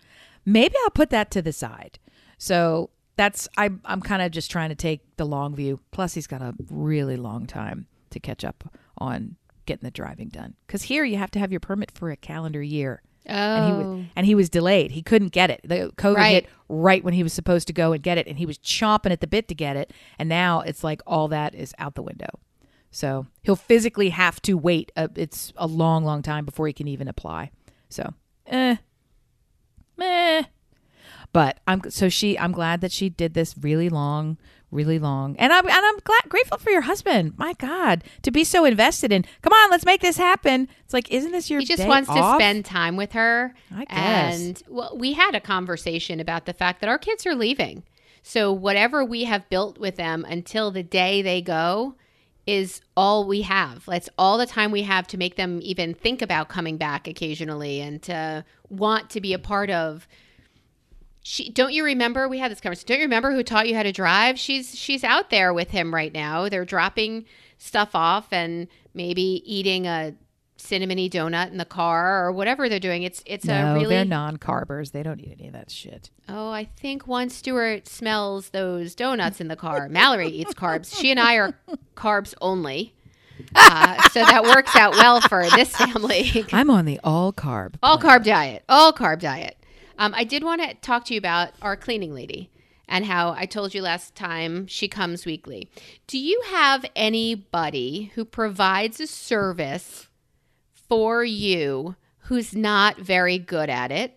maybe 0.46 0.74
I'll 0.84 0.90
put 0.90 1.10
that 1.10 1.30
to 1.32 1.42
the 1.42 1.52
side. 1.52 1.98
So 2.38 2.88
that's 3.16 3.48
I'm 3.58 3.80
I'm 3.84 4.00
kind 4.00 4.22
of 4.22 4.30
just 4.30 4.50
trying 4.50 4.70
to 4.70 4.74
take 4.74 5.00
the 5.16 5.26
long 5.26 5.54
view. 5.54 5.80
Plus, 5.90 6.14
he's 6.14 6.26
got 6.26 6.40
a 6.40 6.54
really 6.70 7.16
long 7.16 7.46
time 7.46 7.86
to 8.10 8.20
catch 8.20 8.44
up 8.44 8.72
on 8.98 9.36
getting 9.66 9.84
the 9.84 9.90
driving 9.90 10.28
done. 10.28 10.54
Because 10.66 10.82
here 10.84 11.04
you 11.04 11.16
have 11.18 11.30
to 11.32 11.38
have 11.38 11.50
your 11.50 11.60
permit 11.60 11.90
for 11.90 12.10
a 12.10 12.16
calendar 12.16 12.62
year 12.62 13.02
and 13.24 13.64
he 13.66 13.72
was 13.72 14.06
and 14.14 14.26
he 14.26 14.34
was 14.34 14.48
delayed. 14.48 14.92
He 14.92 15.02
couldn't 15.02 15.32
get 15.32 15.50
it. 15.50 15.60
The 15.64 15.92
COVID 15.96 16.14
Right. 16.16 16.34
hit 16.44 16.46
right 16.68 17.02
when 17.02 17.14
he 17.14 17.22
was 17.24 17.32
supposed 17.32 17.66
to 17.66 17.72
go 17.72 17.92
and 17.92 18.02
get 18.02 18.18
it, 18.18 18.26
and 18.28 18.38
he 18.38 18.46
was 18.46 18.58
chomping 18.58 19.10
at 19.10 19.20
the 19.20 19.26
bit 19.26 19.48
to 19.48 19.54
get 19.54 19.76
it. 19.76 19.92
And 20.18 20.28
now 20.28 20.60
it's 20.60 20.84
like 20.84 21.00
all 21.06 21.26
that 21.28 21.54
is 21.54 21.74
out 21.78 21.94
the 21.96 22.02
window. 22.02 22.28
So 22.92 23.26
he'll 23.42 23.56
physically 23.56 24.10
have 24.10 24.40
to 24.42 24.54
wait. 24.54 24.92
A, 24.96 25.10
it's 25.16 25.52
a 25.56 25.66
long, 25.66 26.04
long 26.04 26.22
time 26.22 26.44
before 26.44 26.66
he 26.68 26.72
can 26.72 26.86
even 26.88 27.08
apply. 27.08 27.50
So, 27.88 28.14
eh, 28.46 28.76
meh. 29.96 30.44
But 31.32 31.60
I'm 31.66 31.82
so 31.90 32.08
she. 32.08 32.38
I'm 32.38 32.52
glad 32.52 32.80
that 32.80 32.92
she 32.92 33.10
did 33.10 33.34
this 33.34 33.54
really 33.60 33.88
long, 33.88 34.38
really 34.70 34.98
long, 34.98 35.36
and 35.38 35.52
I'm 35.52 35.66
and 35.66 35.84
I'm 35.84 35.98
glad 35.98 36.22
grateful 36.28 36.56
for 36.56 36.70
your 36.70 36.82
husband. 36.82 37.34
My 37.36 37.52
God, 37.54 38.04
to 38.22 38.30
be 38.30 38.42
so 38.42 38.64
invested 38.64 39.12
in. 39.12 39.24
Come 39.42 39.52
on, 39.52 39.70
let's 39.70 39.84
make 39.84 40.00
this 40.00 40.16
happen. 40.16 40.68
It's 40.84 40.94
like, 40.94 41.10
isn't 41.10 41.32
this 41.32 41.50
your? 41.50 41.60
He 41.60 41.66
just 41.66 41.86
wants 41.86 42.08
to 42.08 42.34
spend 42.36 42.64
time 42.64 42.96
with 42.96 43.12
her. 43.12 43.54
I 43.74 43.84
guess. 43.84 44.40
And 44.40 44.62
well, 44.68 44.96
we 44.96 45.12
had 45.12 45.34
a 45.34 45.40
conversation 45.40 46.20
about 46.20 46.46
the 46.46 46.54
fact 46.54 46.80
that 46.80 46.88
our 46.88 46.98
kids 46.98 47.26
are 47.26 47.34
leaving. 47.34 47.82
So 48.22 48.50
whatever 48.52 49.04
we 49.04 49.24
have 49.24 49.48
built 49.50 49.78
with 49.78 49.96
them 49.96 50.24
until 50.24 50.70
the 50.70 50.82
day 50.82 51.22
they 51.22 51.42
go 51.42 51.96
is 52.46 52.80
all 52.96 53.26
we 53.26 53.42
have. 53.42 53.84
That's 53.86 54.08
all 54.16 54.38
the 54.38 54.46
time 54.46 54.70
we 54.70 54.82
have 54.82 55.06
to 55.08 55.18
make 55.18 55.36
them 55.36 55.58
even 55.62 55.94
think 55.94 56.22
about 56.22 56.48
coming 56.48 56.76
back 56.76 57.08
occasionally 57.08 57.80
and 57.80 58.00
to 58.04 58.44
want 58.68 59.10
to 59.10 59.20
be 59.20 59.32
a 59.32 59.38
part 59.38 59.70
of. 59.70 60.06
She 61.22 61.50
don't 61.50 61.72
you 61.72 61.84
remember 61.84 62.28
we 62.28 62.38
had 62.38 62.52
this 62.52 62.60
conversation 62.60 62.86
don't 62.86 62.98
you 62.98 63.04
remember 63.04 63.32
who 63.32 63.42
taught 63.42 63.68
you 63.68 63.74
how 63.74 63.82
to 63.82 63.92
drive? 63.92 64.38
She's 64.38 64.78
she's 64.78 65.02
out 65.02 65.30
there 65.30 65.52
with 65.52 65.70
him 65.70 65.92
right 65.92 66.12
now. 66.12 66.48
They're 66.48 66.64
dropping 66.64 67.24
stuff 67.58 67.94
off 67.94 68.32
and 68.32 68.68
maybe 68.94 69.42
eating 69.44 69.86
a 69.86 70.14
cinnamony 70.58 71.10
donut 71.10 71.50
in 71.50 71.58
the 71.58 71.64
car 71.64 72.24
or 72.24 72.32
whatever 72.32 72.68
they're 72.68 72.80
doing. 72.80 73.02
It's 73.02 73.22
it's 73.26 73.44
no, 73.44 73.72
a 73.72 73.74
really 73.74 73.94
they're 73.94 74.04
non-carbers. 74.04 74.90
They 74.90 75.02
don't 75.02 75.18
need 75.18 75.36
any 75.38 75.48
of 75.48 75.52
that 75.54 75.70
shit. 75.70 76.10
Oh, 76.28 76.50
I 76.50 76.64
think 76.64 77.06
one 77.06 77.30
Stuart 77.30 77.88
smells 77.88 78.50
those 78.50 78.94
donuts 78.94 79.40
in 79.40 79.48
the 79.48 79.56
car. 79.56 79.88
Mallory 79.88 80.28
eats 80.28 80.54
carbs. 80.54 80.98
She 80.98 81.10
and 81.10 81.20
I 81.20 81.36
are 81.36 81.58
carbs 81.96 82.34
only. 82.40 82.94
Uh, 83.54 84.08
so 84.08 84.20
that 84.20 84.44
works 84.44 84.74
out 84.76 84.94
well 84.94 85.20
for 85.20 85.48
this 85.50 85.76
family. 85.76 86.46
I'm 86.52 86.70
on 86.70 86.84
the 86.86 86.98
all 87.04 87.32
carb. 87.32 87.74
all 87.82 87.98
carb 87.98 88.24
diet. 88.24 88.64
All 88.68 88.92
carb 88.92 89.20
diet. 89.20 89.56
Um, 89.98 90.14
I 90.14 90.24
did 90.24 90.42
want 90.42 90.62
to 90.62 90.74
talk 90.74 91.04
to 91.06 91.14
you 91.14 91.18
about 91.18 91.50
our 91.62 91.76
cleaning 91.76 92.14
lady 92.14 92.50
and 92.88 93.04
how 93.04 93.34
I 93.36 93.46
told 93.46 93.74
you 93.74 93.82
last 93.82 94.14
time 94.14 94.66
she 94.66 94.88
comes 94.88 95.26
weekly. 95.26 95.68
Do 96.06 96.18
you 96.18 96.40
have 96.46 96.84
anybody 96.94 98.12
who 98.14 98.24
provides 98.24 99.00
a 99.00 99.06
service 99.06 100.05
for 100.88 101.24
you 101.24 101.96
who's 102.20 102.54
not 102.54 102.98
very 102.98 103.38
good 103.38 103.70
at 103.70 103.90
it? 103.90 104.16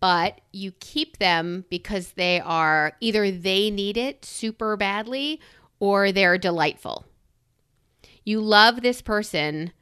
but 0.00 0.40
you 0.52 0.72
keep 0.72 1.18
them 1.18 1.64
because 1.70 2.12
they 2.12 2.40
are 2.40 2.92
either 3.00 3.30
they 3.30 3.70
need 3.70 3.96
it 3.96 4.24
super 4.24 4.76
badly 4.76 5.40
or 5.78 6.12
they're 6.12 6.38
delightful. 6.38 7.06
You 8.24 8.40
love 8.40 8.82
this 8.82 9.00
person, 9.00 9.72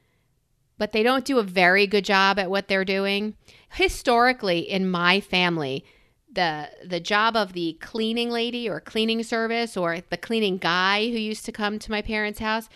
but 0.78 0.92
they 0.92 1.02
don't 1.02 1.24
do 1.24 1.38
a 1.38 1.42
very 1.42 1.86
good 1.86 2.04
job 2.04 2.38
at 2.38 2.50
what 2.50 2.68
they're 2.68 2.84
doing. 2.84 3.34
Historically, 3.72 4.60
in 4.60 4.88
my 4.88 5.20
family, 5.20 5.84
the 6.30 6.68
the 6.86 7.00
job 7.00 7.34
of 7.34 7.52
the 7.52 7.76
cleaning 7.80 8.30
lady 8.30 8.68
or 8.68 8.80
cleaning 8.80 9.22
service 9.22 9.76
or 9.76 9.98
the 10.10 10.16
cleaning 10.16 10.58
guy 10.58 11.10
who 11.10 11.18
used 11.18 11.44
to 11.46 11.52
come 11.52 11.78
to 11.78 11.90
my 11.90 12.02
parents' 12.02 12.38
house, 12.38 12.68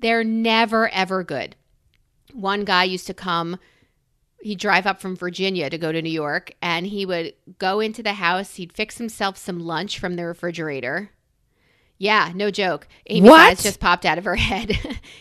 they're 0.00 0.24
never 0.24 0.88
ever 0.90 1.24
good. 1.24 1.56
One 2.34 2.64
guy 2.64 2.84
used 2.84 3.06
to 3.08 3.14
come 3.14 3.58
he'd 4.42 4.58
drive 4.58 4.86
up 4.86 5.00
from 5.02 5.14
Virginia 5.14 5.68
to 5.68 5.76
go 5.76 5.92
to 5.92 6.00
New 6.00 6.08
York 6.08 6.52
and 6.62 6.86
he 6.86 7.04
would 7.04 7.34
go 7.58 7.78
into 7.80 8.02
the 8.02 8.14
house, 8.14 8.54
he'd 8.54 8.72
fix 8.72 8.96
himself 8.96 9.36
some 9.36 9.60
lunch 9.60 9.98
from 9.98 10.16
the 10.16 10.24
refrigerator. 10.24 11.10
Yeah, 11.98 12.32
no 12.34 12.50
joke. 12.50 12.88
Amy's 13.08 13.28
What? 13.28 13.58
just 13.58 13.80
popped 13.80 14.06
out 14.06 14.16
of 14.16 14.24
her 14.24 14.36
head. 14.50 14.78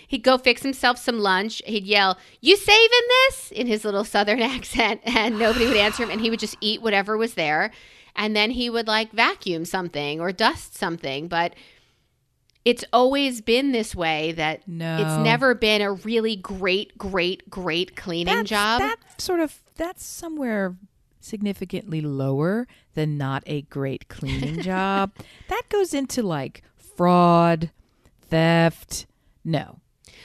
he'd 0.07 0.23
go 0.23 0.37
fix 0.37 0.61
himself 0.63 0.97
some 0.97 1.19
lunch. 1.19 1.61
He'd 1.65 1.83
yell, 1.83 2.17
You 2.39 2.55
saving 2.55 2.87
this? 3.27 3.51
in 3.51 3.67
his 3.67 3.83
little 3.83 4.05
southern 4.05 4.41
accent, 4.55 5.01
and 5.03 5.37
nobody 5.37 5.67
would 5.67 5.75
answer 5.75 6.03
him. 6.03 6.09
And 6.11 6.21
he 6.21 6.29
would 6.29 6.39
just 6.39 6.55
eat 6.61 6.81
whatever 6.81 7.17
was 7.17 7.33
there. 7.33 7.71
And 8.15 8.33
then 8.33 8.51
he 8.51 8.69
would 8.69 8.87
like 8.87 9.11
vacuum 9.11 9.65
something 9.65 10.21
or 10.21 10.31
dust 10.31 10.75
something. 10.77 11.27
But 11.27 11.53
it's 12.69 12.83
always 12.93 13.41
been 13.41 13.71
this 13.71 13.95
way 13.95 14.31
that 14.33 14.67
No. 14.67 14.97
it's 14.97 15.23
never 15.25 15.55
been 15.55 15.81
a 15.81 15.91
really 15.93 16.35
great, 16.35 16.97
great, 16.97 17.49
great 17.49 17.95
cleaning 17.95 18.25
That's- 18.43 18.49
job. 18.49 18.79
That 18.81 18.97
sort 19.21 19.39
of 19.39 19.59
that's 19.75 20.03
somewhere 20.05 20.75
significantly 21.19 22.01
lower 22.01 22.67
than 22.93 23.17
not 23.17 23.43
a 23.47 23.61
great 23.63 24.07
cleaning 24.07 24.61
job. 24.71 25.11
That 25.47 25.63
goes 25.69 25.93
into 25.93 26.21
like 26.23 26.63
fraud, 26.77 27.71
theft, 28.29 29.05
no. 29.43 29.79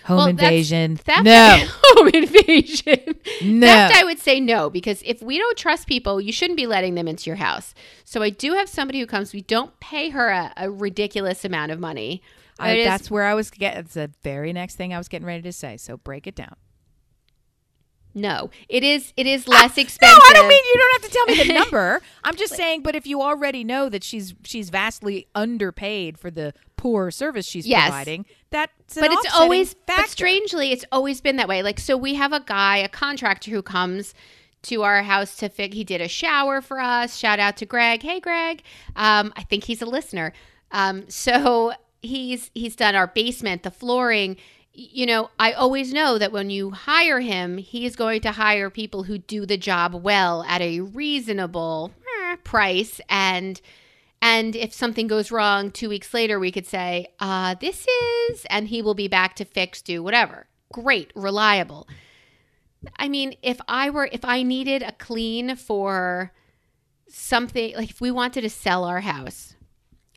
Home 0.04 0.16
Well, 0.18 0.26
invasion. 0.26 0.96
Theft, 0.96 1.24
no. 1.24 1.56
home 1.66 2.08
invasion. 2.08 3.14
No. 3.42 3.66
Theft, 3.66 3.94
I 3.96 4.04
would 4.04 4.18
say 4.18 4.38
no, 4.38 4.68
because 4.68 5.02
if 5.04 5.22
we 5.22 5.38
don't 5.38 5.56
trust 5.56 5.86
people, 5.86 6.20
you 6.20 6.30
shouldn't 6.32 6.58
be 6.58 6.66
letting 6.66 6.94
them 6.94 7.08
into 7.08 7.30
your 7.30 7.36
house. 7.36 7.74
So 8.04 8.22
I 8.22 8.28
do 8.30 8.52
have 8.52 8.68
somebody 8.68 9.00
who 9.00 9.06
comes. 9.06 9.32
We 9.32 9.40
don't 9.40 9.78
pay 9.80 10.10
her 10.10 10.28
a, 10.28 10.52
a 10.58 10.70
ridiculous 10.70 11.44
amount 11.44 11.72
of 11.72 11.80
money. 11.80 12.20
I, 12.58 12.76
is- 12.76 12.84
that's 12.86 13.10
where 13.10 13.24
I 13.24 13.32
was 13.34 13.50
getting. 13.50 13.80
It's 13.80 13.94
the 13.94 14.10
very 14.22 14.52
next 14.52 14.76
thing 14.76 14.92
I 14.92 14.98
was 14.98 15.08
getting 15.08 15.26
ready 15.26 15.42
to 15.42 15.52
say. 15.52 15.76
So 15.78 15.96
break 15.96 16.26
it 16.26 16.34
down. 16.36 16.54
no, 18.14 18.50
it 18.68 18.84
is. 18.84 19.12
It 19.16 19.26
is 19.26 19.46
ah, 19.48 19.52
less 19.52 19.76
expensive. 19.78 20.18
No, 20.18 20.24
I 20.30 20.32
don't 20.34 20.48
mean 20.48 20.62
you 20.64 20.74
don't 20.78 21.02
have 21.02 21.10
to 21.10 21.16
tell 21.16 21.26
me 21.26 21.44
the 21.48 21.52
number. 21.60 22.00
I'm 22.22 22.36
just 22.36 22.54
saying, 22.54 22.82
but 22.82 22.94
if 22.94 23.06
you 23.06 23.22
already 23.22 23.64
know 23.64 23.88
that 23.88 24.04
she's 24.04 24.34
she's 24.44 24.70
vastly 24.70 25.26
underpaid 25.34 26.18
for 26.18 26.30
the 26.30 26.52
poor 26.84 27.10
service 27.10 27.46
she's 27.46 27.66
Yes. 27.66 27.88
providing, 27.88 28.26
that's 28.50 28.94
but 28.94 29.10
it's 29.10 29.34
always 29.34 29.72
factor. 29.72 30.02
but 30.02 30.10
strangely 30.10 30.70
it's 30.70 30.84
always 30.92 31.22
been 31.22 31.36
that 31.36 31.48
way. 31.48 31.62
Like 31.62 31.80
so 31.80 31.96
we 31.96 32.12
have 32.14 32.32
a 32.34 32.40
guy 32.40 32.76
a 32.76 32.88
contractor 32.90 33.50
who 33.50 33.62
comes 33.62 34.12
to 34.64 34.82
our 34.82 35.02
house 35.02 35.36
to 35.36 35.48
fix 35.48 35.74
he 35.74 35.82
did 35.84 36.00
a 36.02 36.08
shower 36.08 36.60
for 36.60 36.78
us. 36.80 37.16
Shout 37.16 37.38
out 37.38 37.56
to 37.56 37.64
greg. 37.66 38.02
Hey 38.02 38.20
greg. 38.20 38.62
Um, 38.96 39.32
i 39.34 39.42
think 39.42 39.64
he's 39.64 39.80
a 39.80 39.86
listener. 39.86 40.34
Um, 40.72 41.08
so 41.08 41.72
he's 42.02 42.50
he's 42.54 42.76
done 42.76 42.94
our 42.94 43.06
basement 43.06 43.62
the 43.62 43.70
flooring. 43.70 44.36
You 44.74 45.06
know 45.06 45.30
i 45.38 45.52
always 45.52 45.92
know 45.92 46.18
that 46.18 46.32
when 46.32 46.50
you 46.50 46.70
hire 46.72 47.20
him 47.20 47.56
he's 47.58 47.94
going 47.96 48.20
to 48.22 48.32
hire 48.32 48.68
people 48.70 49.04
who 49.04 49.16
do 49.18 49.46
the 49.46 49.56
job 49.56 49.94
well 49.94 50.42
at 50.48 50.60
a 50.60 50.80
reasonable 50.80 51.92
eh, 52.24 52.36
price. 52.44 53.00
And 53.08 53.58
and 54.24 54.56
if 54.56 54.72
something 54.72 55.06
goes 55.06 55.30
wrong 55.30 55.70
two 55.70 55.90
weeks 55.90 56.14
later, 56.14 56.40
we 56.40 56.50
could 56.50 56.66
say, 56.66 57.08
uh, 57.20 57.56
this 57.60 57.86
is, 58.30 58.46
and 58.48 58.68
he 58.68 58.80
will 58.80 58.94
be 58.94 59.06
back 59.06 59.36
to 59.36 59.44
fix, 59.44 59.82
do 59.82 60.02
whatever. 60.02 60.46
Great, 60.72 61.12
reliable. 61.14 61.86
I 62.96 63.10
mean, 63.10 63.36
if 63.42 63.60
I 63.68 63.90
were, 63.90 64.08
if 64.10 64.24
I 64.24 64.42
needed 64.42 64.82
a 64.82 64.92
clean 64.92 65.56
for 65.56 66.32
something, 67.06 67.76
like 67.76 67.90
if 67.90 68.00
we 68.00 68.10
wanted 68.10 68.40
to 68.40 68.48
sell 68.48 68.84
our 68.84 69.02
house 69.02 69.56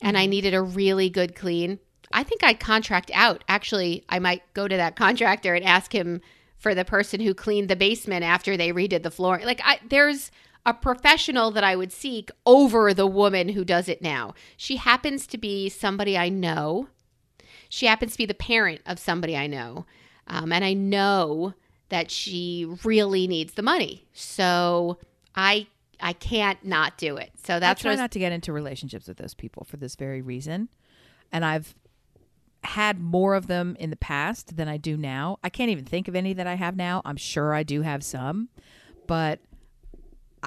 and 0.01 0.17
I 0.17 0.25
needed 0.25 0.53
a 0.53 0.61
really 0.61 1.09
good 1.09 1.35
clean, 1.35 1.79
I 2.09 2.23
think 2.23 2.45
I'd 2.45 2.61
contract 2.61 3.11
out. 3.13 3.43
Actually, 3.49 4.05
I 4.07 4.19
might 4.19 4.41
go 4.53 4.69
to 4.69 4.77
that 4.77 4.95
contractor 4.95 5.53
and 5.53 5.65
ask 5.65 5.93
him 5.93 6.21
for 6.57 6.73
the 6.73 6.85
person 6.85 7.19
who 7.19 7.33
cleaned 7.33 7.67
the 7.67 7.75
basement 7.75 8.23
after 8.23 8.55
they 8.55 8.71
redid 8.71 9.03
the 9.03 9.11
floor. 9.11 9.41
Like, 9.43 9.59
I, 9.65 9.81
there's 9.89 10.31
a 10.67 10.73
professional 10.73 11.49
that 11.51 11.63
I 11.63 11.77
would 11.77 11.93
seek 11.93 12.29
over 12.45 12.93
the 12.93 13.07
woman 13.07 13.49
who 13.49 13.63
does 13.63 13.87
it 13.87 14.01
now. 14.01 14.33
She 14.57 14.75
happens 14.75 15.25
to 15.27 15.37
be 15.37 15.69
somebody 15.69 16.17
I 16.17 16.27
know. 16.27 16.89
She 17.69 17.85
happens 17.85 18.11
to 18.11 18.17
be 18.17 18.25
the 18.25 18.33
parent 18.33 18.81
of 18.85 18.99
somebody 18.99 19.35
I 19.37 19.47
know. 19.47 19.85
Um, 20.27 20.51
and 20.51 20.65
I 20.65 20.73
know 20.73 21.53
that 21.87 22.11
she 22.11 22.67
really 22.83 23.27
needs 23.27 23.53
the 23.53 23.61
money. 23.61 24.07
So 24.11 24.99
I 25.35 25.67
I 26.01 26.11
can't 26.13 26.63
not 26.65 26.97
do 26.97 27.15
it. 27.15 27.31
So 27.43 27.59
that's 27.61 27.79
I 27.79 27.81
try 27.81 27.91
was- 27.91 27.99
not 27.99 28.11
to 28.11 28.19
get 28.19 28.33
into 28.33 28.51
relationships 28.51 29.07
with 29.07 29.17
those 29.17 29.33
people 29.33 29.63
for 29.63 29.77
this 29.77 29.95
very 29.95 30.21
reason. 30.21 30.67
And 31.31 31.45
I've 31.45 31.75
had 32.63 32.99
more 32.99 33.35
of 33.35 33.47
them 33.47 33.77
in 33.79 33.89
the 33.89 33.95
past 33.95 34.57
than 34.57 34.67
I 34.67 34.75
do 34.75 34.97
now. 34.97 35.39
I 35.45 35.49
can't 35.49 35.69
even 35.71 35.85
think 35.85 36.09
of 36.09 36.15
any 36.15 36.33
that 36.33 36.45
I 36.45 36.55
have 36.55 36.75
now. 36.75 37.01
I'm 37.05 37.15
sure 37.15 37.53
I 37.53 37.63
do 37.63 37.83
have 37.83 38.03
some, 38.03 38.49
but 39.07 39.39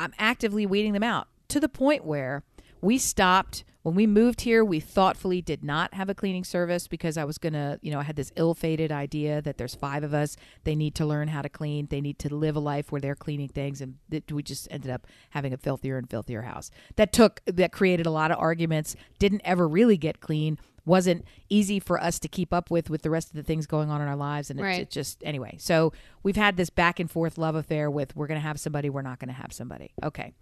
I'm 0.00 0.14
actively 0.18 0.66
weeding 0.66 0.92
them 0.94 1.02
out 1.02 1.28
to 1.48 1.60
the 1.60 1.68
point 1.68 2.04
where 2.04 2.42
we 2.80 2.96
stopped 2.96 3.64
when 3.82 3.94
we 3.94 4.06
moved 4.06 4.42
here. 4.42 4.64
We 4.64 4.80
thoughtfully 4.80 5.42
did 5.42 5.62
not 5.62 5.94
have 5.94 6.08
a 6.08 6.14
cleaning 6.14 6.44
service 6.44 6.88
because 6.88 7.18
I 7.18 7.24
was 7.24 7.36
gonna, 7.38 7.78
you 7.82 7.90
know, 7.90 8.00
I 8.00 8.04
had 8.04 8.16
this 8.16 8.32
ill-fated 8.36 8.90
idea 8.90 9.42
that 9.42 9.58
there's 9.58 9.74
five 9.74 10.02
of 10.02 10.14
us. 10.14 10.36
They 10.64 10.74
need 10.74 10.94
to 10.96 11.06
learn 11.06 11.28
how 11.28 11.42
to 11.42 11.48
clean. 11.48 11.88
They 11.90 12.00
need 12.00 12.18
to 12.20 12.34
live 12.34 12.56
a 12.56 12.60
life 12.60 12.90
where 12.90 13.00
they're 13.00 13.14
cleaning 13.14 13.48
things, 13.48 13.80
and 13.82 13.96
that 14.08 14.30
we 14.32 14.42
just 14.42 14.68
ended 14.70 14.90
up 14.90 15.06
having 15.30 15.52
a 15.52 15.58
filthier 15.58 15.98
and 15.98 16.08
filthier 16.08 16.42
house. 16.42 16.70
That 16.96 17.12
took 17.12 17.42
that 17.46 17.72
created 17.72 18.06
a 18.06 18.10
lot 18.10 18.30
of 18.30 18.38
arguments. 18.38 18.96
Didn't 19.18 19.42
ever 19.44 19.68
really 19.68 19.98
get 19.98 20.20
clean. 20.20 20.58
Wasn't 20.90 21.24
easy 21.48 21.78
for 21.78 22.02
us 22.02 22.18
to 22.18 22.26
keep 22.28 22.52
up 22.52 22.68
with 22.70 22.90
with 22.90 23.02
the 23.02 23.10
rest 23.10 23.28
of 23.28 23.34
the 23.34 23.42
things 23.44 23.66
going 23.66 23.90
on 23.90 24.00
in 24.02 24.08
our 24.08 24.16
lives, 24.16 24.50
and 24.50 24.58
it, 24.58 24.62
Right. 24.64 24.80
it 24.80 24.90
just 24.90 25.22
anyway. 25.24 25.56
So 25.58 25.92
we've 26.24 26.36
had 26.36 26.56
this 26.56 26.68
back 26.68 26.98
and 26.98 27.08
forth 27.08 27.38
love 27.38 27.54
affair 27.54 27.88
with 27.90 28.16
we're 28.16 28.26
going 28.26 28.40
to 28.40 28.46
have 28.46 28.58
somebody, 28.58 28.90
we're 28.90 29.02
not 29.02 29.20
going 29.20 29.28
to 29.28 29.34
have 29.40 29.52
somebody. 29.52 29.92
Okay, 30.02 30.32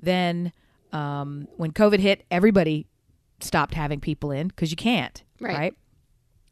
then 0.00 0.52
um, 0.92 1.48
when 1.56 1.72
COVID 1.72 2.00
hit, 2.00 2.24
everybody 2.30 2.86
stopped 3.40 3.74
having 3.74 3.98
people 4.00 4.30
in 4.30 4.48
because 4.48 4.70
you 4.70 4.76
can't, 4.76 5.22
Right. 5.40 5.56
right? 5.56 5.74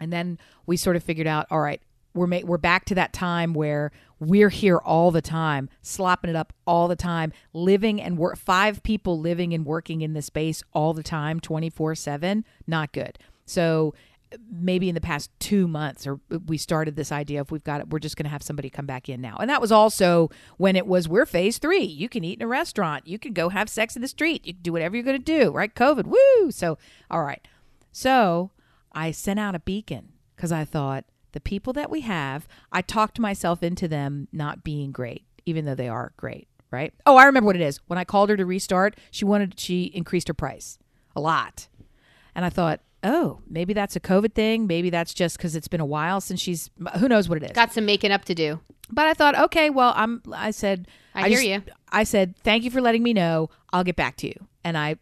And 0.01 0.13
then 0.13 0.39
we 0.67 0.77
sort 0.77 0.97
of 0.97 1.03
figured 1.05 1.27
out, 1.29 1.47
all 1.51 1.61
right, 1.61 1.81
we're 2.15 2.27
ma- 2.27 2.41
we're 2.45 2.59
back 2.59 2.85
to 2.87 2.95
that 2.97 3.13
time 3.13 3.55
where 3.55 3.93
we're 4.19 4.49
here 4.51 4.79
all 4.79 5.11
the 5.11 5.23
time, 5.23 5.69
slopping 5.81 6.29
it 6.31 6.37
up 6.37 6.53
all 6.67 6.89
the 6.89 6.97
time, 6.97 7.33
living 7.53 8.01
and 8.01 8.19
work 8.19 8.37
five 8.37 8.83
people 8.83 9.19
living 9.19 9.53
and 9.55 9.65
working 9.65 10.01
in 10.03 10.13
the 10.13 10.23
space 10.23 10.63
all 10.73 10.93
the 10.93 11.03
time, 11.03 11.39
twenty 11.41 11.71
four 11.71 11.95
seven. 11.95 12.45
Not 12.67 12.93
good. 12.93 13.19
So 13.45 13.95
maybe 14.51 14.89
in 14.89 14.95
the 14.95 15.01
past 15.01 15.31
two 15.41 15.69
months 15.69 16.07
or 16.07 16.21
uh, 16.33 16.39
we 16.47 16.57
started 16.57 16.97
this 16.97 17.13
idea 17.13 17.41
of 17.41 17.51
we've 17.51 17.65
got 17.65 17.81
it 17.81 17.91
we're 17.91 17.99
just 17.99 18.17
going 18.17 18.25
to 18.25 18.31
have 18.31 18.43
somebody 18.43 18.71
come 18.71 18.87
back 18.87 19.09
in 19.09 19.21
now. 19.21 19.37
And 19.39 19.51
that 19.51 19.61
was 19.61 19.73
also 19.73 20.31
when 20.57 20.77
it 20.77 20.87
was 20.87 21.09
we're 21.09 21.27
phase 21.27 21.59
three. 21.59 21.85
You 21.85 22.09
can 22.09 22.25
eat 22.25 22.39
in 22.39 22.43
a 22.43 22.49
restaurant. 22.49 23.07
You 23.07 23.19
can 23.19 23.33
go 23.33 23.49
have 23.49 23.69
sex 23.69 23.97
in 23.97 24.03
the 24.03 24.09
street. 24.09 24.47
You 24.47 24.55
can 24.55 24.63
do 24.63 24.73
whatever 24.73 24.97
you're 24.97 25.05
going 25.05 25.23
to 25.23 25.41
do 25.41 25.51
right? 25.51 25.75
Covid 25.75 26.07
woo! 26.07 26.51
So 26.51 26.79
all 27.11 27.23
right. 27.23 27.47
So 27.91 28.51
i 28.95 29.11
sent 29.11 29.41
out 29.41 29.55
a 29.55 29.61
beacon 29.61 30.13
because 30.37 30.53
i 30.53 30.67
thought 30.67 31.05
the 31.33 31.41
people 31.41 31.73
that 31.73 31.91
we 31.91 32.03
have 32.03 32.47
i 32.71 32.83
talked 32.83 33.19
myself 33.19 33.63
into 33.63 33.89
them 33.89 34.29
not 34.33 34.63
being 34.63 34.93
great 34.93 35.25
even 35.47 35.65
though 35.65 35.75
they 35.75 35.89
are 35.89 36.13
great 36.17 36.47
right? 36.71 36.95
Oh 37.05 37.17
i 37.17 37.25
remember 37.25 37.47
what 37.47 37.57
it 37.57 37.63
is. 37.63 37.81
When 37.87 37.99
i 37.99 38.05
called 38.05 38.31
her 38.31 38.37
to 38.37 38.47
restart 38.47 38.99
she 39.11 39.25
wanted 39.25 39.59
she 39.59 39.85
increased 39.85 40.29
her 40.29 40.35
price 40.35 40.79
a 41.15 41.21
lot. 41.21 41.69
And 42.35 42.45
I 42.47 42.49
thought, 42.49 42.81
oh, 43.03 43.41
maybe 43.49 43.73
that's 43.73 43.97
a 43.97 44.01
COVID 44.01 44.35
thing. 44.35 44.67
Maybe 44.67 44.91
that's 44.91 45.15
just 45.15 45.37
because 45.37 45.57
it's 45.57 45.69
been 45.69 45.81
a 45.81 45.87
while 45.87 46.21
since 46.21 46.41
she's. 46.41 46.71
Who 46.99 47.09
knows 47.09 47.29
what 47.29 47.39
it 47.43 47.45
is? 47.45 47.53
Got 47.53 47.73
some 47.73 47.85
making 47.87 48.13
up 48.13 48.25
to 48.27 48.35
do. 48.35 48.61
But 48.91 49.07
I 49.07 49.15
thought, 49.15 49.39
okay, 49.39 49.71
well, 49.71 49.93
I'm. 49.97 50.23
I 50.33 50.51
said, 50.51 50.87
I 51.15 51.29
hear 51.29 51.39
just- 51.39 51.47
you. 51.47 51.63
I 51.91 52.05
said, 52.05 52.37
thank 52.39 52.65
you 52.65 52.71
for 52.71 52.81
letting 52.81 53.03
me 53.03 53.13
know. 53.13 53.51
I'll 53.73 53.85
get 53.85 53.97
back 53.97 54.17
to 54.19 54.27
you. 54.27 54.35
And 54.65 54.79
I 54.79 54.97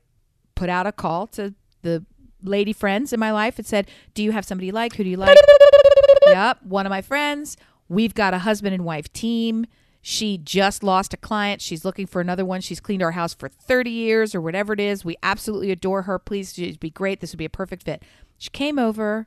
put 0.54 0.68
out 0.68 0.86
a 0.86 0.92
call 0.92 1.26
to 1.28 1.54
the 1.82 2.04
lady 2.42 2.72
friends 2.72 3.12
in 3.12 3.20
my 3.20 3.30
life 3.32 3.58
and 3.58 3.66
said, 3.66 3.88
do 4.14 4.22
you 4.22 4.32
have 4.32 4.44
somebody 4.44 4.66
you 4.66 4.72
like? 4.72 4.94
Who 4.96 5.04
do 5.04 5.10
you 5.10 5.16
like? 5.16 5.38
yep, 6.26 6.62
one 6.62 6.86
of 6.86 6.90
my 6.90 7.02
friends. 7.02 7.56
We've 7.88 8.14
got 8.14 8.34
a 8.34 8.38
husband 8.38 8.74
and 8.74 8.84
wife 8.84 9.12
team. 9.12 9.66
She 10.02 10.38
just 10.38 10.82
lost 10.82 11.12
a 11.12 11.18
client. 11.18 11.60
She's 11.60 11.84
looking 11.84 12.06
for 12.06 12.20
another 12.20 12.44
one. 12.44 12.60
She's 12.60 12.80
cleaned 12.80 13.02
our 13.02 13.10
house 13.12 13.34
for 13.34 13.48
30 13.48 13.90
years 13.90 14.34
or 14.34 14.40
whatever 14.40 14.72
it 14.72 14.80
is. 14.80 15.04
We 15.04 15.16
absolutely 15.22 15.70
adore 15.70 16.02
her. 16.02 16.18
Please, 16.18 16.54
she'd 16.54 16.80
be 16.80 16.90
great. 16.90 17.20
This 17.20 17.32
would 17.32 17.38
be 17.38 17.44
a 17.44 17.50
perfect 17.50 17.82
fit. 17.82 18.02
She 18.38 18.50
came 18.50 18.78
over, 18.78 19.26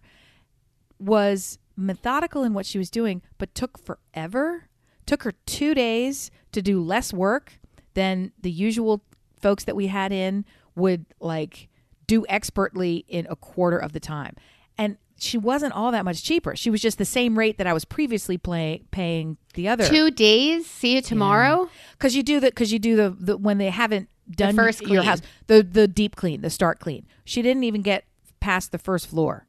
was 0.99 1.59
methodical 1.77 2.43
in 2.43 2.53
what 2.53 2.65
she 2.65 2.77
was 2.77 2.89
doing, 2.89 3.21
but 3.37 3.53
took 3.53 3.77
forever. 3.77 4.67
Took 5.05 5.23
her 5.23 5.33
two 5.45 5.73
days 5.75 6.31
to 6.53 6.61
do 6.61 6.81
less 6.81 7.13
work 7.13 7.59
than 7.93 8.31
the 8.41 8.51
usual 8.51 9.03
folks 9.39 9.65
that 9.65 9.75
we 9.75 9.87
had 9.87 10.11
in 10.11 10.45
would 10.75 11.05
like 11.19 11.67
do 12.07 12.25
expertly 12.27 13.05
in 13.07 13.27
a 13.29 13.35
quarter 13.35 13.77
of 13.77 13.93
the 13.93 13.99
time. 13.99 14.35
And 14.77 14.97
she 15.23 15.37
wasn't 15.37 15.73
all 15.73 15.91
that 15.91 16.05
much 16.05 16.23
cheaper. 16.23 16.55
She 16.55 16.69
was 16.69 16.81
just 16.81 16.97
the 16.97 17.05
same 17.05 17.37
rate 17.37 17.57
that 17.57 17.67
I 17.67 17.73
was 17.73 17.85
previously 17.85 18.37
play, 18.37 18.83
paying 18.91 19.37
the 19.53 19.67
other. 19.67 19.87
Two 19.87 20.11
days. 20.11 20.67
See 20.67 20.95
you 20.95 21.01
tomorrow. 21.01 21.69
Because 21.93 22.15
you 22.15 22.23
do 22.23 22.39
the 22.39 22.47
because 22.47 22.71
you 22.71 22.79
do 22.79 22.95
the, 22.95 23.09
the 23.17 23.37
when 23.37 23.57
they 23.57 23.69
haven't 23.69 24.09
done 24.29 24.55
first 24.55 24.81
your 24.81 25.03
house 25.03 25.21
the 25.47 25.61
the 25.61 25.87
deep 25.87 26.15
clean 26.15 26.41
the 26.41 26.49
start 26.49 26.79
clean. 26.79 27.05
She 27.25 27.41
didn't 27.41 27.63
even 27.63 27.81
get 27.81 28.05
past 28.39 28.71
the 28.71 28.77
first 28.77 29.07
floor. 29.07 29.47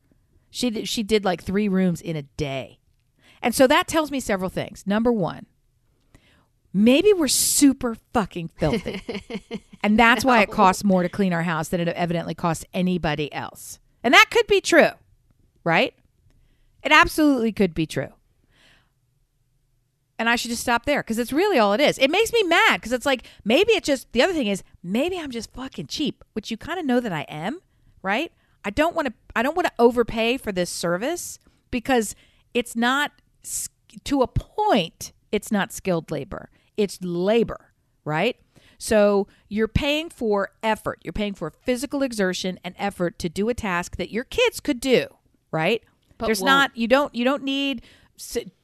She 0.51 0.71
did, 0.71 0.89
she 0.89 1.03
did 1.03 1.25
like 1.25 1.43
three 1.43 1.69
rooms 1.69 2.01
in 2.01 2.15
a 2.15 2.23
day, 2.23 2.79
and 3.43 3.55
so 3.55 3.67
that 3.67 3.89
tells 3.89 4.11
me 4.11 4.21
several 4.21 4.51
things. 4.51 4.87
Number 4.87 5.13
one, 5.13 5.47
maybe 6.73 7.13
we're 7.13 7.27
super 7.27 7.97
fucking 8.13 8.51
filthy, 8.57 9.03
and 9.83 9.99
that's 9.99 10.25
why 10.25 10.43
it 10.43 10.51
costs 10.51 10.85
more 10.85 11.03
to 11.03 11.09
clean 11.09 11.33
our 11.33 11.43
house 11.43 11.69
than 11.69 11.81
it 11.81 11.89
evidently 11.89 12.35
costs 12.35 12.65
anybody 12.73 13.33
else. 13.33 13.81
And 14.05 14.15
that 14.15 14.27
could 14.31 14.47
be 14.47 14.61
true, 14.61 14.91
right? 15.65 15.95
It 16.83 16.93
absolutely 16.93 17.53
could 17.53 17.75
be 17.75 17.87
true 17.87 18.13
and 20.19 20.29
I 20.29 20.37
should 20.37 20.51
just 20.51 20.63
stop 20.63 20.87
there 20.87 21.03
because 21.03 21.19
it's 21.19 21.33
really 21.33 21.59
all 21.59 21.73
it 21.73 21.81
is. 21.81 21.99
It 21.99 22.11
makes 22.11 22.33
me 22.33 22.43
mad 22.45 22.81
because 22.81 22.93
it's 22.93 23.07
like 23.07 23.27
maybe 23.45 23.73
it 23.73 23.85
just 23.85 24.11
the 24.13 24.23
other 24.23 24.33
thing 24.33 24.47
is 24.47 24.63
maybe 24.83 25.19
I'm 25.19 25.31
just 25.31 25.53
fucking 25.53 25.89
cheap, 25.89 26.25
which 26.33 26.51
you 26.51 26.57
kind 26.57 26.79
of 26.79 26.87
know 26.87 27.01
that 27.01 27.13
I 27.13 27.23
am, 27.23 27.61
right? 28.03 28.33
I 28.65 28.71
don't 28.71 28.95
want 28.95 29.09
to 29.09 29.15
I 29.35 29.43
don't 29.43 29.57
want 29.57 29.67
to 29.67 29.73
overpay 29.79 30.37
for 30.39 30.53
this 30.53 30.71
service 30.71 31.39
because 31.71 32.15
it's 32.53 32.77
not 32.77 33.13
to 34.05 34.23
a 34.23 34.27
point 34.27 35.13
it's 35.33 35.51
not 35.51 35.73
skilled 35.73 36.11
labor. 36.11 36.49
It's 36.77 36.99
labor, 37.03 37.73
right? 38.05 38.37
So 38.79 39.27
you're 39.49 39.69
paying 39.69 40.11
for 40.11 40.51
effort. 40.63 41.01
You're 41.03 41.13
paying 41.13 41.35
for 41.35 41.51
physical 41.51 42.03
exertion 42.03 42.61
and 42.63 42.75
effort 42.79 43.19
to 43.19 43.29
do 43.29 43.49
a 43.49 43.55
task 43.55 43.97
that 43.97 44.11
your 44.11 44.25
kids 44.25 44.61
could 44.61 44.79
do, 44.81 45.09
right? 45.55 45.83
But 46.19 46.27
There's 46.27 46.41
won't. 46.41 46.49
not 46.49 46.77
you 46.77 46.89
don't 46.89 47.15
you 47.15 47.25
don't 47.25 47.45
need 47.45 47.83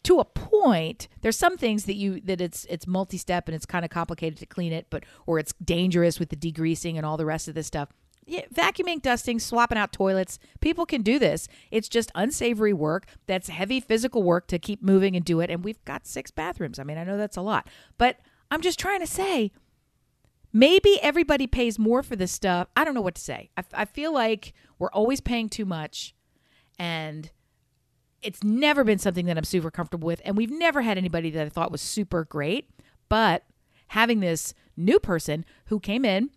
to 0.05 0.21
a 0.21 0.25
point 0.25 1.09
there's 1.23 1.37
some 1.37 1.57
things 1.57 1.85
that 1.87 1.95
you 1.95 2.21
that 2.21 2.41
it's 2.41 2.65
it's 2.67 2.87
multi-step 2.87 3.49
and 3.49 3.55
it's 3.55 3.67
kind 3.67 3.85
of 3.85 3.91
complicated 3.91 4.39
to 4.39 4.47
clean 4.47 4.73
it 4.73 4.87
but 4.91 5.05
or 5.27 5.41
it's 5.41 5.53
dangerous 5.65 6.21
with 6.21 6.29
the 6.29 6.37
degreasing 6.37 6.97
and 6.97 7.05
all 7.05 7.17
the 7.17 7.27
rest 7.27 7.49
of 7.49 7.55
this 7.55 7.67
stuff. 7.67 7.89
Yeah, 8.27 8.43
vacuuming 8.55 9.03
dusting 9.03 9.41
swapping 9.41 9.79
out 9.79 9.93
toilets 9.93 10.39
people 10.61 10.87
can 10.87 11.03
do 11.03 11.19
this. 11.19 11.49
It's 11.71 11.89
just 11.89 12.13
unsavory 12.15 12.73
work 12.73 13.07
that's 13.27 13.49
heavy 13.49 13.81
physical 13.81 14.23
work 14.23 14.47
to 14.49 14.59
keep 14.59 14.83
moving 14.83 15.17
and 15.17 15.25
do 15.25 15.41
it 15.41 15.51
and 15.51 15.65
we've 15.65 15.85
got 15.85 16.07
six 16.07 16.31
bathrooms. 16.31 16.79
I 16.79 16.85
mean 16.85 16.99
i 16.99 17.05
know 17.05 17.17
that's 17.17 17.37
a 17.37 17.43
lot 17.43 17.69
but 17.99 18.19
i'm 18.51 18.61
just 18.61 18.79
trying 18.79 19.01
to 19.01 19.07
say 19.07 19.51
maybe 20.53 20.99
everybody 21.03 21.47
pays 21.47 21.79
more 21.79 22.03
for 22.03 22.17
this 22.17 22.33
stuff. 22.33 22.69
I 22.77 22.85
don't 22.85 22.95
know 22.95 23.01
what 23.01 23.15
to 23.17 23.23
say. 23.23 23.51
I, 23.57 23.65
I 23.73 23.85
feel 23.85 24.13
like 24.13 24.53
we're 24.79 24.91
always 24.91 25.21
paying 25.21 25.49
too 25.49 25.65
much 25.65 26.15
and 26.81 27.31
it's 28.23 28.43
never 28.43 28.85
been 28.85 28.99
something 28.99 29.27
that 29.27 29.37
I'm 29.37 29.45
super 29.45 29.71
comfortable 29.71 30.07
with. 30.07 30.23
And 30.25 30.35
we've 30.35 30.51
never 30.51 30.81
had 30.81 30.97
anybody 30.97 31.29
that 31.31 31.47
I 31.47 31.49
thought 31.51 31.71
was 31.71 31.83
super 31.83 32.25
great. 32.25 32.71
But 33.11 33.45
having 33.89 34.21
this 34.21 34.55
new 34.79 34.99
person 34.99 35.45
who 35.67 35.79
came 35.79 36.07
in 36.07 36.31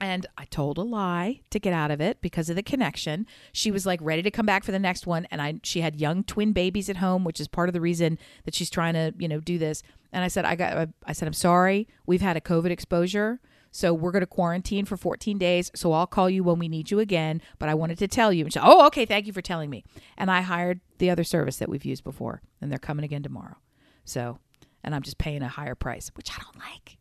and 0.00 0.26
I 0.38 0.46
told 0.46 0.78
a 0.78 0.82
lie 0.82 1.42
to 1.50 1.58
get 1.58 1.74
out 1.74 1.90
of 1.90 2.00
it 2.00 2.20
because 2.22 2.48
of 2.48 2.56
the 2.56 2.62
connection. 2.62 3.26
She 3.52 3.70
was 3.70 3.84
like 3.84 4.00
ready 4.02 4.22
to 4.22 4.30
come 4.30 4.46
back 4.46 4.64
for 4.64 4.72
the 4.72 4.78
next 4.78 5.06
one 5.06 5.26
and 5.30 5.42
I 5.42 5.60
she 5.62 5.82
had 5.82 6.00
young 6.00 6.24
twin 6.24 6.52
babies 6.52 6.88
at 6.88 6.96
home, 6.96 7.22
which 7.22 7.38
is 7.38 7.46
part 7.46 7.68
of 7.68 7.74
the 7.74 7.80
reason 7.80 8.18
that 8.44 8.54
she's 8.54 8.70
trying 8.70 8.94
to, 8.94 9.12
you 9.18 9.28
know, 9.28 9.40
do 9.40 9.58
this. 9.58 9.82
And 10.12 10.24
I 10.24 10.28
said 10.28 10.46
I 10.46 10.56
got 10.56 10.88
I 11.04 11.12
said 11.12 11.28
I'm 11.28 11.34
sorry. 11.34 11.88
We've 12.06 12.22
had 12.22 12.38
a 12.38 12.40
COVID 12.40 12.70
exposure. 12.70 13.38
So 13.74 13.92
we're 13.92 14.12
going 14.12 14.20
to 14.20 14.26
quarantine 14.26 14.84
for 14.84 14.96
14 14.96 15.36
days. 15.36 15.72
So 15.74 15.92
I'll 15.92 16.06
call 16.06 16.30
you 16.30 16.44
when 16.44 16.60
we 16.60 16.68
need 16.68 16.92
you 16.92 17.00
again. 17.00 17.42
But 17.58 17.68
I 17.68 17.74
wanted 17.74 17.98
to 17.98 18.06
tell 18.06 18.32
you. 18.32 18.44
And 18.44 18.52
she, 18.52 18.60
oh, 18.62 18.86
okay. 18.86 19.04
Thank 19.04 19.26
you 19.26 19.32
for 19.32 19.42
telling 19.42 19.68
me. 19.68 19.82
And 20.16 20.30
I 20.30 20.42
hired 20.42 20.78
the 20.98 21.10
other 21.10 21.24
service 21.24 21.56
that 21.56 21.68
we've 21.68 21.84
used 21.84 22.04
before, 22.04 22.40
and 22.60 22.70
they're 22.70 22.78
coming 22.78 23.04
again 23.04 23.24
tomorrow. 23.24 23.56
So, 24.04 24.38
and 24.84 24.94
I'm 24.94 25.02
just 25.02 25.18
paying 25.18 25.42
a 25.42 25.48
higher 25.48 25.74
price, 25.74 26.12
which 26.14 26.30
I 26.30 26.40
don't 26.40 26.56
like. 26.58 26.98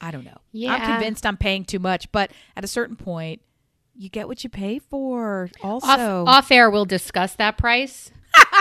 I 0.00 0.12
don't 0.12 0.24
know. 0.24 0.38
Yeah. 0.52 0.74
I'm 0.74 0.92
convinced 0.92 1.26
I'm 1.26 1.36
paying 1.36 1.64
too 1.64 1.80
much, 1.80 2.10
but 2.12 2.30
at 2.56 2.62
a 2.62 2.68
certain 2.68 2.94
point, 2.94 3.42
you 3.96 4.08
get 4.08 4.28
what 4.28 4.44
you 4.44 4.48
pay 4.48 4.78
for. 4.78 5.50
Also, 5.60 6.24
Off, 6.24 6.28
off 6.28 6.50
air, 6.52 6.70
we'll 6.70 6.84
discuss 6.84 7.34
that 7.34 7.58
price. 7.58 8.12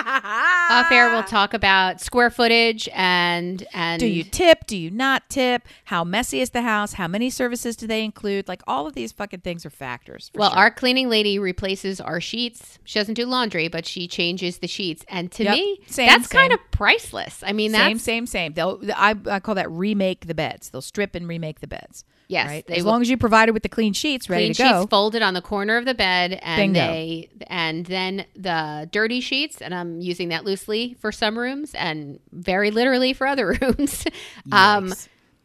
Off 0.05 0.91
air, 0.91 1.09
we'll 1.09 1.23
talk 1.23 1.53
about 1.53 2.01
square 2.01 2.29
footage 2.29 2.89
and 2.93 3.65
and 3.73 3.99
do 3.99 4.07
you 4.07 4.23
tip? 4.23 4.65
Do 4.67 4.77
you 4.77 4.89
not 4.89 5.29
tip? 5.29 5.63
How 5.85 6.03
messy 6.03 6.41
is 6.41 6.51
the 6.51 6.61
house? 6.61 6.93
How 6.93 7.07
many 7.07 7.29
services 7.29 7.75
do 7.75 7.87
they 7.87 8.03
include? 8.03 8.47
Like 8.47 8.61
all 8.67 8.87
of 8.87 8.93
these 8.93 9.11
fucking 9.11 9.41
things 9.41 9.65
are 9.65 9.69
factors. 9.69 10.31
Well, 10.35 10.49
sure. 10.49 10.57
our 10.59 10.71
cleaning 10.71 11.09
lady 11.09 11.39
replaces 11.39 11.99
our 12.01 12.21
sheets. 12.21 12.79
She 12.83 12.99
doesn't 12.99 13.13
do 13.15 13.25
laundry, 13.25 13.67
but 13.67 13.85
she 13.85 14.07
changes 14.07 14.59
the 14.59 14.67
sheets. 14.67 15.03
And 15.07 15.31
to 15.33 15.43
Yep. 15.43 15.53
me, 15.53 15.79
Same, 15.87 16.07
that's 16.07 16.27
kind 16.27 16.53
of 16.53 16.59
priceless. 16.81 17.43
I 17.45 17.53
mean, 17.53 17.73
that 17.73 17.85
same, 17.87 17.99
same, 17.99 18.25
same. 18.25 18.53
They'll 18.53 18.81
I, 18.95 19.15
I 19.29 19.39
call 19.39 19.53
that 19.55 19.69
remake 19.69 20.25
the 20.25 20.33
beds. 20.33 20.69
They'll 20.69 20.81
strip 20.81 21.13
and 21.13 21.27
remake 21.27 21.59
the 21.59 21.67
beds. 21.67 22.03
yes. 22.27 22.47
right? 22.47 22.69
As 22.71 22.83
will 22.83 22.91
long 22.93 23.01
as 23.01 23.09
you 23.09 23.17
provided 23.17 23.51
with 23.51 23.61
the 23.61 23.69
clean 23.69 23.93
sheets 23.93 24.29
ready 24.31 24.45
clean 24.45 24.53
to 24.55 24.63
go. 24.63 24.79
sheets 24.81 24.89
folded 24.89 25.21
on 25.21 25.35
the 25.35 25.41
corner 25.43 25.77
of 25.77 25.85
the 25.85 25.93
bed, 25.93 26.39
and 26.41 26.73
Bingo. 26.73 26.79
they 26.87 27.29
and 27.47 27.85
then 27.85 28.25
the 28.35 28.89
dirty 28.91 29.21
sheets. 29.21 29.61
And 29.61 29.75
I'm 29.75 30.01
using 30.01 30.29
that 30.29 30.43
loosely 30.43 30.95
for 30.99 31.11
some 31.11 31.37
rooms 31.37 31.73
and 31.75 32.19
very 32.31 32.71
literally 32.71 33.13
for 33.13 33.27
other 33.27 33.55
rooms. 33.61 34.05
um, 34.51 34.91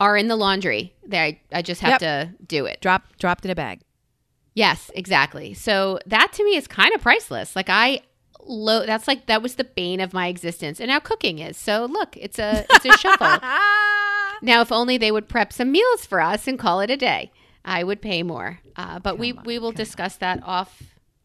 are 0.00 0.16
in 0.16 0.28
the 0.28 0.36
laundry. 0.36 0.94
They, 1.06 1.40
I 1.52 1.60
just 1.62 1.80
have 1.82 2.00
Yep. 2.00 2.00
to 2.00 2.44
do 2.46 2.64
it. 2.66 2.80
Drop 2.80 3.02
dropped 3.18 3.44
in 3.44 3.50
a 3.50 3.54
bag. 3.54 3.80
Yes, 4.54 4.90
exactly. 4.94 5.52
So 5.52 5.98
that 6.06 6.32
to 6.32 6.44
me 6.44 6.56
is 6.56 6.66
kind 6.66 6.94
of 6.94 7.02
priceless. 7.02 7.54
Like 7.54 7.68
I 7.68 8.00
lo- 8.46 8.86
that's 8.86 9.06
like 9.08 9.26
that 9.26 9.42
was 9.42 9.56
the 9.56 9.64
bane 9.64 10.00
of 10.00 10.12
my 10.12 10.28
existence. 10.28 10.80
And 10.80 10.88
now 10.88 10.98
cooking 11.00 11.38
is. 11.38 11.56
So 11.56 11.84
look, 11.86 12.16
it's 12.16 12.38
a 12.38 12.64
it's 12.70 12.84
a 12.84 12.96
shuffle. 12.98 13.38
Now 14.42 14.60
if 14.60 14.70
only 14.70 14.98
they 14.98 15.10
would 15.10 15.28
prep 15.28 15.50
some 15.50 15.72
meals 15.72 16.04
for 16.04 16.20
us 16.20 16.46
and 16.46 16.58
call 16.58 16.80
it 16.80 16.90
a 16.90 16.96
day. 16.96 17.32
I 17.64 17.82
would 17.82 18.02
pay 18.02 18.22
more. 18.22 18.60
Uh, 18.76 18.98
but 18.98 19.18
we 19.18 19.32
we 19.32 19.58
will 19.58 19.72
discuss 19.72 20.16
that 20.16 20.42
off 20.44 20.82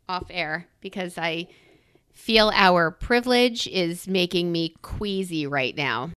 off 0.07 0.27
air 0.29 0.67
because 0.79 1.17
I 1.17 1.47
feel 2.13 2.51
our 2.53 2.89
privilege 2.89 3.67
is 3.67 4.07
making 4.07 4.51
me 4.51 4.75
queasy 4.81 5.45
right 5.45 5.75
now. 5.75 6.11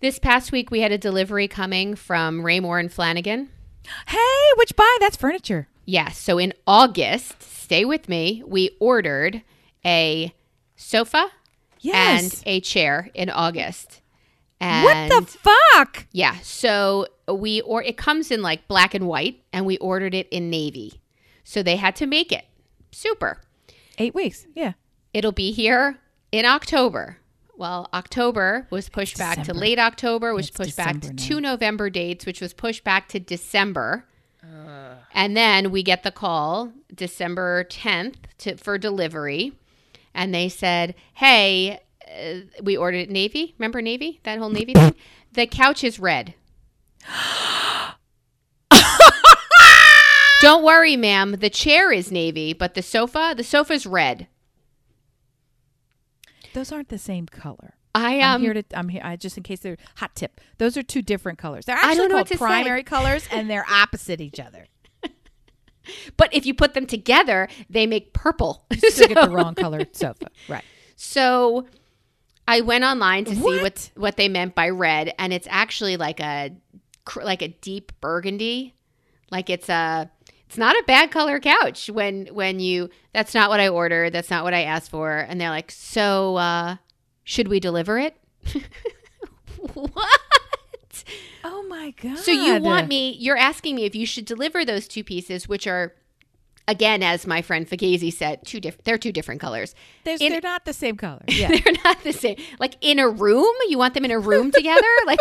This 0.00 0.18
past 0.18 0.52
week 0.52 0.70
we 0.70 0.80
had 0.80 0.92
a 0.92 0.98
delivery 0.98 1.48
coming 1.48 1.96
from 1.96 2.42
Raymour 2.42 2.78
and 2.78 2.90
Flanigan. 2.90 3.48
Hey, 4.06 4.52
which 4.56 4.76
buy? 4.76 4.96
That's 5.00 5.16
furniture. 5.16 5.66
Yes. 5.84 6.18
So 6.18 6.38
in 6.38 6.52
August, 6.66 7.42
stay 7.42 7.84
with 7.84 8.08
me, 8.08 8.42
we 8.46 8.70
ordered 8.78 9.42
a 9.84 10.32
sofa 10.76 11.28
Yes. 11.80 12.42
and 12.42 12.42
a 12.46 12.60
chair 12.60 13.10
in 13.14 13.30
August. 13.30 14.00
what 14.60 15.08
the 15.08 15.38
fuck? 15.74 16.06
yeah, 16.12 16.36
so 16.42 17.06
we 17.32 17.60
or 17.60 17.82
it 17.82 17.96
comes 17.96 18.30
in 18.30 18.42
like 18.42 18.66
black 18.68 18.94
and 18.94 19.06
white 19.06 19.42
and 19.52 19.64
we 19.66 19.76
ordered 19.78 20.14
it 20.14 20.28
in 20.30 20.50
navy. 20.50 21.00
So 21.44 21.62
they 21.62 21.76
had 21.76 21.94
to 21.96 22.06
make 22.06 22.32
it. 22.32 22.44
Super. 22.90 23.40
Eight 23.98 24.14
weeks. 24.14 24.46
Yeah. 24.54 24.72
It'll 25.14 25.32
be 25.32 25.52
here 25.52 25.98
in 26.32 26.44
October. 26.44 27.18
Well, 27.56 27.88
October 27.92 28.66
was 28.70 28.88
pushed 28.88 29.12
It's 29.14 29.18
back 29.20 29.42
to 29.44 29.54
late 29.54 29.78
October, 29.78 30.32
was 30.34 30.48
It's 30.48 30.56
pushed 30.56 30.76
back 30.76 31.00
to 31.00 31.08
now. 31.08 31.14
two 31.16 31.40
November 31.40 31.90
dates, 31.90 32.24
which 32.26 32.40
was 32.40 32.52
pushed 32.52 32.84
back 32.84 33.08
to 33.08 33.18
December. 33.20 34.04
And 35.14 35.36
then 35.36 35.70
we 35.70 35.82
get 35.82 36.02
the 36.04 36.12
call 36.12 36.72
December 36.94 37.64
10th 37.64 38.14
to, 38.38 38.56
for 38.56 38.78
delivery. 38.78 39.52
And 40.18 40.34
they 40.34 40.48
said, 40.48 40.96
hey, 41.14 41.80
uh, 42.10 42.40
we 42.60 42.76
ordered 42.76 42.98
it 42.98 43.10
Navy. 43.10 43.54
Remember 43.56 43.80
Navy? 43.80 44.18
That 44.24 44.38
whole 44.40 44.50
Navy 44.50 44.74
thing? 44.74 44.94
The 45.30 45.46
couch 45.46 45.84
is 45.84 46.00
red. 46.00 46.32
Don't 50.40 50.64
worry, 50.64 50.96
ma'am. 50.96 51.32
The 51.32 51.50
chair 51.50 51.92
is 51.92 52.10
navy, 52.10 52.54
but 52.54 52.72
the 52.74 52.80
sofa, 52.80 53.34
the 53.36 53.44
sofa's 53.44 53.86
red. 53.86 54.26
Those 56.54 56.72
aren't 56.72 56.88
the 56.88 56.98
same 56.98 57.26
color. 57.26 57.74
I 57.94 58.20
I'm 58.20 58.36
um 58.36 58.40
here 58.42 58.54
to. 58.54 58.64
I'm 58.74 58.88
here. 58.88 59.02
I 59.04 59.16
just 59.16 59.36
in 59.36 59.42
case 59.42 59.60
they're 59.60 59.76
hot 59.96 60.16
tip. 60.16 60.40
Those 60.56 60.78
are 60.78 60.82
two 60.82 61.02
different 61.02 61.38
colors. 61.38 61.66
They're 61.66 61.76
actually 61.76 62.08
called 62.08 62.12
what 62.12 62.26
to 62.28 62.34
say. 62.34 62.38
primary 62.38 62.82
colors, 62.84 63.28
and 63.30 63.50
they're 63.50 63.66
opposite 63.70 64.20
each 64.22 64.40
other. 64.40 64.66
But 66.16 66.32
if 66.34 66.46
you 66.46 66.54
put 66.54 66.74
them 66.74 66.86
together, 66.86 67.48
they 67.70 67.86
make 67.86 68.12
purple. 68.12 68.64
You 68.72 68.90
still 68.90 69.08
get 69.08 69.24
the 69.28 69.30
wrong 69.34 69.54
colored 69.54 69.94
sofa. 69.96 70.28
Right. 70.48 70.64
So 70.96 71.66
I 72.46 72.62
went 72.62 72.84
online 72.84 73.24
to 73.26 73.34
see 73.34 73.40
What? 73.40 73.62
what 73.62 73.90
what 73.94 74.16
they 74.16 74.28
meant 74.28 74.54
by 74.54 74.70
red, 74.70 75.12
and 75.18 75.32
it's 75.32 75.48
actually 75.50 75.96
like 75.96 76.20
a 76.20 76.50
like 77.16 77.42
a 77.42 77.48
deep 77.48 77.92
burgundy. 78.00 78.74
Like 79.30 79.50
it's 79.50 79.68
a 79.68 80.10
it's 80.46 80.56
not 80.56 80.74
a 80.76 80.82
bad 80.86 81.10
color 81.10 81.40
couch 81.40 81.90
when 81.90 82.26
when 82.28 82.58
you 82.58 82.88
that's 83.12 83.34
not 83.34 83.50
what 83.50 83.60
I 83.60 83.68
ordered, 83.68 84.12
that's 84.12 84.30
not 84.30 84.44
what 84.44 84.54
I 84.54 84.62
asked 84.62 84.90
for, 84.90 85.10
and 85.18 85.38
they're 85.40 85.50
like, 85.50 85.70
so 85.70 86.36
uh, 86.36 86.76
should 87.24 87.48
we 87.48 87.60
deliver 87.60 87.98
it? 87.98 88.16
what? 89.74 90.20
Oh 91.50 91.62
my 91.68 91.92
god. 92.02 92.18
So 92.18 92.30
you 92.30 92.58
want 92.60 92.88
me? 92.88 93.16
You're 93.18 93.36
asking 93.38 93.76
me 93.76 93.84
if 93.84 93.94
you 93.94 94.04
should 94.06 94.24
deliver 94.26 94.64
those 94.64 94.86
two 94.86 95.02
pieces, 95.04 95.48
which 95.48 95.66
are. 95.66 95.94
Again, 96.66 97.02
as 97.02 97.26
my 97.26 97.40
friend 97.40 97.66
Fagazi 97.66 98.12
said, 98.12 98.44
two 98.44 98.60
different. 98.60 98.84
They're 98.84 98.98
two 98.98 99.10
different 99.10 99.40
colors. 99.40 99.74
In- 100.04 100.18
they're 100.32 100.40
not 100.42 100.66
the 100.66 100.74
same 100.74 100.96
color. 100.98 101.22
Yeah. 101.28 101.48
They're 101.48 101.72
not 101.82 102.02
the 102.04 102.12
same. 102.12 102.36
Like 102.60 102.74
in 102.82 102.98
a 102.98 103.08
room, 103.08 103.54
you 103.70 103.78
want 103.78 103.94
them 103.94 104.04
in 104.04 104.10
a 104.10 104.18
room 104.18 104.50
together, 104.52 104.82
like 105.06 105.18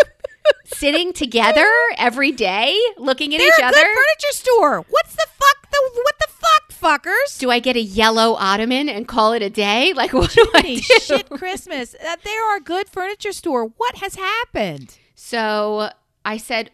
sitting 0.66 1.14
together 1.14 1.66
every 1.98 2.34
day, 2.34 2.78
looking 2.98 3.34
at 3.34 3.38
They're 3.38 3.48
each 3.48 3.64
other. 3.64 3.78
good 3.78 3.86
furniture 3.96 4.32
store. 4.32 4.86
What's 4.90 5.16
the 5.16 5.26
fuck? 5.40 5.72
The 5.72 5.90
what 6.04 6.16
the 6.20 6.28
fuck, 6.28 7.04
fuckers? 7.06 7.40
do 7.40 7.50
I 7.50 7.60
get 7.60 7.78
a 7.78 7.82
yellow 7.82 8.34
ottoman 8.34 8.90
and 8.90 9.08
call 9.08 9.32
it 9.32 9.42
a 9.42 9.50
day? 9.50 9.94
Like 9.96 10.12
what 10.12 10.32
do 10.32 10.46
I 10.54 10.62
do? 10.62 10.82
shit, 10.82 11.30
Christmas. 11.30 11.96
Uh, 11.96 12.18
they 12.26 12.36
are 12.36 12.58
a 12.58 12.62
good 12.62 12.90
furniture 12.90 13.32
store. 13.32 13.68
What 13.78 13.96
has 14.00 14.16
happened? 14.16 14.98
So 15.16 15.92
I 16.28 16.36
said, 16.36 16.72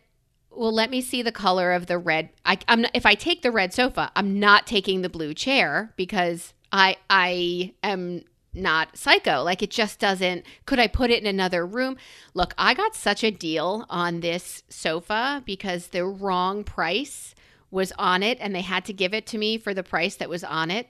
"Well, 0.49 0.73
let 0.73 0.89
me 0.89 0.99
see 0.99 1.21
the 1.21 1.31
color 1.31 1.73
of 1.73 1.85
the 1.85 1.99
red. 1.99 2.29
I, 2.43 2.57
not, 2.67 2.89
if 2.95 3.05
I 3.05 3.13
take 3.13 3.43
the 3.43 3.51
red 3.51 3.71
sofa, 3.71 4.11
I'm 4.15 4.39
not 4.39 4.65
taking 4.65 5.01
the 5.03 5.09
blue 5.09 5.35
chair 5.35 5.93
because 5.95 6.53
I 6.71 6.97
I 7.09 7.73
am." 7.83 8.23
Not 8.55 8.97
psycho. 8.97 9.41
Like 9.41 9.63
it 9.63 9.71
just 9.71 9.97
doesn't. 9.97 10.45
Could 10.67 10.77
I 10.77 10.85
put 10.85 11.09
it 11.09 11.23
in 11.23 11.25
another 11.25 11.65
room? 11.65 11.97
Look, 12.35 12.53
I 12.55 12.75
got 12.75 12.95
such 12.95 13.23
a 13.23 13.31
deal 13.31 13.87
on 13.89 14.19
this 14.19 14.61
sofa 14.69 15.41
because 15.43 15.87
the 15.87 16.05
wrong 16.05 16.63
price 16.63 17.33
was 17.71 17.91
on 17.97 18.21
it 18.21 18.37
and 18.39 18.53
they 18.53 18.61
had 18.61 18.85
to 18.85 18.93
give 18.93 19.11
it 19.11 19.25
to 19.25 19.39
me 19.39 19.57
for 19.57 19.73
the 19.73 19.81
price 19.81 20.17
that 20.17 20.29
was 20.29 20.43
on 20.43 20.69
it. 20.69 20.87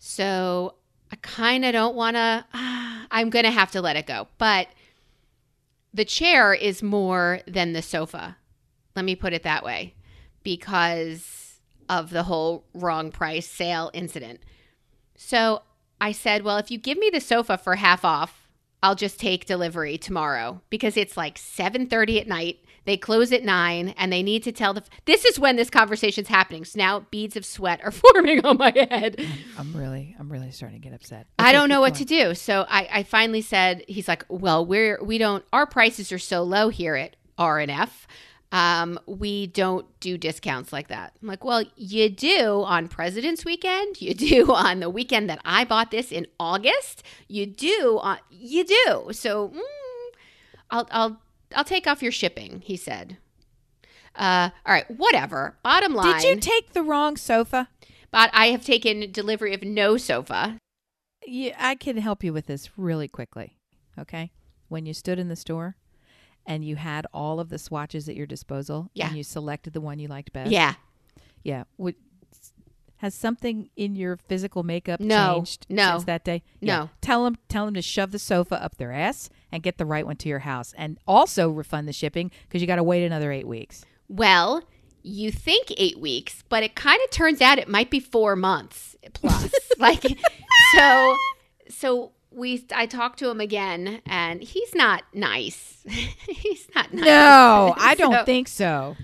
So 0.00 0.74
I 1.10 1.16
kind 1.16 1.64
of 1.64 1.72
don't 1.72 1.94
want 1.94 2.16
to. 2.16 2.44
I'm 3.10 3.30
to 3.30 3.50
have 3.50 3.70
to 3.70 3.80
let 3.80 3.96
it 3.96 4.06
go. 4.06 4.28
But 4.36 4.68
the 5.94 6.04
chair 6.04 6.54
is 6.54 6.82
more 6.82 7.40
than 7.46 7.72
the 7.72 7.82
sofa. 7.82 8.36
Let 8.96 9.04
me 9.04 9.14
put 9.14 9.32
it 9.32 9.42
that 9.42 9.64
way 9.64 9.94
because 10.42 11.60
of 11.88 12.10
the 12.10 12.24
whole 12.24 12.64
wrong 12.74 13.10
price 13.10 13.46
sale 13.46 13.90
incident. 13.92 14.40
So 15.16 15.62
I 16.00 16.12
said, 16.12 16.42
well, 16.42 16.56
if 16.56 16.70
you 16.70 16.78
give 16.78 16.98
me 16.98 17.10
the 17.10 17.20
sofa 17.20 17.58
for 17.58 17.76
half 17.76 18.04
off, 18.04 18.48
I'll 18.82 18.94
just 18.94 19.20
take 19.20 19.46
delivery 19.46 19.96
tomorrow 19.96 20.60
because 20.68 20.96
it's 20.96 21.16
like 21.16 21.38
7:30 21.38 22.20
at 22.20 22.26
night. 22.26 22.64
They 22.84 22.96
close 22.96 23.32
at 23.32 23.44
9 23.44 23.94
and 23.96 24.12
they 24.12 24.22
need 24.22 24.42
to 24.44 24.52
tell 24.52 24.74
the 24.74 24.82
This 25.04 25.24
is 25.24 25.38
when 25.38 25.56
this 25.56 25.70
conversation's 25.70 26.28
happening. 26.28 26.64
So 26.64 26.78
now 26.78 27.00
beads 27.10 27.36
of 27.36 27.44
sweat 27.44 27.80
are 27.84 27.90
forming 27.92 28.44
on 28.44 28.58
my 28.58 28.72
head. 28.74 29.24
I'm 29.58 29.72
really, 29.74 30.16
I'm 30.18 30.30
really 30.30 30.50
starting 30.50 30.80
to 30.80 30.88
get 30.88 30.94
upset. 30.94 31.26
I 31.38 31.52
don't 31.52 31.68
know 31.68 31.80
what 31.80 31.94
to 31.96 32.04
do. 32.04 32.34
So 32.34 32.66
I, 32.68 32.88
I 32.92 33.02
finally 33.02 33.42
said, 33.42 33.84
he's 33.88 34.08
like, 34.08 34.24
well, 34.28 34.64
we're 34.64 35.02
we 35.02 35.18
don't 35.18 35.44
our 35.52 35.66
prices 35.66 36.12
are 36.12 36.18
so 36.18 36.42
low 36.42 36.68
here 36.68 36.94
at 36.96 37.16
R 37.38 37.58
and 37.60 37.70
F. 37.70 38.06
Um, 38.52 39.00
we 39.06 39.46
don't 39.46 39.86
do 40.00 40.18
discounts 40.18 40.74
like 40.74 40.88
that. 40.88 41.14
I'm 41.22 41.26
like, 41.26 41.42
well, 41.42 41.64
you 41.74 42.10
do 42.10 42.62
on 42.66 42.86
President's 42.86 43.46
Weekend. 43.46 44.00
You 44.02 44.12
do 44.12 44.52
on 44.52 44.80
the 44.80 44.90
weekend 44.90 45.30
that 45.30 45.40
I 45.44 45.64
bought 45.64 45.90
this 45.90 46.12
in 46.12 46.26
August. 46.38 47.02
You 47.28 47.46
do 47.46 47.98
on 48.02 48.18
you 48.30 48.64
do. 48.64 49.08
So 49.12 49.48
mm, 49.48 49.60
I'll 50.70 50.86
I'll 50.90 51.20
I'll 51.56 51.64
take 51.64 51.86
off 51.86 52.02
your 52.02 52.12
shipping. 52.12 52.62
He 52.64 52.76
said. 52.76 53.16
Uh, 54.14 54.50
all 54.66 54.72
right, 54.74 54.90
whatever. 54.90 55.56
Bottom 55.62 55.94
line, 55.94 56.20
Did 56.20 56.28
you 56.28 56.36
take 56.40 56.72
the 56.72 56.82
wrong 56.82 57.16
sofa? 57.16 57.68
but 58.10 58.28
I 58.34 58.48
have 58.48 58.62
taken 58.64 59.10
delivery 59.10 59.54
of 59.54 59.62
no 59.62 59.96
sofa. 59.96 60.58
Yeah, 61.26 61.56
I 61.58 61.76
can 61.76 61.96
help 61.96 62.22
you 62.22 62.32
with 62.32 62.46
this 62.46 62.76
really 62.76 63.08
quickly. 63.08 63.56
Okay. 63.98 64.32
When 64.68 64.84
you 64.84 64.92
stood 64.92 65.18
in 65.18 65.28
the 65.28 65.36
store 65.36 65.76
and 66.44 66.62
you 66.64 66.76
had 66.76 67.06
all 67.14 67.40
of 67.40 67.48
the 67.48 67.58
swatches 67.58 68.08
at 68.08 68.16
your 68.16 68.26
disposal 68.26 68.90
Yeah. 68.92 69.06
and 69.08 69.16
you 69.16 69.22
selected 69.22 69.72
the 69.72 69.80
one 69.80 69.98
you 69.98 70.08
liked 70.08 70.32
best. 70.32 70.50
Yeah. 70.50 70.74
Yeah. 71.42 71.64
Would, 71.78 71.94
has 73.02 73.14
something 73.14 73.68
in 73.76 73.94
your 73.94 74.16
physical 74.16 74.62
makeup 74.62 74.98
No. 75.00 75.34
changed 75.34 75.66
No. 75.68 75.90
since 75.90 76.04
that 76.04 76.24
day? 76.24 76.42
No. 76.60 76.88
Tell 77.00 77.24
them 77.24 77.36
tell 77.48 77.66
them 77.66 77.74
to 77.74 77.82
shove 77.82 78.10
the 78.12 78.18
sofa 78.18 78.62
up 78.62 78.76
their 78.78 78.92
ass 78.92 79.28
and 79.50 79.62
get 79.62 79.76
the 79.76 79.84
right 79.84 80.06
one 80.06 80.16
to 80.16 80.28
your 80.28 80.38
house 80.40 80.72
and 80.78 80.98
also 81.06 81.50
refund 81.50 81.86
the 81.88 81.92
shipping 81.92 82.30
because 82.48 82.60
you 82.62 82.66
got 82.66 82.76
to 82.76 82.82
wait 82.82 83.04
another 83.04 83.30
8 83.30 83.46
weeks. 83.46 83.84
Well, 84.08 84.62
you 85.02 85.32
think 85.32 85.72
eight 85.76 85.98
weeks, 85.98 86.44
but 86.48 86.62
it 86.62 86.74
kind 86.76 87.00
of 87.04 87.10
turns 87.10 87.40
out 87.40 87.58
it 87.58 87.68
might 87.68 87.90
be 87.90 87.98
four 87.98 88.36
months 88.36 88.94
plus. 89.14 89.50
like, 89.78 90.04
so, 90.76 91.16
so 91.68 92.12
we, 92.30 92.64
I 92.74 92.86
talked 92.86 93.18
to 93.18 93.28
him 93.28 93.40
again, 93.40 94.00
and 94.06 94.42
he's 94.42 94.74
not 94.76 95.02
nice. 95.12 95.82
he's 96.28 96.68
not 96.74 96.94
nice. 96.94 97.04
No, 97.04 97.74
I 97.76 97.94
don't 97.96 98.12
So- 98.20 98.24
think 98.24 98.46
so. 98.48 98.96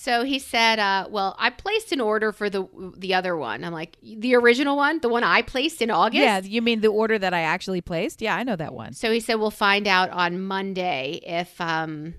So 0.00 0.22
he 0.22 0.38
said, 0.38 0.78
uh, 0.78 1.08
"Well, 1.10 1.34
I 1.40 1.50
placed 1.50 1.90
an 1.90 2.00
order 2.00 2.30
for 2.30 2.48
the 2.48 2.68
the 2.96 3.14
other 3.14 3.36
one." 3.36 3.64
I'm 3.64 3.72
like, 3.72 3.96
"The 4.00 4.36
original 4.36 4.76
one, 4.76 5.00
the 5.00 5.08
one 5.08 5.24
I 5.24 5.42
placed 5.42 5.82
in 5.82 5.90
August." 5.90 6.22
Yeah, 6.22 6.38
you 6.38 6.62
mean 6.62 6.82
the 6.82 6.86
order 7.02 7.18
that 7.18 7.34
I 7.34 7.40
actually 7.40 7.80
placed? 7.80 8.22
Yeah, 8.22 8.36
I 8.36 8.44
know 8.44 8.54
that 8.54 8.74
one. 8.74 8.92
So 8.92 9.10
he 9.10 9.18
said, 9.18 9.34
"We'll 9.40 9.50
find 9.50 9.88
out 9.88 10.08
on 10.10 10.40
Monday 10.40 11.20
if 11.26 11.60
um 11.60 12.14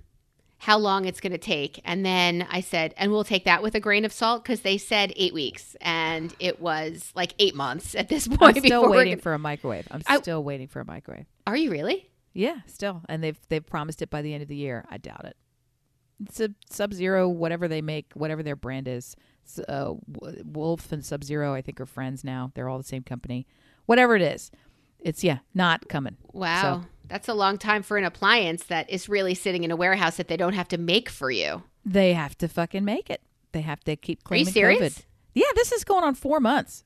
how 0.58 0.78
long 0.78 1.06
it's 1.06 1.22
going 1.22 1.32
to 1.32 1.38
take." 1.38 1.80
And 1.86 2.06
then 2.06 2.46
I 2.52 2.60
said, 2.60 2.94
"And 2.98 3.14
we'll 3.14 3.24
take 3.24 3.46
that 3.46 3.64
with 3.64 3.76
a 3.76 3.80
grain 3.80 4.04
of 4.04 4.12
salt 4.12 4.44
because 4.44 4.60
they 4.60 4.78
said 4.78 5.14
8 5.16 5.34
weeks 5.34 5.78
and 5.80 6.36
it 6.38 6.60
was 6.60 7.14
like 7.16 7.34
8 7.40 7.56
months 7.56 7.96
at 7.96 8.10
this 8.10 8.28
point 8.40 8.58
I'm 8.58 8.64
still 8.66 8.90
waiting 8.90 9.14
gonna- 9.14 9.22
for 9.22 9.34
a 9.34 9.40
microwave. 9.40 9.88
I'm 9.90 10.02
I- 10.06 10.18
still 10.20 10.44
waiting 10.44 10.68
for 10.68 10.82
a 10.82 10.86
microwave. 10.86 11.28
Are 11.48 11.56
you 11.56 11.72
really? 11.72 12.10
Yeah, 12.34 12.58
still, 12.68 13.04
and 13.08 13.24
they've 13.24 13.40
they've 13.48 13.66
promised 13.66 14.02
it 14.02 14.10
by 14.10 14.22
the 14.22 14.34
end 14.34 14.44
of 14.44 14.50
the 14.50 14.58
year. 14.58 14.84
I 14.92 14.98
doubt 14.98 15.24
it. 15.24 15.38
It's 16.26 16.40
a 16.40 16.50
Sub 16.70 16.94
Zero, 16.94 17.30
whatever 17.30 17.68
they 17.68 17.82
make, 17.82 18.12
whatever 18.14 18.44
their 18.44 18.56
brand 18.56 18.88
is. 18.88 19.16
Uh, 19.68 19.94
Wolf 20.46 20.92
and 20.92 21.04
Sub 21.04 21.24
Zero, 21.24 21.54
I 21.54 21.62
think, 21.62 21.80
are 21.82 21.86
friends 21.86 22.24
now. 22.24 22.52
They're 22.54 22.70
all 22.70 22.78
the 22.78 22.84
same 22.84 23.04
company. 23.04 23.48
Whatever 23.86 24.16
it 24.16 24.22
is, 24.22 24.52
it's 25.00 25.24
yeah, 25.24 25.40
not 25.54 25.88
coming. 25.88 26.18
Wow. 26.34 26.84
That's 27.08 27.28
a 27.28 27.34
long 27.34 27.58
time 27.58 27.82
for 27.82 27.98
an 27.98 28.04
appliance 28.04 28.66
that 28.66 28.90
is 28.90 29.10
really 29.10 29.34
sitting 29.34 29.64
in 29.64 29.72
a 29.72 29.76
warehouse 29.76 30.18
that 30.18 30.28
they 30.28 30.38
don't 30.38 30.54
have 30.54 30.68
to 30.70 30.78
make 30.78 31.10
for 31.10 31.32
you. 31.32 31.64
They 31.84 32.14
have 32.14 32.38
to 32.40 32.48
fucking 32.48 32.86
make 32.86 33.10
it. 33.10 33.22
They 33.52 33.62
have 33.62 33.84
to 33.86 33.96
keep 33.96 34.20
Are 34.20 34.36
you 34.36 34.46
claiming 34.46 34.54
serious? 34.54 35.00
COVID. 35.00 35.04
Yeah, 35.34 35.52
this 35.56 35.72
is 35.72 35.84
going 35.84 36.04
on 36.04 36.14
four 36.14 36.40
months. 36.40 36.84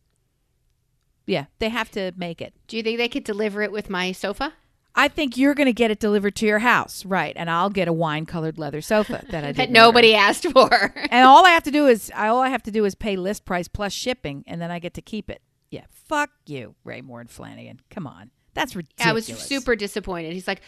Yeah, 1.26 1.46
they 1.60 1.70
have 1.70 1.92
to 1.92 2.14
make 2.16 2.42
it. 2.42 2.54
Do 2.68 2.78
you 2.78 2.84
think 2.84 2.98
they 2.98 3.10
could 3.10 3.24
deliver 3.24 3.62
it 3.62 3.72
with 3.72 3.90
my 3.90 4.12
sofa? 4.12 4.54
I 4.96 5.08
think 5.08 5.38
you're 5.38 5.56
going 5.56 5.66
to 5.66 5.74
get 5.74 5.90
it 5.92 6.00
delivered 6.00 6.36
to 6.36 6.46
your 6.46 6.60
house, 6.60 7.04
right? 7.04 7.34
And 7.36 7.50
I'll 7.50 7.72
get 7.72 7.88
a 7.88 7.94
wine-colored 7.94 8.60
leather 8.60 8.82
sofa 8.82 9.26
that 9.30 9.44
I 9.44 9.52
That 9.54 9.72
nobody 9.72 10.10
order. 10.14 10.20
asked 10.24 10.46
for. 10.52 10.94
And 11.10 11.26
all 11.26 11.46
I 11.46 11.50
have 11.50 11.64
to 11.64 11.72
do 11.72 11.88
is 11.88 12.12
I 12.16 12.28
all 12.28 12.42
I 12.42 12.50
have 12.50 12.64
to 12.64 12.72
do 12.72 12.86
is 12.86 12.94
pay 12.96 13.16
list 13.16 13.44
price 13.46 13.68
plus 13.68 13.92
shipping, 13.94 14.44
and 14.48 14.62
then 14.62 14.70
I 14.72 14.80
get 14.80 14.94
to 14.96 15.02
keep 15.02 15.30
it. 15.30 15.42
Yeah, 15.72 15.86
fuck 15.90 16.30
you, 16.46 16.76
Raymour 16.86 17.22
and 17.22 17.30
Flanigan. 17.30 17.80
Come 17.90 18.06
on, 18.06 18.30
that's 18.54 18.76
ridiculous. 18.76 19.10
I 19.10 19.14
was 19.14 19.26
super 19.26 19.76
disappointed. 19.76 20.34
He's 20.34 20.48
like, 20.48 20.62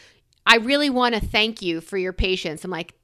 I 0.47 0.57
really 0.57 0.89
want 0.89 1.13
to 1.15 1.21
thank 1.21 1.61
you 1.61 1.79
for 1.81 1.97
your 1.97 2.13
patience. 2.13 2.63
I'm 2.65 2.71
like, 2.71 2.95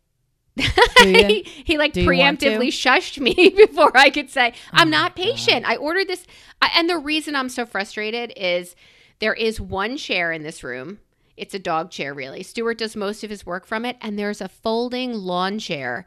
he, 1.04 1.44
he 1.44 1.78
like 1.78 1.94
Do 1.94 2.02
you 2.02 2.08
want 2.18 2.40
to? 2.42 2.46
preemptively 2.48 2.68
shushed 2.70 3.20
me 3.20 3.50
before 3.56 3.96
I 3.96 4.10
could 4.10 4.30
say, 4.30 4.54
I'm 4.74 4.88
Oh 4.88 4.92
not 4.92 5.16
patient. 5.16 5.66
I 5.68 5.76
ordered 5.78 6.08
this. 6.08 6.26
I, 6.62 6.72
and 6.76 6.90
the 6.90 6.98
reason 6.98 7.36
I'm 7.36 7.50
so 7.50 7.66
frustrated 7.66 8.34
is 8.36 8.76
there 9.20 9.34
is 9.34 9.62
one 9.62 9.98
chair 9.98 10.32
in 10.32 10.44
this 10.44 10.64
room. 10.64 11.00
It's 11.38 11.54
a 11.54 11.60
dog 11.60 11.92
chair, 11.92 12.14
really. 12.14 12.44
Stuart 12.44 12.78
does 12.78 12.96
most 12.96 13.24
of 13.24 13.30
his 13.30 13.46
work 13.46 13.66
from 13.66 13.86
it. 13.86 13.98
And 14.02 14.18
there's 14.18 14.42
a 14.42 14.48
folding 14.50 15.14
lawn 15.14 15.60
chair. 15.60 16.06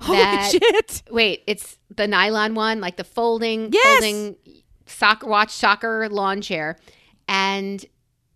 Holy 0.00 0.42
shit! 0.50 1.02
Wait, 1.10 1.44
it's 1.46 1.78
the 1.94 2.08
nylon 2.08 2.54
one, 2.54 2.80
like 2.80 2.96
the 2.96 3.04
folding, 3.04 3.70
Yes! 3.72 3.98
folding 4.00 4.36
soccer 4.86 5.26
watch 5.26 5.50
soccer 5.50 6.08
lawn 6.08 6.40
chair. 6.40 6.78
And 7.28 7.84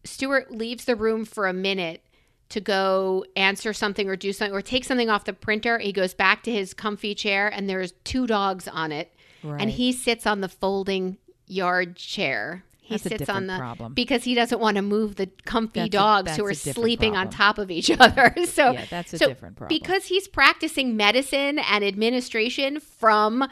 Stuart 0.05 0.53
leaves 0.53 0.85
the 0.85 0.95
room 0.95 1.25
for 1.25 1.47
a 1.49 1.53
minute 1.53 2.05
to 2.51 2.61
go 2.61 3.25
answer 3.35 3.73
something 3.73 4.09
or 4.09 4.15
do 4.15 4.33
something 4.33 4.55
or 4.55 4.61
take 4.61 4.85
something 4.85 5.09
off 5.09 5.25
the 5.25 5.33
printer. 5.33 5.79
He 5.79 5.93
goes 5.93 6.13
back 6.15 6.43
to 6.45 6.53
his 6.53 6.75
comfy 6.75 7.15
chair 7.15 7.49
and 7.49 7.69
there's 7.69 7.93
two 8.05 8.27
dogs 8.27 8.69
on 8.69 8.93
it. 8.93 9.15
Right. 9.43 9.61
And 9.61 9.71
he 9.71 9.91
sits 9.93 10.27
on 10.27 10.43
the 10.43 10.49
folding 10.49 11.17
yard 11.47 11.97
chair. 11.97 12.63
He 12.85 12.95
That's 12.95 13.07
a 13.07 13.09
sits 13.11 13.29
on 13.29 13.47
the 13.47 13.57
problem. 13.57 13.95
because 13.95 14.25
he 14.25 14.35
doesn't 14.35 14.61
want 14.61 14.75
to 14.77 14.83
move 14.83 15.15
the 15.15 15.29
comfy 15.45 15.81
That's 15.81 15.89
a- 15.89 15.91
dogs 15.91 16.37
who 16.37 16.45
are 16.45 16.51
a 16.51 16.55
sleeping 16.55 17.17
on 17.17 17.31
top 17.31 17.59
of 17.59 17.71
each 17.71 17.91
other. 18.01 18.35
So 18.47 18.73
Yeah, 18.73 18.85
that's 18.91 19.15
a 19.15 19.19
so 19.19 19.29
different 19.29 19.57
problem. 19.57 19.79
Because 19.79 20.07
he's 20.07 20.27
practicing 20.29 20.97
medicine 20.97 21.61
and 21.61 21.85
administration 21.85 22.81
from 22.81 23.49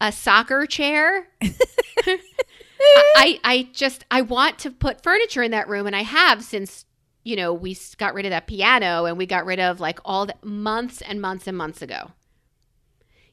a 0.00 0.10
soccer 0.10 0.66
chair. 0.66 1.28
I 3.16 3.40
I 3.44 3.68
just 3.72 4.04
I 4.10 4.22
want 4.22 4.58
to 4.60 4.70
put 4.70 5.02
furniture 5.02 5.42
in 5.42 5.52
that 5.52 5.68
room 5.68 5.86
and 5.86 5.94
I 5.96 6.02
have 6.02 6.42
since 6.42 6.84
you 7.22 7.36
know 7.36 7.54
we 7.54 7.76
got 7.96 8.12
rid 8.14 8.26
of 8.26 8.30
that 8.30 8.46
piano 8.46 9.04
and 9.06 9.16
we 9.16 9.24
got 9.26 9.46
rid 9.46 9.60
of 9.60 9.80
like 9.80 9.98
all 10.04 10.26
the 10.26 10.34
months 10.42 11.00
and 11.00 11.20
months 11.20 11.46
and 11.46 11.56
months 11.56 11.80
ago. 11.80 12.10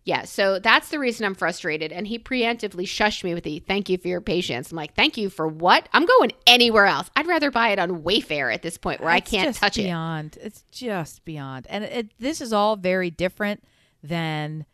Yeah, 0.03 0.23
so 0.23 0.57
that's 0.57 0.89
the 0.89 0.97
reason 0.97 1.25
I'm 1.27 1.35
frustrated. 1.35 1.91
And 1.91 2.07
he 2.07 2.17
preemptively 2.17 2.85
shushed 2.85 3.23
me 3.23 3.35
with 3.35 3.43
the 3.43 3.59
thank 3.59 3.87
you 3.87 3.99
for 3.99 4.07
your 4.07 4.19
patience. 4.21 4.71
I'm 4.71 4.75
like, 4.77 4.95
thank 4.95 5.15
you 5.15 5.29
for 5.29 5.47
what? 5.47 5.87
I'm 5.93 6.05
going 6.07 6.31
anywhere 6.47 6.85
else. 6.87 7.11
I'd 7.15 7.27
rather 7.27 7.51
buy 7.51 7.69
it 7.69 7.77
on 7.77 8.01
Wayfair 8.01 8.51
at 8.51 8.63
this 8.63 8.77
point 8.77 8.99
where 9.01 9.11
I 9.11 9.19
can't 9.19 9.55
touch 9.55 9.77
it. 9.77 9.83
beyond. 9.83 10.39
It's 10.41 10.63
just 10.71 11.23
beyond. 11.23 11.67
And 11.69 11.83
it, 11.83 12.09
this 12.19 12.41
is 12.41 12.51
all 12.51 12.75
very 12.77 13.11
different 13.11 13.63
than. 14.01 14.65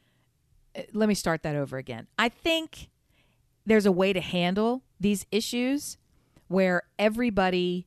uh, 0.78 0.84
Let 0.94 1.10
me 1.10 1.16
start 1.16 1.44
that 1.44 1.58
over 1.58 1.78
again. 1.78 2.08
I 2.18 2.30
think 2.30 2.88
there's 3.66 3.86
a 3.86 3.92
way 3.92 4.14
to 4.14 4.22
handle 4.22 4.84
these 4.98 5.26
issues 5.30 5.98
where 6.48 6.84
everybody 6.98 7.86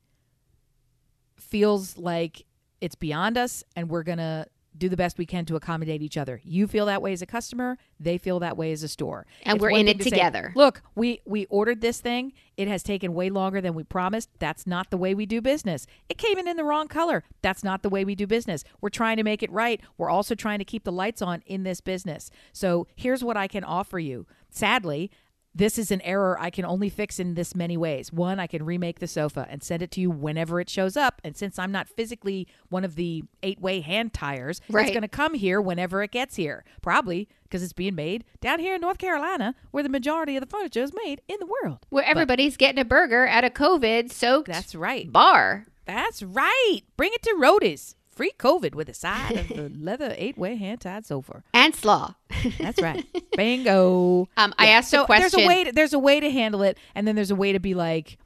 feels 1.39 1.97
like 1.97 2.45
it's 2.83 2.95
beyond 2.95 3.39
us 3.39 3.65
and 3.75 3.89
we're 3.89 4.03
going 4.03 4.19
to 4.19 4.47
do 4.77 4.89
the 4.89 4.97
best 4.97 5.19
we 5.19 5.27
can 5.27 5.45
to 5.47 5.57
accommodate 5.57 6.03
each 6.03 6.17
other. 6.17 6.41
You 6.45 6.67
feel 6.67 6.87
that 6.87 7.03
way 7.03 7.13
as 7.13 7.23
a 7.23 7.27
customer, 7.27 7.79
they 7.99 8.19
feel 8.19 8.39
that 8.41 8.57
way 8.57 8.73
as 8.73 8.83
a 8.83 8.89
store. 8.89 9.27
And 9.43 9.57
It's 9.57 9.63
we're 9.63 9.71
in 9.71 9.89
it 9.89 9.99
to 9.99 10.05
say, 10.05 10.11
together. 10.11 10.53
Look, 10.55 10.83
we 10.95 11.21
we 11.27 11.47
ordered 11.47 11.81
this 11.81 12.01
thing. 12.01 12.33
It 12.57 12.69
has 12.69 12.83
taken 12.83 13.15
way 13.15 13.31
longer 13.31 13.61
than 13.61 13.75
we 13.75 13.85
promised. 13.85 14.31
That's 14.39 14.67
not 14.67 14.91
the 14.91 14.97
way 14.97 15.15
we 15.15 15.27
do 15.27 15.41
business. 15.41 15.87
It 16.09 16.19
came 16.19 16.39
in 16.39 16.47
in 16.47 16.57
the 16.57 16.65
wrong 16.65 16.89
color. 16.89 17.25
That's 17.43 17.65
not 17.65 17.83
the 17.83 17.89
way 17.89 18.05
we 18.05 18.15
do 18.15 18.27
business. 18.27 18.65
We're 18.81 18.91
trying 18.91 19.17
to 19.17 19.23
make 19.23 19.43
it 19.43 19.51
right. 19.51 19.81
We're 19.99 20.11
also 20.11 20.35
trying 20.35 20.59
to 20.59 20.65
keep 20.65 20.85
the 20.85 20.93
lights 20.93 21.23
on 21.23 21.43
in 21.47 21.63
this 21.63 21.81
business. 21.81 22.31
So, 22.53 22.87
here's 22.97 23.25
what 23.25 23.37
I 23.37 23.49
can 23.49 23.65
offer 23.65 23.99
you. 23.99 24.27
Sadly, 24.51 25.11
this 25.55 25.79
is 25.79 25.91
an 25.91 26.01
error 26.03 26.37
I 26.41 26.51
can 26.51 26.65
only 26.65 26.89
fix 26.89 27.19
in 27.19 27.35
this 27.35 27.55
many 27.55 27.77
ways. 27.77 28.13
One, 28.13 28.39
I 28.39 28.47
can 28.47 28.65
remake 28.65 29.01
the 29.01 29.09
sofa 29.09 29.47
and 29.51 29.63
send 29.63 29.83
it 29.83 29.91
to 29.93 30.01
you 30.01 30.11
whenever 30.11 30.61
it 30.61 30.71
shows 30.71 30.97
up. 30.97 31.21
And 31.25 31.37
since 31.37 31.59
I'm 31.59 31.73
not 31.73 31.89
physically 31.89 32.47
one 32.69 32.85
of 32.85 32.95
the 32.95 33.25
eight 33.43 33.61
way 33.61 33.81
hand 33.81 34.13
tires, 34.13 34.61
Right. 34.69 34.83
it's 34.87 34.93
going 34.93 35.03
to 35.03 35.09
come 35.09 35.35
here 35.35 35.61
whenever 35.61 36.03
it 36.03 36.13
gets 36.13 36.37
here. 36.37 36.65
Probably 36.83 37.29
because 37.43 37.63
it's 37.65 37.73
being 37.73 37.97
made 37.97 38.25
down 38.41 38.61
here 38.61 38.77
in 38.77 38.81
North 38.81 38.99
Carolina, 38.99 39.57
where 39.73 39.83
the 39.83 39.89
majority 39.89 40.37
of 40.37 40.41
the 40.41 40.47
furniture 40.47 40.83
is 40.83 40.93
made 41.05 41.21
in 41.27 41.37
the 41.41 41.47
world. 41.63 41.85
Where 41.89 42.05
everybody's 42.05 42.57
getting 42.57 42.81
a 42.81 42.85
burger 42.85 43.27
at 43.27 43.45
a 43.45 43.51
COVID 43.51 44.13
soaked 44.13 44.47
That's 44.49 44.77
right. 44.77 45.11
bar. 45.11 45.67
That's 45.85 46.23
right. 46.23 46.81
Bring 46.97 47.11
it 47.13 47.23
to 47.25 47.35
Roadies. 47.41 47.97
Free 48.09 48.31
COVID 48.39 48.75
with 48.77 48.89
a 48.89 48.95
side 48.95 49.37
of 49.37 49.49
the 49.49 49.73
leather 49.77 50.15
eight 50.17 50.37
way 50.39 50.55
hand 50.57 50.83
tied 50.83 51.07
sofa. 51.07 51.43
And 51.55 51.75
slaw. 51.75 52.15
That's 52.59 52.81
right. 52.81 53.05
Bingo. 53.37 54.29
Um, 54.37 54.55
I 54.59 54.69
asked 54.69 54.91
so 54.91 55.03
a 55.03 55.07
question. 55.07 55.31
There's 55.31 55.45
a 55.45 55.47
way. 55.47 55.65
To, 55.65 55.73
there's 55.73 55.93
a 55.93 55.99
way 55.99 56.21
to 56.21 56.31
handle 56.31 56.63
it, 56.63 56.79
and 56.95 57.07
then 57.07 57.15
there's 57.17 57.31
a 57.31 57.37
way 57.37 57.53
to 57.53 57.61
be 57.61 57.75
like, 57.75 58.19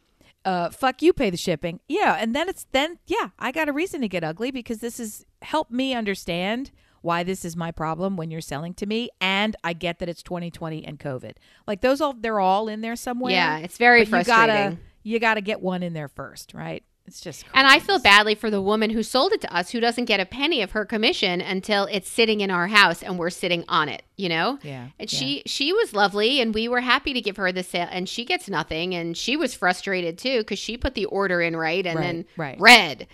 uh, 0.45 0.71
"Fuck 0.71 1.03
you, 1.03 1.13
pay 1.13 1.31
the 1.31 1.37
shipping." 1.37 1.81
Yeah, 1.89 2.17
and 2.19 2.35
then 2.35 2.49
it's 2.49 2.67
then 2.73 2.99
yeah, 3.07 3.31
I 3.39 3.53
got 3.53 3.69
a 3.69 3.73
reason 3.73 4.01
to 4.03 4.09
get 4.09 4.25
ugly 4.25 4.51
because 4.51 4.79
this 4.79 4.99
is 5.01 5.25
help 5.43 5.71
me 5.71 5.95
understand 5.95 6.71
why 7.03 7.23
this 7.23 7.45
is 7.45 7.55
my 7.55 7.71
problem 7.71 8.17
when 8.17 8.31
you're 8.31 8.41
selling 8.41 8.73
to 8.75 8.87
me, 8.87 9.11
and 9.21 9.57
I 9.63 9.75
get 9.75 9.99
that 9.99 10.09
it's 10.09 10.23
2020 10.23 10.87
and 10.87 10.99
COVID. 10.99 11.33
Like 11.67 11.83
those 11.83 12.01
all 12.01 12.15
they're 12.15 12.41
all 12.41 12.69
in 12.69 12.81
there 12.81 12.97
somewhere. 12.97 13.33
Yeah, 13.33 13.59
it's 13.59 13.77
very 13.77 14.05
but 14.05 14.19
you 14.19 14.25
gotta 14.25 14.53
frustrating. 14.53 14.79
you 15.03 15.19
gotta 15.19 15.41
get 15.43 15.61
one 15.61 15.83
in 15.83 15.93
there 15.93 16.09
first, 16.09 16.55
right? 16.55 16.83
It's 17.07 17.21
just 17.21 17.45
And 17.53 17.67
I 17.67 17.81
feel 17.81 17.99
badly 17.99 18.35
for 18.35 18.51
the 18.51 18.63
woman 18.63 18.89
who 18.91 19.03
sold 19.03 19.33
it 19.33 19.41
to 19.43 19.55
us 19.55 19.71
who 19.71 19.81
doesn't 19.81 20.07
get 20.07 20.21
a 20.21 20.25
penny 20.27 20.63
of 20.63 20.71
her 20.71 20.85
commission 20.87 21.41
until 21.43 21.85
it's 21.85 22.09
sitting 22.09 22.41
in 22.41 22.51
our 22.51 22.69
house 22.69 23.03
and 23.03 23.19
we're 23.19 23.29
sitting 23.31 23.63
on 23.69 23.91
it, 23.91 24.03
you 24.17 24.29
know? 24.31 24.59
Yeah, 24.63 24.89
And 24.99 25.13
yeah. 25.13 25.19
she 25.19 25.43
she 25.45 25.73
was 25.73 25.93
lovely 25.93 26.41
and 26.41 26.55
we 26.55 26.67
were 26.67 26.81
happy 26.81 27.13
to 27.13 27.21
give 27.21 27.37
her 27.37 27.53
the 27.53 27.63
sale 27.63 27.89
and 27.91 28.09
she 28.09 28.25
gets 28.25 28.49
nothing 28.49 28.95
and 28.95 29.17
she 29.19 29.37
was 29.37 29.55
frustrated 29.55 30.17
too 30.17 30.45
cuz 30.45 30.59
she 30.59 30.77
put 30.79 30.95
the 30.95 31.05
order 31.05 31.43
in 31.43 31.55
right 31.57 31.85
and 31.87 31.99
Right, 31.99 32.03
then 32.03 32.25
right. 32.37 32.57
read. 32.61 33.07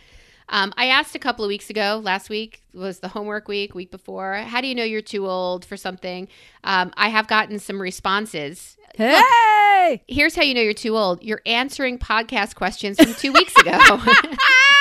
Um, 0.50 0.72
I 0.76 0.86
asked 0.86 1.14
a 1.14 1.18
couple 1.18 1.44
of 1.44 1.48
weeks 1.48 1.70
ago. 1.70 2.00
Last 2.02 2.28
week 2.28 2.62
was 2.74 2.98
the 2.98 3.08
homework 3.08 3.48
week. 3.48 3.74
Week 3.74 3.90
before, 3.90 4.34
how 4.34 4.60
do 4.60 4.66
you 4.66 4.74
know 4.74 4.84
you're 4.84 5.00
too 5.00 5.26
old 5.26 5.64
for 5.64 5.76
something? 5.76 6.28
Um, 6.64 6.92
I 6.96 7.08
have 7.08 7.28
gotten 7.28 7.58
some 7.58 7.80
responses. 7.80 8.76
hey. 8.96 10.02
Here's 10.08 10.34
how 10.34 10.42
you 10.42 10.54
know 10.54 10.60
you're 10.60 10.74
too 10.74 10.96
old. 10.96 11.22
You're 11.22 11.42
answering 11.46 11.98
podcast 11.98 12.56
questions 12.56 13.00
from 13.00 13.14
two 13.14 13.32
weeks 13.32 13.56
ago. 13.56 13.70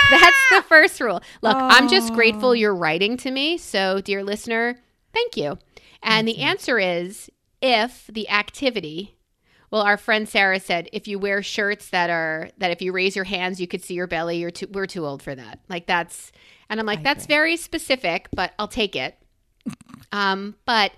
That's 0.09 0.49
the 0.51 0.63
first 0.67 0.99
rule. 0.99 1.21
Look, 1.41 1.55
I'm 1.55 1.87
just 1.87 2.13
grateful 2.13 2.55
you're 2.55 2.75
writing 2.75 3.15
to 3.17 3.31
me. 3.31 3.57
So, 3.57 4.01
dear 4.01 4.23
listener, 4.23 4.79
thank 5.13 5.37
you. 5.37 5.57
And 6.01 6.27
the 6.27 6.39
answer 6.39 6.79
is 6.79 7.29
if 7.61 8.09
the 8.11 8.27
activity, 8.29 9.15
well, 9.71 9.81
our 9.81 9.97
friend 9.97 10.27
Sarah 10.27 10.59
said, 10.59 10.89
if 10.91 11.07
you 11.07 11.19
wear 11.19 11.43
shirts 11.43 11.89
that 11.89 12.09
are 12.09 12.49
that 12.57 12.71
if 12.71 12.81
you 12.81 12.91
raise 12.91 13.15
your 13.15 13.25
hands, 13.25 13.61
you 13.61 13.67
could 13.67 13.83
see 13.83 13.93
your 13.93 14.07
belly. 14.07 14.37
You're 14.37 14.51
too, 14.51 14.67
we're 14.71 14.87
too 14.87 15.05
old 15.05 15.21
for 15.21 15.35
that. 15.35 15.59
Like 15.69 15.85
that's, 15.85 16.31
and 16.69 16.79
I'm 16.79 16.85
like, 16.85 17.03
that's 17.03 17.25
very 17.25 17.55
specific, 17.57 18.27
but 18.33 18.53
I'll 18.59 18.67
take 18.67 18.95
it. 18.95 19.17
Um, 20.11 20.55
but 20.65 20.91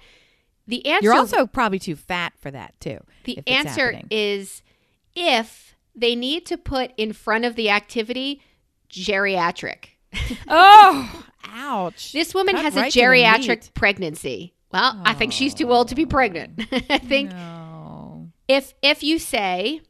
the 0.67 0.85
answer 0.85 1.03
You're 1.03 1.15
also 1.15 1.45
probably 1.45 1.79
too 1.79 1.97
fat 1.97 2.31
for 2.39 2.49
that 2.49 2.79
too. 2.79 2.99
the 3.25 3.45
answer 3.45 3.99
is 4.09 4.61
if 5.15 5.75
they 5.93 6.15
need 6.15 6.45
to 6.45 6.57
put 6.57 6.93
in 6.95 7.11
front 7.11 7.43
of 7.43 7.55
the 7.55 7.69
activity 7.69 8.41
geriatric. 8.89 9.85
oh, 10.47 11.25
ouch. 11.43 12.13
This 12.13 12.33
woman 12.33 12.55
Cut 12.55 12.63
has 12.63 12.75
right 12.75 12.95
a 12.95 12.97
geriatric 12.97 13.73
pregnancy. 13.73 14.53
Well, 14.71 15.01
I 15.03 15.13
think 15.13 15.33
she's 15.33 15.53
too 15.53 15.71
old 15.71 15.89
to 15.89 15.95
be 15.95 16.05
pregnant. 16.05 16.61
I 16.89 16.97
think 16.99 17.31
No. 17.31 17.60
If 18.55 18.73
if 18.81 19.03
you 19.03 19.19
say 19.19 19.81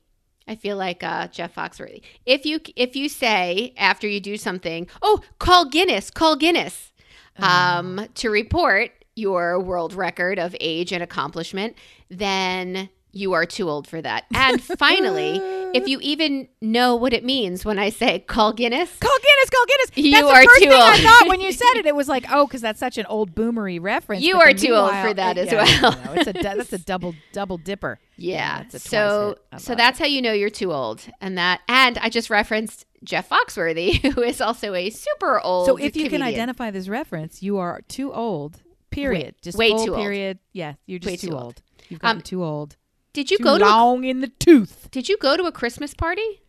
I 0.48 0.56
feel 0.56 0.76
like 0.76 1.04
uh, 1.04 1.28
Jeff 1.28 1.56
Foxworthy. 1.56 2.02
If 2.26 2.46
you 2.46 2.60
if 2.76 2.96
you 2.96 3.08
say 3.10 3.74
after 3.78 4.08
you 4.08 4.20
do 4.20 4.38
something, 4.38 4.88
oh, 5.02 5.22
call 5.40 5.66
Guinness, 5.66 6.12
call 6.12 6.36
Guinness, 6.36 6.92
um, 7.38 8.08
to 8.16 8.30
report 8.30 8.92
your 9.16 9.60
world 9.60 9.94
record 9.94 10.40
of 10.40 10.56
age 10.60 10.92
and 10.92 11.04
accomplishment, 11.04 11.76
then 12.10 12.90
you 13.12 13.34
are 13.34 13.46
too 13.46 13.70
old 13.70 13.88
for 13.88 14.02
that. 14.02 14.26
And 14.34 14.62
finally, 14.62 15.40
if 15.74 15.88
you 15.88 16.00
even 16.02 16.48
know 16.62 16.96
what 16.96 17.14
it 17.14 17.24
means 17.24 17.64
when 17.66 17.80
I 17.80 17.90
say 17.90 18.20
call 18.20 18.54
Guinness, 18.54 18.96
Call 19.00 19.18
Guinness, 19.24 19.50
call 19.50 19.66
Guinness. 19.66 19.92
You 19.98 20.12
that's 20.12 20.28
the 20.28 20.34
are 20.34 20.44
first 20.44 20.60
too 20.64 20.70
thing 20.70 20.82
I 20.82 20.92
old. 20.92 21.00
thought 21.02 21.28
when 21.30 21.42
you 21.42 21.52
said 21.62 21.74
it. 21.76 21.86
It 21.86 21.96
was 21.96 22.08
like, 22.08 22.26
oh, 22.32 22.46
because 22.48 22.62
that's 22.62 22.80
such 22.80 22.98
an 22.98 23.06
old 23.08 23.34
boomery 23.36 23.80
reference. 23.82 24.24
You 24.24 24.40
are 24.40 24.54
too 24.54 24.74
old 24.74 24.92
for 24.92 25.14
that 25.14 25.38
as 25.38 25.52
yeah, 25.52 25.66
well. 25.82 25.92
no, 26.06 26.14
it's 26.14 26.28
a 26.28 26.34
that's 26.34 26.74
a 26.74 26.78
double 26.78 27.16
double 27.34 27.58
dipper. 27.58 28.00
Yeah. 28.18 28.64
a 28.74 28.80
so 28.80 29.36
so 29.58 29.76
that's 29.76 29.98
how 30.00 30.06
you 30.06 30.22
know 30.22 30.34
you're 30.34 30.50
too 30.50 30.72
old. 30.74 31.02
And 31.22 31.38
that 31.38 31.62
and 31.68 31.98
I 31.98 32.10
just 32.10 32.30
referenced 32.30 32.86
Jeff 33.04 33.30
Foxworthy, 33.30 34.14
who 34.14 34.22
is 34.22 34.42
also 34.42 34.74
a 34.76 34.90
super 34.90 35.40
old. 35.42 35.66
So 35.68 35.78
if 35.78 35.96
you 35.96 36.10
can 36.10 36.22
identify 36.22 36.70
this 36.72 36.88
reference, 36.88 37.42
you 37.42 37.58
are 37.58 37.82
too 37.88 38.14
old. 38.14 38.62
Period. 38.92 39.24
Way- 39.26 39.36
just 39.42 39.58
way 39.58 39.70
too 39.70 39.92
old. 39.94 39.96
period. 39.96 40.40
Yeah, 40.54 40.74
you're 40.86 41.00
just 41.00 41.10
Way 41.12 41.16
too, 41.18 41.28
too 41.28 41.34
old. 41.34 41.44
old. 41.44 41.62
You've 41.90 42.00
gotten 42.02 42.18
Um, 42.18 42.22
too 42.24 42.44
old. 42.44 42.76
Did 43.14 43.32
you 43.32 43.38
too 43.38 43.44
go 43.44 43.58
to 43.58 43.66
a, 43.66 43.68
long 43.68 44.04
in 44.04 44.22
the 44.22 44.28
tooth. 44.28 44.90
did 44.92 45.10
you 45.10 45.18
go 45.18 45.38
to 45.38 45.44
a 45.44 45.52
Christmas 45.52 45.94
party? 45.94 46.42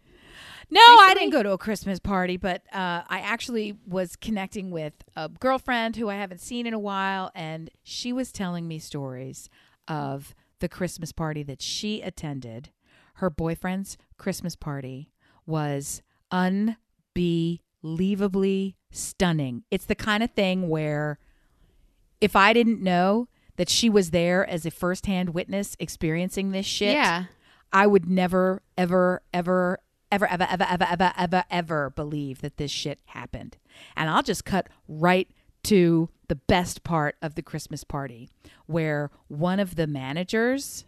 No, 0.70 0.80
I 0.80 1.12
didn't 1.12 1.32
go 1.32 1.42
to 1.42 1.50
a 1.50 1.58
Christmas 1.58 1.98
party, 1.98 2.38
but 2.38 2.62
uh, 2.72 3.02
I 3.06 3.20
actually 3.20 3.76
was 3.86 4.16
connecting 4.16 4.70
with 4.70 4.94
a 5.14 5.28
girlfriend 5.28 5.96
who 5.96 6.08
I 6.08 6.14
haven't 6.14 6.40
seen 6.40 6.66
in 6.66 6.72
a 6.72 6.78
while, 6.78 7.30
and 7.34 7.68
she 7.82 8.10
was 8.10 8.32
telling 8.32 8.66
me 8.66 8.78
stories 8.78 9.50
of 9.86 10.34
the 10.60 10.70
Christmas 10.70 11.12
party 11.12 11.42
that 11.42 11.60
she 11.60 12.00
attended. 12.00 12.70
Her 13.14 13.28
boyfriend's 13.28 13.98
Christmas 14.16 14.56
party 14.56 15.10
was 15.44 16.00
unbelievably 16.30 18.76
stunning. 18.90 19.64
It's 19.70 19.84
the 19.84 19.94
kind 19.94 20.22
of 20.22 20.30
thing 20.30 20.70
where 20.70 21.18
if 22.22 22.34
I 22.34 22.54
didn't 22.54 22.80
know 22.80 23.28
that 23.56 23.68
she 23.68 23.88
was 23.90 24.10
there 24.10 24.48
as 24.48 24.64
a 24.66 24.70
firsthand 24.70 25.30
witness 25.30 25.76
experiencing 25.78 26.50
this 26.52 26.66
shit, 26.66 26.94
Yeah. 26.94 27.24
I 27.72 27.86
would 27.86 28.06
never, 28.08 28.62
ever, 28.76 29.22
ever, 29.32 29.78
ever, 30.10 30.26
ever, 30.30 30.44
ever, 30.50 30.66
ever, 30.68 30.84
ever, 30.90 31.12
ever, 31.16 31.44
ever 31.50 31.90
believe 31.90 32.40
that 32.42 32.56
this 32.58 32.70
shit 32.70 33.00
happened. 33.06 33.56
And 33.96 34.10
I'll 34.10 34.22
just 34.22 34.44
cut 34.44 34.68
right 34.86 35.28
to 35.64 36.10
the 36.28 36.34
best 36.34 36.82
part 36.82 37.16
of 37.22 37.34
the 37.34 37.42
Christmas 37.42 37.84
party 37.84 38.28
where 38.66 39.10
one 39.28 39.58
of 39.60 39.76
the 39.76 39.86
managers 39.86 40.84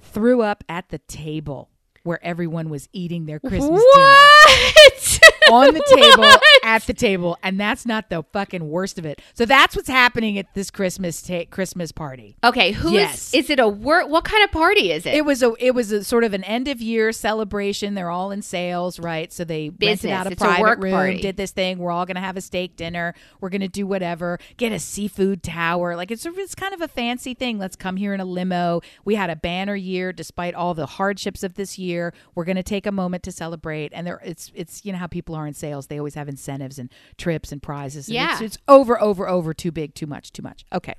threw 0.00 0.42
up 0.42 0.64
at 0.68 0.88
the 0.88 0.98
table 0.98 1.70
where 2.04 2.24
everyone 2.24 2.68
was 2.70 2.88
eating 2.92 3.26
their 3.26 3.38
Christmas 3.40 3.82
dinner 3.94 4.06
What? 4.06 5.20
on 5.52 5.74
the 5.74 5.82
table 5.94 6.24
at 6.64 6.82
the 6.86 6.94
table, 6.94 7.36
and 7.42 7.58
that's 7.58 7.84
not 7.86 8.10
the 8.10 8.22
fucking 8.32 8.68
worst 8.68 8.98
of 8.98 9.06
it. 9.06 9.20
So 9.34 9.44
that's 9.44 9.74
what's 9.76 9.88
happening 9.88 10.38
at 10.38 10.52
this 10.54 10.70
Christmas 10.70 11.22
ta- 11.22 11.44
Christmas 11.50 11.92
party. 11.92 12.36
Okay, 12.44 12.72
who 12.72 12.88
is? 12.88 12.94
Yes. 12.94 13.34
Is 13.34 13.50
it 13.50 13.58
a 13.60 13.68
work? 13.68 14.08
What 14.08 14.24
kind 14.24 14.44
of 14.44 14.50
party 14.52 14.92
is 14.92 15.06
it? 15.06 15.14
It 15.14 15.24
was 15.24 15.42
a 15.42 15.54
it 15.58 15.74
was 15.74 15.92
a 15.92 16.04
sort 16.04 16.24
of 16.24 16.34
an 16.34 16.44
end 16.44 16.68
of 16.68 16.80
year 16.80 17.12
celebration. 17.12 17.94
They're 17.94 18.10
all 18.10 18.30
in 18.30 18.42
sales, 18.42 18.98
right? 18.98 19.32
So 19.32 19.44
they 19.44 19.68
Business. 19.68 20.04
rented 20.04 20.10
out 20.10 20.26
a 20.26 20.30
It's 20.32 20.42
a 20.42 20.44
private 20.44 20.60
work 20.62 20.82
room, 20.82 20.92
party. 20.92 21.20
did 21.20 21.36
this 21.36 21.50
thing. 21.50 21.78
We're 21.78 21.90
all 21.90 22.06
gonna 22.06 22.20
have 22.20 22.36
a 22.36 22.40
steak 22.40 22.76
dinner. 22.76 23.14
We're 23.40 23.50
gonna 23.50 23.68
do 23.68 23.86
whatever. 23.86 24.38
Get 24.56 24.72
a 24.72 24.78
seafood 24.78 25.42
tower. 25.42 25.96
Like 25.96 26.10
it's 26.10 26.24
a, 26.26 26.30
it's 26.36 26.54
kind 26.54 26.74
of 26.74 26.80
a 26.80 26.88
fancy 26.88 27.34
thing. 27.34 27.58
Let's 27.58 27.76
come 27.76 27.96
here 27.96 28.14
in 28.14 28.20
a 28.20 28.24
limo. 28.24 28.80
We 29.04 29.14
had 29.14 29.30
a 29.30 29.36
banner 29.36 29.74
year, 29.76 30.12
despite 30.12 30.54
all 30.54 30.74
the 30.74 30.86
hardships 30.86 31.42
of 31.42 31.54
this 31.54 31.78
year. 31.78 32.12
We're 32.34 32.44
gonna 32.44 32.62
take 32.62 32.86
a 32.86 32.92
moment 32.92 33.22
to 33.24 33.32
celebrate. 33.32 33.92
And 33.94 34.06
there, 34.06 34.20
it's 34.24 34.50
it's 34.54 34.84
you 34.84 34.92
know 34.92 34.98
how 34.98 35.06
people 35.06 35.34
are 35.34 35.37
in 35.46 35.54
sales. 35.54 35.86
They 35.86 35.98
always 35.98 36.14
have 36.14 36.28
incentives 36.28 36.78
and 36.78 36.90
trips 37.16 37.52
and 37.52 37.62
prizes. 37.62 38.08
And 38.08 38.14
Yeah. 38.16 38.32
it's, 38.32 38.40
it's 38.42 38.58
over, 38.66 39.00
over, 39.00 39.28
over. 39.28 39.54
Too 39.54 39.70
big, 39.72 39.94
too 39.94 40.06
much, 40.06 40.32
too 40.32 40.42
much. 40.42 40.64
Okay, 40.72 40.94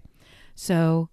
so 0.55 1.09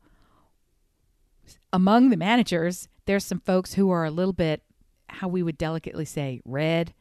among 1.72 2.10
the 2.10 2.16
managers, 2.16 2.88
there's 3.06 3.24
some 3.24 3.40
folks 3.40 3.74
who 3.74 3.90
are 3.90 4.04
a 4.04 4.10
little 4.10 4.32
bit, 4.32 4.62
how 5.08 5.28
we 5.28 5.42
would 5.42 5.58
delicately 5.58 6.04
say, 6.04 6.40
red. 6.44 6.92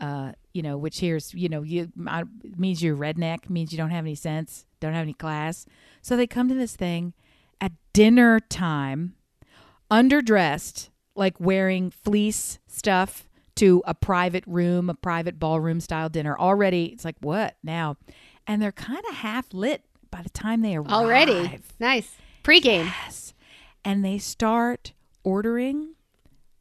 Uh, 0.00 0.32
you 0.52 0.60
know, 0.60 0.76
which 0.76 0.98
here's, 0.98 1.32
you 1.34 1.48
know, 1.48 1.62
you 1.62 1.88
uh, 2.08 2.24
means 2.56 2.82
you're 2.82 2.96
redneck, 2.96 3.48
means 3.48 3.70
you 3.70 3.78
don't 3.78 3.90
have 3.90 4.04
any 4.04 4.16
sense, 4.16 4.66
don't 4.80 4.92
have 4.92 5.02
any 5.02 5.14
class. 5.14 5.66
So 6.02 6.16
they 6.16 6.26
come 6.26 6.48
to 6.48 6.54
this 6.54 6.74
thing 6.74 7.14
at 7.60 7.70
dinner 7.92 8.40
time, 8.40 9.14
underdressed, 9.92 10.88
like 11.14 11.38
wearing 11.38 11.90
fleece 11.92 12.58
stuff 12.66 13.28
to 13.56 13.82
a 13.86 13.94
private 13.94 14.44
room, 14.46 14.90
a 14.90 14.94
private 14.94 15.38
ballroom 15.38 15.80
style 15.80 16.08
dinner. 16.08 16.38
Already, 16.38 16.86
it's 16.86 17.04
like 17.04 17.16
what 17.20 17.56
now? 17.62 17.96
And 18.46 18.60
they're 18.60 18.72
kind 18.72 19.02
of 19.08 19.16
half 19.16 19.52
lit 19.52 19.82
by 20.10 20.22
the 20.22 20.30
time 20.30 20.60
they 20.60 20.76
arrive. 20.76 20.92
already 20.92 21.60
nice 21.80 22.14
pregame. 22.42 22.84
Yes. 22.84 23.34
And 23.84 24.04
they 24.04 24.18
start 24.18 24.92
ordering 25.22 25.94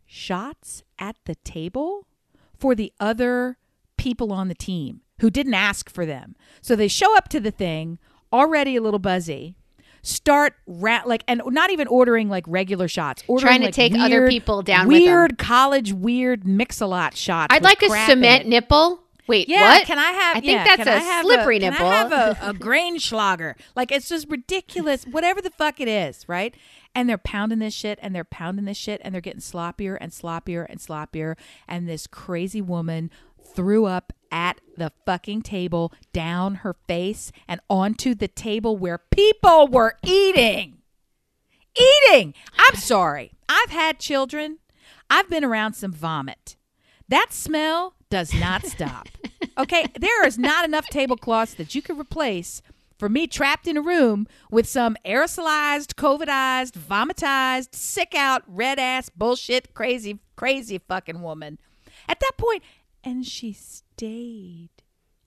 shots 0.05 0.83
at 0.99 1.17
the 1.25 1.35
table 1.35 2.07
for 2.57 2.75
the 2.75 2.93
other 2.99 3.57
people 3.97 4.31
on 4.31 4.47
the 4.47 4.55
team 4.55 5.01
who 5.19 5.29
didn't 5.29 5.53
ask 5.53 5.89
for 5.89 6.05
them. 6.05 6.35
So 6.61 6.75
they 6.75 6.87
show 6.87 7.15
up 7.15 7.29
to 7.29 7.39
the 7.39 7.51
thing 7.51 7.99
already 8.31 8.75
a 8.75 8.81
little 8.81 8.99
buzzy. 8.99 9.55
Start 10.05 10.53
ra- 10.67 11.03
like 11.05 11.23
and 11.29 11.41
not 11.47 11.71
even 11.71 11.87
ordering 11.87 12.29
like 12.29 12.43
regular 12.47 12.87
shots. 12.87 13.23
Ordering 13.27 13.47
Trying 13.47 13.59
to 13.61 13.65
like, 13.67 13.73
take 13.73 13.95
other 13.97 14.27
people 14.27 14.61
down. 14.61 14.87
Weird 14.87 15.37
college 15.37 15.93
weird 15.93 16.45
mix 16.45 16.81
a 16.81 16.85
lot 16.85 17.15
shots. 17.15 17.53
I'd 17.55 17.63
like 17.63 17.81
a 17.81 17.89
cement 18.05 18.45
nipple. 18.45 18.99
Wait, 19.25 19.47
Yeah, 19.47 19.77
what? 19.77 19.87
can 19.87 19.97
I 19.97 20.11
have? 20.11 20.35
I 20.37 20.39
think 20.41 20.51
yeah, 20.51 20.63
that's 20.75 20.83
can 20.83 21.19
a 21.19 21.23
slippery 21.23 21.59
can 21.59 21.71
nipple. 21.71 21.87
I 21.87 21.95
have 21.95 22.11
a, 22.11 22.37
a 22.41 22.53
grain 22.59 22.99
schlager? 22.99 23.55
Like 23.75 23.93
it's 23.93 24.09
just 24.09 24.29
ridiculous. 24.29 25.05
Whatever 25.05 25.41
the 25.41 25.49
fuck 25.49 25.79
it 25.79 25.87
is, 25.87 26.27
right? 26.27 26.53
And 26.93 27.07
they're 27.09 27.17
pounding 27.17 27.59
this 27.59 27.73
shit, 27.73 27.97
and 28.01 28.13
they're 28.13 28.25
pounding 28.25 28.65
this 28.65 28.77
shit, 28.77 28.99
and 29.03 29.13
they're 29.13 29.21
getting 29.21 29.39
sloppier 29.39 29.97
and 30.01 30.11
sloppier 30.11 30.65
and 30.69 30.79
sloppier. 30.79 31.37
And 31.67 31.87
this 31.87 32.05
crazy 32.05 32.61
woman 32.61 33.09
threw 33.55 33.85
up 33.85 34.11
at 34.33 34.59
the 34.75 34.91
fucking 35.05 35.43
table, 35.43 35.93
down 36.11 36.55
her 36.55 36.75
face, 36.87 37.31
and 37.47 37.61
onto 37.69 38.15
the 38.15 38.27
table 38.27 38.75
where 38.75 38.97
people 38.97 39.67
were 39.67 39.97
eating. 40.03 40.79
Eating. 41.75 42.33
I'm 42.57 42.75
sorry. 42.75 43.31
I've 43.47 43.69
had 43.69 43.99
children. 43.99 44.57
I've 45.09 45.29
been 45.29 45.43
around 45.43 45.75
some 45.75 45.93
vomit. 45.93 46.55
That 47.07 47.31
smell 47.31 47.93
does 48.09 48.33
not 48.33 48.65
stop. 48.65 49.07
Okay, 49.55 49.85
there 49.99 50.25
is 50.25 50.39
not 50.39 50.65
enough 50.65 50.87
tablecloths 50.87 51.53
that 51.55 51.75
you 51.75 51.83
can 51.83 51.99
replace 51.99 52.63
for 52.97 53.07
me 53.07 53.27
trapped 53.27 53.67
in 53.67 53.77
a 53.77 53.81
room 53.81 54.25
with 54.49 54.67
some 54.67 54.97
aerosolized, 55.05 55.93
COVIDized, 55.93 56.71
vomitized, 56.71 57.75
sick 57.75 58.15
out, 58.15 58.41
red 58.47 58.79
ass, 58.79 59.09
bullshit, 59.09 59.75
crazy, 59.75 60.17
crazy 60.35 60.79
fucking 60.79 61.21
woman. 61.21 61.59
At 62.07 62.19
that 62.19 62.31
point, 62.37 62.63
and 63.03 63.25
she 63.25 63.55
stayed. 63.97 64.69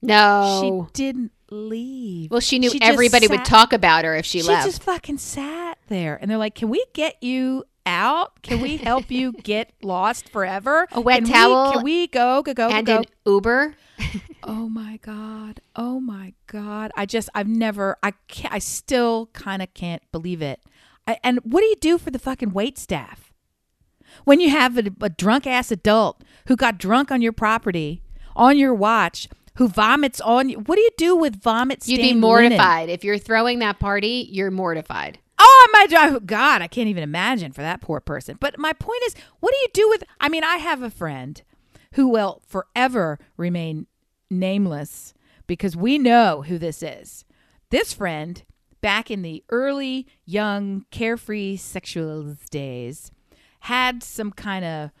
no. 0.01 0.87
She 0.93 0.93
didn't 1.03 1.31
leave. 1.49 2.29
well, 2.31 2.39
she 2.41 2.59
knew 2.59 2.69
just 2.69 2.83
everybody 2.83 3.27
would 3.27 3.45
talk 3.45 3.71
about 3.73 4.03
her 4.05 4.15
if 4.15 4.25
she, 4.25 4.41
she 4.41 4.47
left. 4.47 4.65
She 4.65 4.69
just 4.71 4.83
fucking 4.83 5.17
sat 5.17 5.77
there 5.87 6.17
and 6.21 6.29
they're 6.29 6.37
like 6.37 6.55
can 6.55 6.67
we 6.69 6.83
get 6.93 7.21
you 7.23 7.63
out 7.85 8.41
can 8.41 8.59
we 8.59 8.75
help 8.75 9.09
you 9.09 9.31
get 9.43 9.71
lost 9.81 10.27
forever 10.27 10.85
A 10.91 10.99
wet 10.99 11.19
Can 11.19 11.23
we- 11.25 11.31
towel 11.31 11.71
can 11.71 11.83
we 11.83 12.07
go 12.07 12.41
go 12.41 12.53
go 12.53 12.67
and 12.67 12.85
go 12.85 12.97
an 12.97 13.05
Uber. 13.25 13.75
oh 14.43 14.67
my 14.67 14.99
god 15.01 15.61
oh 15.77 16.01
my 16.01 16.33
god 16.47 16.91
i 16.97 17.05
just 17.05 17.29
i've 17.33 17.47
never 17.47 17.95
i 18.03 18.11
can't 18.27 18.53
i 18.53 18.59
still 18.59 19.27
kind 19.27 19.61
of 19.61 19.73
can't 19.73 20.03
believe 20.11 20.41
it 20.41 20.59
I, 21.07 21.17
and 21.23 21.39
what 21.43 21.61
do 21.61 21.67
you 21.67 21.77
do 21.79 21.97
for 21.97 22.11
the 22.11 22.19
fucking 22.19 22.51
wait 22.51 22.77
staff 22.77 23.31
when 24.25 24.41
you 24.41 24.49
have 24.49 24.77
a, 24.77 24.91
a 25.01 25.09
drunk 25.09 25.47
ass 25.47 25.71
adult 25.71 26.21
who 26.47 26.57
got 26.57 26.77
drunk 26.77 27.09
on 27.11 27.21
your 27.21 27.31
property 27.31 28.03
on 28.37 28.57
your 28.57 28.73
watch 28.73 29.27
who 29.55 29.67
vomits 29.67 30.21
on 30.21 30.49
you 30.49 30.59
what 30.59 30.75
do 30.75 30.81
you 30.81 30.91
do 30.97 31.15
with 31.15 31.41
vomit 31.41 31.85
You'd 31.87 31.97
be 31.97 32.03
stained 32.03 32.21
linen? 32.21 32.49
mortified 32.51 32.89
if 32.89 33.03
you're 33.03 33.17
throwing 33.17 33.59
that 33.59 33.79
party. 33.79 34.27
You're 34.31 34.51
mortified. 34.51 35.19
Oh 35.39 35.67
my 35.73 35.87
god, 35.87 36.13
oh, 36.13 36.19
God, 36.19 36.61
I 36.61 36.67
can't 36.67 36.87
even 36.89 37.03
imagine 37.03 37.51
for 37.51 37.61
that 37.61 37.81
poor 37.81 37.99
person. 37.99 38.37
But 38.39 38.57
my 38.57 38.73
point 38.73 39.01
is, 39.07 39.15
what 39.39 39.51
do 39.51 39.57
you 39.57 39.67
do 39.73 39.89
with? 39.89 40.03
I 40.19 40.29
mean, 40.29 40.43
I 40.43 40.57
have 40.57 40.81
a 40.81 40.89
friend 40.89 41.41
who 41.93 42.07
will 42.07 42.41
forever 42.47 43.19
remain 43.37 43.87
nameless 44.31 45.13
because 45.45 45.75
we 45.75 45.97
know 45.97 46.43
who 46.43 46.57
this 46.57 46.81
is. 46.83 47.23
This 47.69 47.93
friend, 47.93 48.43
back 48.81 49.11
in 49.11 49.21
the 49.21 49.43
early, 49.49 50.07
young, 50.25 50.85
carefree 50.91 51.57
sexual 51.57 52.35
days, 52.49 53.11
had 53.61 54.03
some 54.03 54.31
kind 54.31 54.65
of 54.65 54.91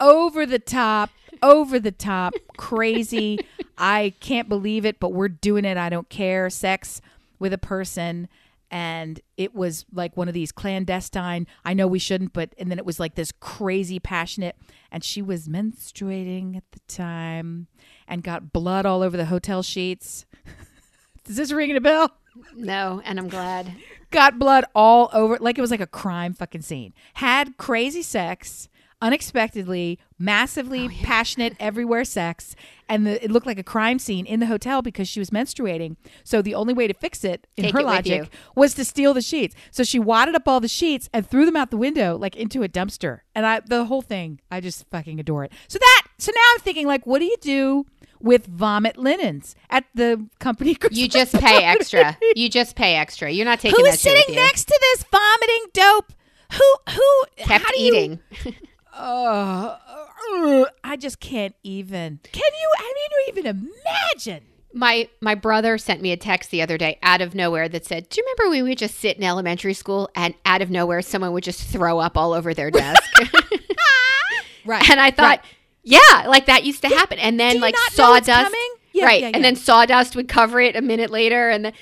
over 0.00 0.46
the 0.46 0.58
top, 0.58 1.10
over 1.42 1.78
the 1.78 1.92
top, 1.92 2.34
crazy. 2.56 3.38
I 3.78 4.14
can't 4.20 4.48
believe 4.48 4.84
it, 4.84 5.00
but 5.00 5.12
we're 5.12 5.28
doing 5.28 5.64
it. 5.64 5.76
I 5.76 5.88
don't 5.88 6.08
care. 6.08 6.48
Sex 6.50 7.00
with 7.38 7.52
a 7.52 7.58
person. 7.58 8.28
And 8.70 9.20
it 9.36 9.54
was 9.54 9.84
like 9.92 10.16
one 10.16 10.26
of 10.26 10.34
these 10.34 10.50
clandestine, 10.50 11.46
I 11.64 11.74
know 11.74 11.86
we 11.86 12.00
shouldn't, 12.00 12.32
but, 12.32 12.54
and 12.58 12.70
then 12.70 12.78
it 12.78 12.86
was 12.86 12.98
like 12.98 13.14
this 13.14 13.30
crazy 13.30 14.00
passionate. 14.00 14.56
And 14.90 15.04
she 15.04 15.22
was 15.22 15.46
menstruating 15.48 16.56
at 16.56 16.64
the 16.72 16.80
time 16.88 17.68
and 18.08 18.22
got 18.22 18.52
blood 18.52 18.84
all 18.84 19.02
over 19.02 19.16
the 19.16 19.26
hotel 19.26 19.62
sheets. 19.62 20.26
Is 21.28 21.36
this 21.36 21.52
ringing 21.52 21.76
a 21.76 21.80
bell? 21.80 22.10
No, 22.56 23.00
and 23.04 23.18
I'm 23.18 23.28
glad. 23.28 23.74
got 24.10 24.38
blood 24.38 24.64
all 24.74 25.08
over 25.12 25.38
like 25.40 25.56
it 25.56 25.60
was 25.60 25.70
like 25.70 25.80
a 25.80 25.86
crime 25.86 26.34
fucking 26.34 26.62
scene 26.62 26.92
had 27.14 27.56
crazy 27.56 28.02
sex 28.02 28.68
unexpectedly 29.04 29.98
massively 30.18 30.86
Oh, 30.86 30.90
passionate 31.02 31.54
everywhere 31.60 32.04
sex. 32.04 32.56
And 32.88 33.06
the, 33.06 33.22
it 33.24 33.30
looked 33.30 33.46
like 33.46 33.58
a 33.58 33.62
crime 33.64 33.98
scene 33.98 34.26
in 34.26 34.40
the 34.40 34.46
hotel 34.46 34.80
because 34.82 35.08
she 35.08 35.18
was 35.18 35.30
menstruating. 35.30 35.96
So 36.24 36.40
the 36.42 36.54
only 36.54 36.72
way 36.74 36.86
to 36.86 36.94
fix 36.94 37.24
it 37.24 37.46
in 37.56 37.64
Take 37.64 37.72
her 37.74 37.80
it 37.80 37.86
logic 37.86 38.28
was 38.54 38.74
to 38.74 38.84
steal 38.84 39.14
the 39.14 39.22
sheets. 39.22 39.54
So 39.70 39.82
she 39.84 39.98
wadded 39.98 40.34
up 40.34 40.46
all 40.48 40.60
the 40.60 40.68
sheets 40.68 41.08
and 41.12 41.26
threw 41.28 41.44
them 41.46 41.56
out 41.56 41.70
the 41.70 41.76
window 41.76 42.16
like 42.16 42.36
into 42.36 42.62
a 42.62 42.68
dumpster. 42.68 43.20
And 43.34 43.46
i 43.46 43.60
the 43.60 43.84
whole 43.86 44.02
thing 44.02 44.40
i 44.50 44.60
just 44.60 44.86
fucking 44.90 45.18
adore 45.20 45.44
it. 45.44 45.52
So 45.68 45.78
that 45.78 46.02
so 46.18 46.32
now 46.34 46.42
i'm 46.54 46.60
thinking 46.60 46.86
like 46.86 47.06
what 47.06 47.18
do 47.20 47.24
you 47.26 47.36
do 47.40 47.86
with 48.20 48.46
vomit 48.46 48.96
linens 48.96 49.54
at 49.70 49.84
the 49.94 50.26
company 50.38 50.76
You 50.90 51.08
just 51.08 51.34
pay 51.34 51.62
extra. 51.64 52.16
You 52.34 52.48
just 52.48 52.74
pay 52.76 52.94
extra. 52.96 53.30
You're 53.30 53.44
not 53.44 53.60
taking 53.60 53.76
who 53.78 53.84
that 53.84 53.94
is 53.94 54.00
sitting 54.00 54.34
next 54.34 54.64
to 54.66 54.78
this 54.80 55.04
vomiting 55.10 55.64
dope? 55.72 56.12
Who 56.52 56.92
who 56.94 57.24
Kept 57.36 57.64
how 57.64 57.70
do 57.72 57.80
you- 57.80 57.94
eating. 57.94 58.18
Uh, 58.96 59.76
uh, 59.76 60.64
I 60.82 60.96
just 60.96 61.20
can't 61.20 61.54
even. 61.62 62.20
Can 62.32 62.42
you? 62.60 62.70
I 62.78 62.82
mean, 62.94 63.08
you 63.10 63.24
even 63.28 63.46
imagine? 63.46 64.44
My 64.72 65.08
my 65.20 65.34
brother 65.34 65.78
sent 65.78 66.00
me 66.02 66.10
a 66.12 66.16
text 66.16 66.50
the 66.50 66.60
other 66.62 66.76
day 66.76 66.98
out 67.02 67.20
of 67.20 67.34
nowhere 67.34 67.68
that 67.68 67.84
said, 67.86 68.08
"Do 68.08 68.20
you 68.20 68.24
remember 68.26 68.50
when 68.50 68.64
we 68.64 68.70
would 68.70 68.78
just 68.78 68.96
sit 68.98 69.16
in 69.16 69.22
elementary 69.22 69.74
school 69.74 70.10
and 70.16 70.34
out 70.44 70.62
of 70.62 70.70
nowhere 70.70 71.00
someone 71.02 71.32
would 71.32 71.44
just 71.44 71.62
throw 71.62 71.98
up 72.00 72.16
all 72.16 72.32
over 72.32 72.54
their 72.54 72.70
desk?" 72.70 73.02
Right. 74.64 74.88
and 74.90 74.98
I 75.00 75.10
thought, 75.10 75.44
"Yeah, 75.82 75.98
like 76.26 76.46
that 76.46 76.64
used 76.64 76.82
to 76.82 76.88
happen." 76.88 77.18
And 77.18 77.38
then 77.38 77.60
like 77.60 77.74
not 77.74 77.98
know 77.98 78.14
it's 78.14 78.26
sawdust, 78.26 78.44
coming? 78.52 78.74
Yeah, 78.92 79.04
right? 79.04 79.20
yeah, 79.20 79.30
And 79.34 79.44
then 79.44 79.56
sawdust 79.56 80.16
would 80.16 80.28
cover 80.28 80.60
it 80.60 80.74
a 80.74 80.80
minute 80.80 81.10
later, 81.10 81.50
and 81.50 81.66
the, 81.66 81.72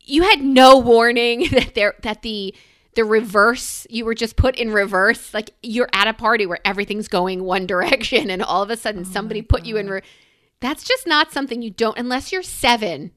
you 0.00 0.22
had 0.22 0.42
no 0.42 0.78
warning 0.78 1.48
that 1.52 1.74
there 1.74 1.94
that 2.02 2.22
the 2.22 2.54
the 3.00 3.04
reverse 3.06 3.86
you 3.88 4.04
were 4.04 4.14
just 4.14 4.36
put 4.36 4.56
in 4.56 4.70
reverse 4.72 5.32
like 5.32 5.50
you're 5.62 5.88
at 5.94 6.06
a 6.06 6.12
party 6.12 6.44
where 6.44 6.58
everything's 6.66 7.08
going 7.08 7.42
one 7.44 7.66
direction 7.74 8.30
and 8.30 8.42
all 8.42 8.62
of 8.62 8.68
a 8.70 8.72
Oh 8.72 8.76
sudden 8.76 9.04
somebody 9.04 9.40
put 9.42 9.64
you 9.64 9.76
in 9.78 9.88
re- 9.88 10.02
that's 10.60 10.84
just 10.84 11.06
not 11.06 11.32
something 11.32 11.62
you 11.62 11.70
don't 11.70 11.96
unless 11.98 12.30
you're 12.30 12.42
7 12.42 13.10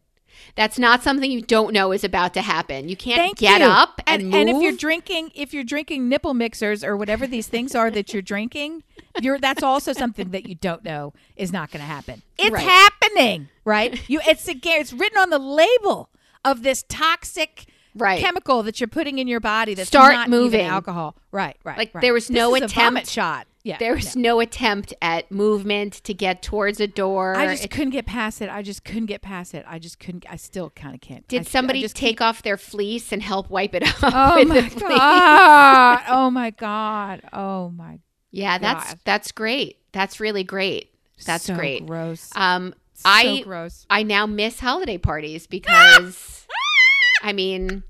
that's 0.56 0.80
not 0.80 1.04
something 1.04 1.32
you 1.32 1.42
don't 1.42 1.74
know 1.74 1.92
is 1.92 2.04
about 2.04 2.34
to 2.36 2.42
happen 2.42 2.88
you 2.88 2.96
can't 2.96 3.18
Thank 3.18 3.38
get 3.40 3.60
you. 3.62 3.68
up 3.68 4.00
and, 4.08 4.22
and 4.22 4.32
move 4.32 4.40
and 4.40 4.50
if 4.50 4.62
you're 4.62 4.72
drinking, 4.78 5.32
if 5.36 5.54
you're 5.54 5.64
drinking 5.64 6.08
nipple 6.10 6.34
mixers 6.34 6.84
or 6.84 6.96
whatever 6.96 7.26
these 7.28 7.48
things 7.48 7.76
are 7.76 7.90
that 7.92 8.14
you're 8.14 8.22
drinking, 8.22 8.84
you're 9.22 9.40
that's 9.40 9.64
also 9.64 9.94
something 9.94 10.30
that 10.32 10.48
you 10.48 10.56
don't 10.56 10.84
know 10.84 11.14
is 11.36 11.52
not 11.52 11.72
going 11.72 11.80
to 11.82 11.88
happen. 11.88 12.22
It's 12.38 12.52
Right. 12.52 12.64
happening. 12.64 13.50
right? 13.66 14.08
You 14.10 14.20
it's 14.28 14.48
a 14.48 14.54
it's 14.64 14.94
written 14.94 15.18
on 15.18 15.30
the 15.30 15.40
label 15.40 16.10
of 16.46 16.64
this 16.64 16.84
toxic 16.90 17.66
Right. 17.96 18.20
chemical 18.20 18.64
that 18.64 18.80
you're 18.80 18.88
putting 18.88 19.20
in 19.20 19.28
your 19.28 19.40
body 19.40 19.74
that's 19.74 19.88
Start 19.88 20.14
not 20.14 20.30
moving. 20.30 20.62
even 20.62 20.72
alcohol. 20.72 21.16
Right, 21.32 21.58
right. 21.64 21.78
Like, 21.78 21.94
right. 21.94 22.02
there 22.02 22.14
was 22.14 22.28
This 22.28 22.36
no 22.36 22.56
is 22.56 22.62
a 22.62 22.66
attempt- 22.66 23.08
shot. 23.10 23.48
Yeah. 23.66 23.78
There 23.78 23.96
was 23.96 24.16
no 24.18 24.42
attempt 24.42 24.94
at 25.02 25.32
movement 25.32 25.94
to 26.04 26.14
get 26.14 26.42
towards 26.42 26.82
a 26.82 26.88
door. 26.88 27.36
I 27.38 27.46
just 27.48 27.64
It- 27.64 27.72
couldn't 27.72 27.92
get 27.92 28.06
past 28.06 28.42
it. 28.42 28.50
I 28.50 28.62
just 28.62 28.84
couldn't 28.84 29.06
get 29.06 29.22
past 29.22 29.54
it. 29.54 29.64
I 29.68 29.80
just 29.80 30.00
couldn't. 30.00 30.26
I 30.30 30.36
still 30.36 30.70
kind 30.72 30.94
of 30.94 31.00
can't. 31.00 31.26
Did 31.30 31.42
I 31.42 31.44
somebody 31.46 31.82
just 31.82 31.96
take 31.96 32.20
off 32.20 32.42
their 32.44 32.58
fleece 32.58 33.14
and 33.14 33.24
help 33.24 33.50
wipe 33.50 33.74
it 33.74 33.84
off? 34.04 34.14
Oh 34.14 34.36
with 34.46 34.82
my 34.82 34.90
god! 34.90 36.02
Oh 36.10 36.30
my 36.30 36.50
god! 36.50 37.22
Oh 37.32 37.70
my! 37.70 38.00
Yeah, 38.32 38.58
that's 38.58 38.96
that's 39.06 39.32
great. 39.32 39.78
That's 39.94 40.20
really 40.20 40.44
great. 40.44 40.90
That's 41.26 41.46
so 41.46 41.56
great. 41.56 41.86
Gross. 41.86 42.32
Um, 42.36 42.74
so 42.96 43.04
I 43.06 43.42
gross. 43.46 43.86
I 43.90 44.04
now 44.04 44.26
miss 44.26 44.60
holiday 44.60 44.98
parties 44.98 45.48
because, 45.48 46.46
I 47.24 47.34
mean, 47.34 47.84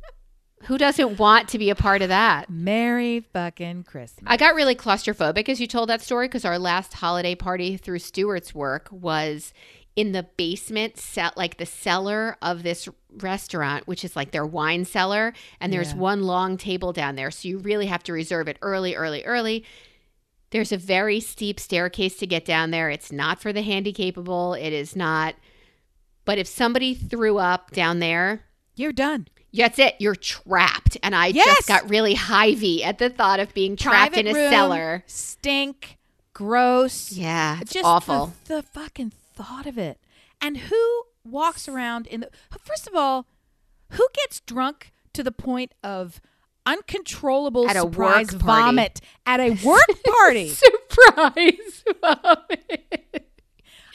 who 0.63 0.77
doesn't 0.77 1.17
want 1.17 1.49
to 1.49 1.57
be 1.57 1.69
a 1.69 1.75
part 1.75 2.01
of 2.01 2.09
that? 2.09 2.49
Merry 2.49 3.19
fucking 3.19 3.83
Christmas. 3.83 4.23
I 4.25 4.37
got 4.37 4.55
really 4.55 4.75
claustrophobic 4.75 5.49
as 5.49 5.59
you 5.59 5.67
told 5.67 5.89
that 5.89 6.01
story 6.01 6.27
because 6.27 6.45
our 6.45 6.59
last 6.59 6.93
holiday 6.93 7.35
party 7.35 7.75
through 7.75 7.99
Stewart's 7.99 8.53
work 8.55 8.87
was 8.91 9.53
in 9.95 10.11
the 10.11 10.23
basement, 10.37 10.97
set 10.97 11.35
like 11.37 11.57
the 11.57 11.65
cellar 11.65 12.37
of 12.41 12.63
this 12.63 12.87
restaurant, 13.17 13.87
which 13.87 14.03
is 14.03 14.15
like 14.15 14.31
their 14.31 14.45
wine 14.45 14.85
cellar, 14.85 15.33
and 15.59 15.71
there's 15.73 15.91
Yeah. 15.93 15.97
one 15.99 16.23
long 16.23 16.57
table 16.57 16.93
down 16.93 17.15
there, 17.15 17.29
so 17.29 17.47
you 17.47 17.59
really 17.59 17.85
have 17.87 18.01
to 18.03 18.13
reserve 18.13 18.47
it 18.47 18.57
early, 18.61 18.95
early, 18.95 19.23
early. 19.23 19.63
There's 20.49 20.71
a 20.71 20.77
very 20.77 21.19
steep 21.19 21.59
staircase 21.59 22.15
to 22.17 22.27
get 22.27 22.45
down 22.45 22.71
there. 22.71 22.89
It's 22.89 23.11
not 23.11 23.39
for 23.41 23.51
the 23.53 23.61
handy 23.63 23.91
capable. 23.93 24.53
It 24.53 24.71
is 24.73 24.95
not. 24.95 25.35
But 26.25 26.37
if 26.37 26.47
somebody 26.47 26.93
threw 26.95 27.37
up 27.37 27.71
down 27.71 27.99
there, 27.99 28.45
You're 28.75 28.93
done. 28.93 29.27
that's 29.53 29.77
it. 29.79 29.95
You're 29.99 30.15
trapped. 30.15 30.97
And 31.03 31.15
I 31.15 31.27
Yes! 31.27 31.45
just 31.57 31.67
got 31.67 31.89
really 31.89 32.15
hivey 32.15 32.83
at 32.83 32.97
the 32.97 33.09
thought 33.09 33.39
of 33.39 33.53
being 33.53 33.75
trapped 33.75 34.17
in 34.17 34.27
a 34.27 34.33
room, 34.33 34.49
cellar. 34.51 35.03
Stink. 35.07 35.97
Gross. 36.33 37.11
Yeah, 37.11 37.59
it's 37.61 37.73
Just 37.73 37.85
awful. 37.85 38.33
The, 38.45 38.55
the 38.55 38.61
fucking 38.63 39.11
thought 39.35 39.67
of 39.67 39.77
it. 39.77 39.99
And 40.41 40.57
who 40.57 41.03
walks 41.23 41.67
around 41.67 42.07
in 42.07 42.21
the? 42.21 42.29
First 42.65 42.87
of 42.87 42.95
all, 42.95 43.27
who 43.91 44.07
gets 44.13 44.39
drunk 44.41 44.91
to 45.13 45.21
the 45.23 45.31
point 45.31 45.73
of 45.83 46.19
uncontrollable 46.65 47.67
At 47.69 47.75
surprise 47.75 48.31
vomit 48.31 48.99
at 49.25 49.39
a 49.39 49.51
work 49.63 49.85
party? 50.05 50.49
Surprise 50.49 51.83
vomit. 52.01 53.02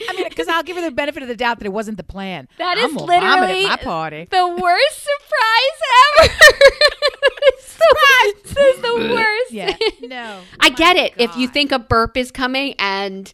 I 0.07 0.13
mean, 0.13 0.29
because 0.29 0.47
I'll 0.47 0.63
give 0.63 0.75
her 0.77 0.81
the 0.81 0.91
benefit 0.91 1.21
of 1.23 1.27
the 1.29 1.35
doubt 1.35 1.59
that 1.59 1.65
it 1.65 1.73
wasn't 1.73 1.97
the 1.97 2.03
plan. 2.03 2.47
That 2.57 2.77
I'm 2.77 2.95
is 2.97 3.01
literally 3.01 3.65
at 3.65 3.69
my 3.69 3.83
party. 3.83 4.27
the 4.29 4.47
worst 4.47 4.99
surprise 5.03 5.79
ever. 6.19 6.33
surprise! 7.59 8.53
This 8.55 8.75
is 8.75 8.81
the 8.81 9.13
worst. 9.13 9.51
Yeah, 9.51 9.75
no. 10.07 10.39
Oh 10.51 10.55
I 10.59 10.69
get 10.69 10.95
it. 10.97 11.13
If 11.17 11.35
you 11.37 11.47
think 11.47 11.71
a 11.71 11.79
burp 11.79 12.17
is 12.17 12.31
coming 12.31 12.75
and 12.79 13.31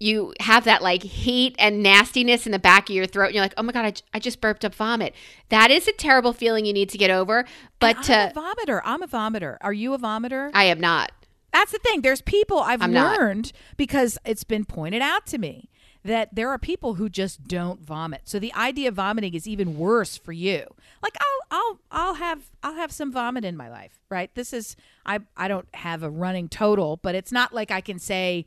you 0.00 0.32
have 0.40 0.64
that 0.64 0.82
like 0.82 1.02
heat 1.02 1.54
and 1.58 1.82
nastiness 1.82 2.44
in 2.46 2.52
the 2.52 2.58
back 2.58 2.88
of 2.90 2.96
your 2.96 3.06
throat, 3.06 3.26
and 3.26 3.34
you're 3.34 3.44
like, 3.44 3.54
oh 3.56 3.62
my 3.62 3.72
God, 3.72 3.84
I, 3.84 3.90
j- 3.92 4.02
I 4.14 4.18
just 4.18 4.40
burped 4.40 4.64
up 4.64 4.74
vomit. 4.74 5.14
That 5.50 5.70
is 5.70 5.86
a 5.86 5.92
terrible 5.92 6.32
feeling 6.32 6.64
you 6.66 6.72
need 6.72 6.88
to 6.90 6.98
get 6.98 7.10
over. 7.10 7.44
But 7.78 7.96
I'm 7.98 8.02
to, 8.04 8.30
a 8.30 8.32
vomiter. 8.32 8.80
I'm 8.84 9.02
a 9.02 9.06
vomiter. 9.08 9.58
Are 9.60 9.72
you 9.72 9.94
a 9.94 9.98
vomiter? 9.98 10.50
I 10.54 10.64
am 10.64 10.80
not. 10.80 11.12
That's 11.52 11.70
the 11.72 11.78
thing. 11.78 12.00
There's 12.00 12.22
people 12.22 12.58
I've 12.58 12.82
I'm 12.82 12.92
not. 12.92 13.18
learned 13.18 13.52
because 13.76 14.18
it's 14.24 14.42
been 14.44 14.64
pointed 14.64 15.02
out 15.02 15.26
to 15.26 15.38
me 15.38 15.68
that 16.04 16.34
there 16.34 16.50
are 16.50 16.58
people 16.58 16.94
who 16.94 17.08
just 17.08 17.46
don't 17.46 17.80
vomit. 17.80 18.22
So 18.24 18.38
the 18.38 18.52
idea 18.54 18.88
of 18.88 18.94
vomiting 18.94 19.34
is 19.34 19.46
even 19.46 19.78
worse 19.78 20.16
for 20.16 20.32
you. 20.32 20.66
Like 21.02 21.16
I'll 21.20 21.58
I'll 21.58 21.80
I'll 21.90 22.14
have 22.14 22.50
I'll 22.62 22.74
have 22.74 22.92
some 22.92 23.12
vomit 23.12 23.44
in 23.44 23.56
my 23.56 23.68
life, 23.70 23.98
right? 24.08 24.34
This 24.34 24.52
is 24.52 24.76
I 25.06 25.20
I 25.36 25.48
don't 25.48 25.68
have 25.74 26.02
a 26.02 26.10
running 26.10 26.48
total, 26.48 26.98
but 27.02 27.14
it's 27.14 27.32
not 27.32 27.52
like 27.54 27.70
I 27.70 27.80
can 27.80 27.98
say 27.98 28.46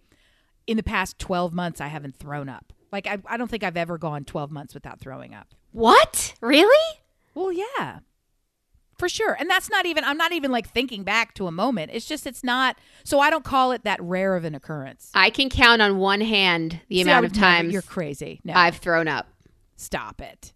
in 0.67 0.77
the 0.77 0.83
past 0.83 1.19
12 1.19 1.53
months 1.53 1.79
I 1.79 1.87
haven't 1.87 2.15
thrown 2.17 2.49
up. 2.49 2.73
Like 2.91 3.07
I 3.07 3.19
I 3.25 3.37
don't 3.37 3.49
think 3.49 3.63
I've 3.63 3.77
ever 3.77 3.97
gone 3.97 4.25
12 4.25 4.51
months 4.51 4.73
without 4.73 4.99
throwing 4.99 5.33
up. 5.33 5.47
What? 5.71 6.35
Really? 6.41 6.99
Well, 7.33 7.51
yeah. 7.51 7.99
For 8.97 9.09
sure. 9.09 9.33
And 9.39 9.49
that's 9.49 9.69
not 9.69 9.85
even 9.85 10.03
I'm 10.03 10.17
not 10.17 10.31
even 10.31 10.51
like 10.51 10.69
thinking 10.69 11.03
back 11.03 11.33
to 11.35 11.47
a 11.47 11.51
moment. 11.51 11.91
It's 11.93 12.05
just 12.05 12.25
it's 12.25 12.43
not 12.43 12.77
so 13.03 13.19
I 13.19 13.29
don't 13.29 13.43
call 13.43 13.71
it 13.73 13.83
that 13.83 14.01
rare 14.01 14.35
of 14.35 14.45
an 14.45 14.55
occurrence. 14.55 15.11
I 15.13 15.29
can 15.29 15.49
count 15.49 15.81
on 15.81 15.97
one 15.97 16.21
hand 16.21 16.79
the 16.87 16.95
See, 16.97 17.01
amount 17.01 17.25
of 17.25 17.33
times 17.33 17.73
you're 17.73 17.81
crazy. 17.81 18.39
No. 18.43 18.53
I've 18.53 18.77
thrown 18.77 19.07
up. 19.07 19.27
Stop 19.75 20.21
it. 20.21 20.53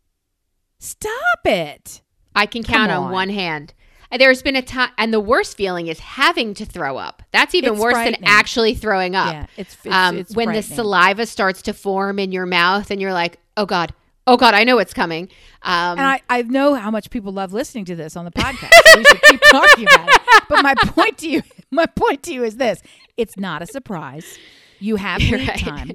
Stop 0.79 1.39
it. 1.45 2.01
I 2.35 2.45
can 2.45 2.63
count 2.63 2.91
on. 2.91 3.05
on. 3.05 3.11
one 3.11 3.29
hand. 3.29 3.73
There's 4.17 4.41
been 4.41 4.55
a 4.55 4.61
time, 4.63 4.89
and 4.97 5.13
the 5.13 5.19
worst 5.19 5.55
feeling 5.55 5.85
is 5.87 5.99
having 5.99 6.55
to 6.55 6.65
throw 6.65 6.97
up. 6.97 7.21
That's 7.31 7.53
even 7.53 7.73
It's 7.73 7.81
worse 7.81 7.93
than 7.93 8.15
actually 8.23 8.73
throwing 8.73 9.13
up. 9.15 9.33
Yeah, 9.33 9.43
it's- 9.55 9.77
it's- 9.85 9.93
um, 9.93 10.17
it's 10.17 10.35
when 10.35 10.51
the 10.53 10.63
saliva 10.63 11.27
starts 11.27 11.61
to 11.63 11.73
form 11.73 12.17
in 12.17 12.31
your 12.31 12.47
mouth, 12.47 12.89
and 12.89 12.99
you're 12.99 13.13
like, 13.13 13.37
"Oh 13.55 13.67
God, 13.67 13.93
oh 14.29 14.37
God, 14.37 14.53
I 14.53 14.63
know 14.63 14.77
it's 14.79 14.93
coming." 14.93 15.23
Um, 15.63 15.97
And 15.99 16.01
I, 16.01 16.21
I 16.29 16.41
know 16.43 16.75
how 16.75 16.89
much 16.91 17.09
people 17.09 17.31
love 17.33 17.51
listening 17.53 17.85
to 17.85 17.95
this 17.95 18.15
on 18.15 18.25
the 18.25 18.31
podcast. 18.31 18.69
so 18.85 18.97
we 18.97 19.03
should 19.05 19.21
keep 19.23 19.41
talking 19.41 19.85
about 19.87 20.09
it. 20.09 20.21
But 20.47 20.63
my 20.63 20.75
point 20.85 21.17
to 21.19 21.29
you, 21.29 21.41
my 21.71 21.85
point 21.85 22.23
to 22.23 22.33
you 22.33 22.43
is 22.43 22.57
this: 22.57 22.81
it's 23.17 23.37
not 23.37 23.61
a 23.61 23.65
surprise. 23.65 24.39
You 24.79 24.95
have 24.97 25.21
lead 25.21 25.47
Right. 25.49 25.59
time, 25.59 25.91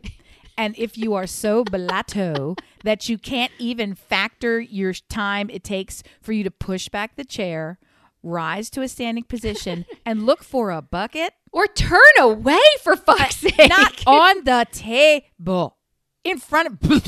and 0.58 0.74
if 0.78 0.98
you 0.98 1.14
are 1.14 1.26
so 1.26 1.64
blotto 1.64 2.56
that 2.84 3.08
you 3.08 3.16
can't 3.16 3.52
even 3.58 3.94
factor 3.94 4.60
your 4.60 4.92
time 5.08 5.48
it 5.50 5.64
takes 5.64 6.02
for 6.20 6.32
you 6.32 6.44
to 6.44 6.50
push 6.50 6.88
back 6.90 7.16
the 7.16 7.24
chair, 7.24 7.78
rise 8.22 8.68
to 8.70 8.82
a 8.82 8.88
standing 8.88 9.24
position, 9.24 9.86
and 10.06 10.26
look 10.26 10.44
for 10.44 10.70
a 10.70 10.82
bucket, 10.82 11.32
or 11.50 11.66
turn 11.66 12.00
away 12.20 12.60
for 12.82 12.94
fuck's 12.94 13.36
sake. 13.36 13.68
not 13.70 14.02
on 14.06 14.44
the 14.44 14.66
table, 14.70 15.78
in 16.24 16.38
front 16.38 16.68
of. 16.68 16.78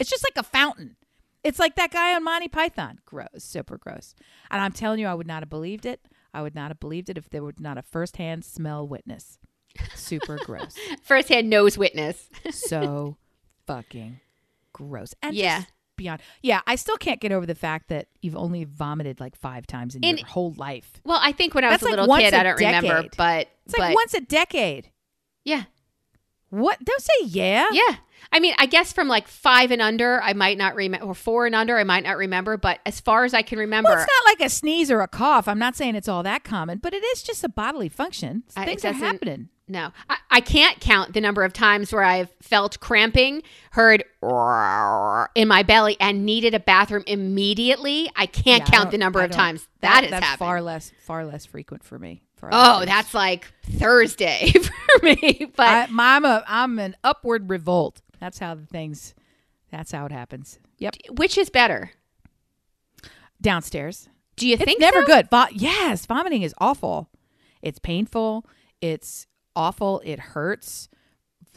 It's 0.00 0.10
just 0.10 0.24
like 0.24 0.36
a 0.36 0.42
fountain. 0.48 0.94
It's 1.42 1.58
like 1.58 1.74
that 1.76 1.90
guy 1.90 2.14
on 2.14 2.22
Monty 2.22 2.46
Python. 2.48 3.00
Gross, 3.04 3.26
super 3.38 3.78
gross. 3.78 4.14
And 4.50 4.60
I'm 4.60 4.72
telling 4.72 5.00
you, 5.00 5.06
I 5.08 5.14
would 5.14 5.26
not 5.26 5.42
have 5.42 5.50
believed 5.50 5.86
it. 5.86 6.00
I 6.32 6.42
would 6.42 6.54
not 6.54 6.68
have 6.70 6.78
believed 6.78 7.08
it 7.10 7.18
if 7.18 7.28
there 7.30 7.42
were 7.42 7.54
not 7.58 7.78
a 7.78 7.82
firsthand 7.82 8.44
smell 8.44 8.86
witness. 8.86 9.38
Super 9.94 10.36
gross. 10.44 10.76
Firsthand 11.02 11.48
nose 11.50 11.76
witness. 11.78 12.28
So 12.50 13.16
fucking 13.66 14.20
gross. 14.72 15.14
And 15.22 15.34
Yeah. 15.34 15.60
just 15.60 15.72
beyond. 15.96 16.20
Yeah, 16.42 16.60
I 16.66 16.76
still 16.76 16.96
can't 16.96 17.20
get 17.20 17.32
over 17.32 17.46
the 17.46 17.54
fact 17.56 17.88
that 17.88 18.06
you've 18.22 18.36
only 18.36 18.64
vomited 18.64 19.18
like 19.20 19.34
five 19.36 19.66
times 19.66 19.94
in, 19.96 20.04
In- 20.04 20.18
your 20.18 20.26
whole 20.28 20.54
life. 20.56 21.00
Well, 21.04 21.18
I 21.20 21.32
think 21.32 21.54
when 21.54 21.64
I 21.64 21.68
was 21.70 21.80
That's 21.80 21.82
a 21.82 21.86
like 21.96 22.00
little 22.08 22.16
kid, 22.16 22.34
I 22.34 22.42
don't 22.44 22.58
remember, 22.58 23.08
but 23.16 23.48
It's 23.66 23.72
but 23.76 23.80
like 23.80 23.94
once 23.96 24.14
a 24.14 24.20
decade. 24.20 24.90
yeah, 25.44 25.64
What? 26.50 26.82
Don't 26.84 27.02
say 27.02 27.26
yeah. 27.26 27.66
yeah. 27.72 27.96
I 28.32 28.40
mean, 28.40 28.54
I 28.58 28.66
guess 28.66 28.92
from 28.92 29.08
like 29.08 29.26
five 29.28 29.70
and 29.70 29.80
under, 29.80 30.20
I 30.22 30.32
might 30.32 30.58
not 30.58 30.74
remember, 30.74 31.06
or 31.06 31.14
four 31.14 31.46
and 31.46 31.54
under, 31.54 31.78
I 31.78 31.84
might 31.84 32.04
not 32.04 32.16
remember. 32.16 32.56
But 32.56 32.80
as 32.84 33.00
far 33.00 33.24
as 33.24 33.32
I 33.34 33.42
can 33.42 33.58
remember, 33.58 33.88
Well, 33.90 33.98
it's 33.98 34.08
not 34.24 34.30
like 34.30 34.46
a 34.46 34.50
sneeze 34.50 34.90
or 34.90 35.00
a 35.00 35.08
cough. 35.08 35.48
I'm 35.48 35.58
not 35.58 35.76
saying 35.76 35.94
it's 35.94 36.08
all 36.08 36.22
that 36.24 36.44
common, 36.44 36.78
but 36.78 36.92
it 36.94 37.04
is 37.04 37.22
just 37.22 37.44
a 37.44 37.48
bodily 37.48 37.88
function. 37.88 38.42
I- 38.56 38.62
it 38.62 38.66
Things 38.66 38.84
are 38.84 38.92
happening. 38.92 39.48
No, 39.70 39.90
I, 40.08 40.16
I 40.30 40.40
can't 40.40 40.80
count 40.80 41.12
the 41.12 41.20
number 41.20 41.44
of 41.44 41.52
times 41.52 41.92
where 41.92 42.02
I've 42.02 42.30
felt 42.40 42.80
cramping, 42.80 43.42
heard 43.72 44.02
in 44.22 45.46
my 45.48 45.62
belly, 45.66 45.96
and 46.00 46.24
needed 46.24 46.54
a 46.54 46.60
bathroom 46.60 47.04
immediately. 47.06 48.10
I 48.16 48.24
can't 48.26 48.60
Yeah, 48.60 48.70
count 48.70 48.84
don't- 48.84 48.90
the 48.92 48.98
number 48.98 49.20
of 49.20 49.30
times 49.30 49.68
that, 49.80 50.02
has 50.04 50.10
that's 50.10 50.24
happened. 50.24 50.38
far 50.46 50.62
less 50.62 50.92
far 51.04 51.26
less 51.26 51.44
frequent 51.44 51.84
for 51.84 51.98
me. 51.98 52.22
For 52.38 52.48
oh, 52.52 52.56
others. 52.56 52.86
that's 52.86 53.14
like 53.14 53.52
Thursday 53.64 54.50
for 54.52 55.04
me. 55.04 55.50
But 55.56 55.66
I, 55.66 55.88
I'm, 55.90 56.24
a 56.24 56.44
I'm 56.46 56.78
an 56.78 56.96
upward 57.04 57.50
revolt. 57.50 58.00
That's 58.20 58.38
how 58.38 58.54
the 58.54 58.66
things. 58.66 59.14
That's 59.70 59.92
how 59.92 60.06
it 60.06 60.12
happens. 60.12 60.58
Yep. 60.78 60.96
which 61.16 61.36
is 61.36 61.50
better? 61.50 61.90
Downstairs. 63.40 64.08
Do 64.36 64.46
you 64.46 64.54
It's 64.54 64.64
think 64.64 64.80
never 64.80 65.00
so? 65.02 65.06
good. 65.06 65.30
Vo- 65.30 65.46
yes, 65.52 66.06
vomiting 66.06 66.42
is 66.42 66.54
awful. 66.58 67.08
It's 67.62 67.78
painful. 67.78 68.46
It's 68.80 69.26
awful. 69.56 70.00
It 70.04 70.18
hurts 70.20 70.88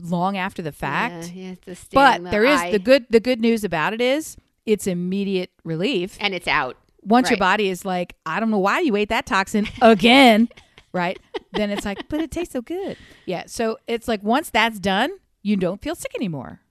long 0.01 0.37
after 0.37 0.61
the 0.61 0.71
fact. 0.71 1.31
Yeah, 1.33 1.49
yeah, 1.49 1.55
the 1.65 1.77
but 1.93 2.23
the 2.23 2.29
there 2.31 2.43
is 2.45 2.59
eye, 2.59 2.71
the 2.71 2.79
good 2.79 3.05
the 3.09 3.19
good 3.19 3.39
news 3.39 3.63
about 3.63 3.93
it 3.93 4.01
is 4.01 4.35
it's 4.65 4.87
immediate 4.87 5.51
relief. 5.63 6.17
and 6.19 6.33
it's 6.33 6.47
out. 6.47 6.77
once 7.03 7.29
your 7.29 7.37
body 7.37 7.69
is 7.69 7.85
like, 7.85 8.15
I 8.25 8.39
don't 8.39 8.49
know 8.51 8.57
why 8.59 8.79
you 8.79 8.95
ate 8.95 9.09
that 9.09 9.25
toxin 9.27 9.67
again, 9.81 10.49
right? 10.93 11.19
Then 11.53 11.69
it's 11.69 11.85
like, 11.85 12.07
but 12.09 12.19
it 12.21 12.31
tastes 12.31 12.53
so 12.53 12.61
good. 12.61 12.97
Yeah. 13.25 13.43
So 13.47 13.77
it's 13.87 14.07
like 14.07 14.23
once 14.23 14.49
that's 14.49 14.79
done, 14.79 15.11
you 15.41 15.55
don't 15.57 15.81
feel 15.81 15.95
sick 15.95 16.13
anymore. 16.15 16.61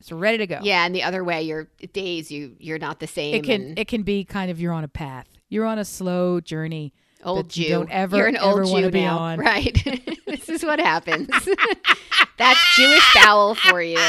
It's 0.00 0.10
ready 0.10 0.38
to 0.38 0.46
go. 0.46 0.58
Yeah, 0.62 0.84
and 0.84 0.94
the 0.94 1.04
other 1.04 1.22
way, 1.22 1.42
your 1.42 1.68
days 1.92 2.30
you 2.30 2.56
you're 2.58 2.78
not 2.78 2.98
the 2.98 3.06
same. 3.06 3.36
It 3.36 3.44
can 3.44 3.62
and 3.62 3.78
it 3.78 3.86
can 3.86 4.02
be 4.02 4.24
kind 4.24 4.50
of 4.50 4.60
you're 4.60 4.72
on 4.72 4.82
a 4.82 4.88
path. 4.88 5.28
You're 5.48 5.66
on 5.66 5.78
a 5.78 5.84
slow 5.84 6.40
journey. 6.40 6.92
old 7.22 7.46
that 7.46 7.56
you 7.56 7.66
Jew. 7.66 7.70
don't 7.70 7.90
ever, 7.90 8.16
you're 8.16 8.26
an 8.26 8.36
ever 8.36 8.64
old 8.64 8.82
Jew 8.82 8.90
be 8.90 9.02
now, 9.02 9.18
on. 9.18 9.38
right? 9.38 9.74
this 10.26 10.48
is 10.48 10.64
what 10.64 10.80
happens. 10.80 11.28
That's 12.38 12.76
Jewish 12.76 13.14
bowel 13.14 13.54
for 13.54 13.80
you. 13.80 14.00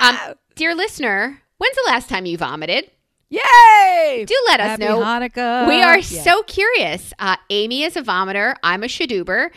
Um, 0.00 0.16
dear 0.56 0.74
listener, 0.74 1.40
When's 1.58 1.76
the 1.76 1.84
last 1.86 2.08
time 2.08 2.26
you 2.26 2.36
vomited? 2.36 2.90
Yay! 3.28 4.24
Do 4.26 4.34
let 4.46 4.60
us 4.60 4.66
Happy 4.68 4.84
know. 4.84 4.98
Hanukkah. 5.00 5.68
we 5.68 5.82
are 5.82 5.98
Yeah. 5.98 6.22
so 6.22 6.42
curious. 6.44 7.12
Uh, 7.18 7.36
Amy 7.50 7.82
is 7.82 7.96
a 7.96 8.02
vomiter. 8.02 8.54
I'm 8.62 8.82
a 8.82 8.86
shaduber. 8.86 9.50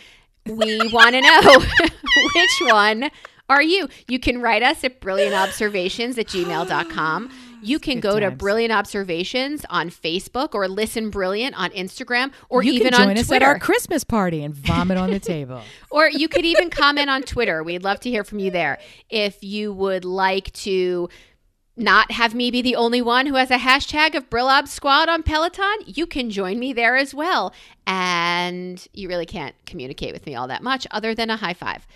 We 0.46 0.80
want 0.92 1.14
to 1.14 1.22
know 1.22 1.60
which 2.36 2.72
one 2.72 3.12
are 3.48 3.62
you? 3.62 3.88
You 4.08 4.20
can 4.20 4.42
write 4.42 4.64
us 4.64 4.84
at 4.84 5.02
brilliantobservations 5.02 6.18
at 6.18 6.28
gmail.com. 6.28 7.30
You 7.62 7.78
can 7.78 8.00
go 8.00 8.22
to 8.22 8.28
times. 8.28 8.38
Brilliant 8.38 8.72
Observations 8.72 9.66
on 9.70 9.90
Facebook 9.90 10.56
or 10.56 10.70
Listen 10.70 11.10
Brilliant 11.10 11.60
on 11.60 11.72
Instagram 11.72 12.32
or 12.48 12.64
you 12.64 12.72
even 12.72 12.92
can 12.94 12.98
join 13.02 13.10
on 13.10 13.18
us 13.18 13.28
Twitter. 13.28 13.44
at 13.48 13.50
our 13.50 13.60
Christmas 13.60 14.06
party 14.06 14.42
and 14.46 14.56
vomit 14.56 14.98
on 14.98 15.12
the 15.12 15.20
table. 15.20 15.62
Or 15.92 16.10
you 16.10 16.30
could 16.30 16.46
even 16.46 16.70
comment 16.70 17.10
on 17.10 17.22
Twitter. 17.24 17.62
We'd 17.62 17.84
love 17.84 18.00
to 18.00 18.10
hear 18.10 18.24
from 18.24 18.40
you 18.40 18.50
there. 18.50 18.80
If 19.10 19.44
you 19.44 19.74
would 19.74 20.06
like 20.06 20.54
to 20.54 21.10
not 21.80 22.12
have 22.12 22.36
me 22.36 22.52
be 22.52 22.62
the 22.62 22.76
only 22.76 23.02
one 23.02 23.26
who 23.26 23.36
has 23.36 23.50
a 23.52 23.58
hashtag 23.58 24.16
of 24.16 24.30
Brillob 24.30 24.68
Squad 24.68 25.10
on 25.10 25.24
Peloton, 25.24 25.78
you 25.86 26.06
can 26.06 26.30
join 26.30 26.60
me 26.60 26.74
there 26.74 26.98
as 26.98 27.14
well. 27.14 27.54
And 27.88 28.86
you 28.94 29.08
really 29.08 29.26
can't 29.26 29.56
communicate 29.66 30.14
with 30.14 30.26
me 30.26 30.36
all 30.36 30.48
that 30.48 30.62
much 30.62 30.86
other 30.92 31.16
than 31.16 31.30
a 31.30 31.38
high 31.38 31.54
five. 31.54 31.88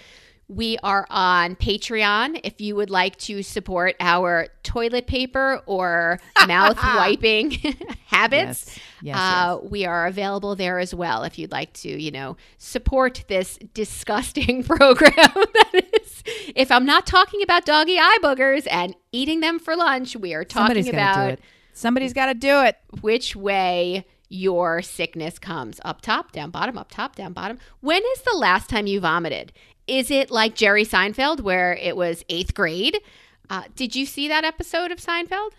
We 0.50 0.78
are 0.84 1.08
on 1.10 1.56
Patreon 1.56 2.42
if 2.44 2.60
you 2.60 2.76
would 2.76 2.90
like 2.90 3.16
to 3.20 3.42
support 3.42 3.96
our 4.00 4.48
toilet 4.62 5.08
paper 5.08 5.62
or 5.66 6.20
mouth 6.48 6.78
wiping 6.78 7.52
habits. 8.06 8.68
Yes. 8.68 8.80
Yes, 9.02 9.18
uh, 9.18 9.60
We 9.64 9.86
are 9.86 10.06
available 10.08 10.56
there 10.56 10.80
as 10.80 10.94
well 10.94 11.24
if 11.24 11.38
you'd 11.40 11.52
like 11.52 11.74
to, 11.74 11.90
you 11.90 12.12
know, 12.12 12.38
support 12.58 13.24
this 13.28 13.58
disgusting 13.74 14.64
program. 14.66 15.14
that 15.16 15.86
is, 16.02 16.24
if 16.56 16.72
I'm 16.72 16.86
not 16.86 17.06
talking 17.06 17.42
about 17.42 17.66
doggy 17.66 17.98
eye 18.00 18.20
boogers 18.22 18.68
and 18.72 18.96
eating 19.12 19.40
them 19.42 19.60
for 19.60 19.76
lunch, 19.76 20.16
we 20.16 20.34
are 20.34 20.44
talking 20.44 20.84
Somebody's 20.84 20.92
got 20.92 21.16
to 21.16 21.22
do 21.28 21.28
about. 21.34 21.40
Somebody's 21.74 22.14
got 22.14 22.26
to 22.28 22.34
do 22.34 22.62
it. 22.62 22.78
which 23.02 23.36
way 23.36 24.06
your 24.30 24.82
sickness 24.82 25.38
comes 25.38 25.80
up 25.86 26.02
top, 26.02 26.32
down 26.32 26.50
bottom, 26.50 26.78
up 26.78 26.90
top, 26.90 27.16
down 27.16 27.34
bottom. 27.34 27.60
When 27.82 28.02
is 28.16 28.22
the 28.22 28.36
last 28.38 28.70
time 28.70 28.88
you 28.88 29.00
vomited? 29.00 29.52
Is 29.88 30.10
it 30.12 30.32
like 30.32 30.56
Jerry 30.56 30.86
Seinfeld, 30.86 31.42
where 31.42 31.74
it 31.76 31.96
was 31.98 32.24
eighth 32.30 32.54
grade? 32.54 33.00
Uh, 33.50 33.64
did 33.76 33.96
you 33.96 34.06
see 34.06 34.28
that 34.30 34.44
episode 34.46 34.92
of 34.92 35.00
Seinfeld? 35.00 35.52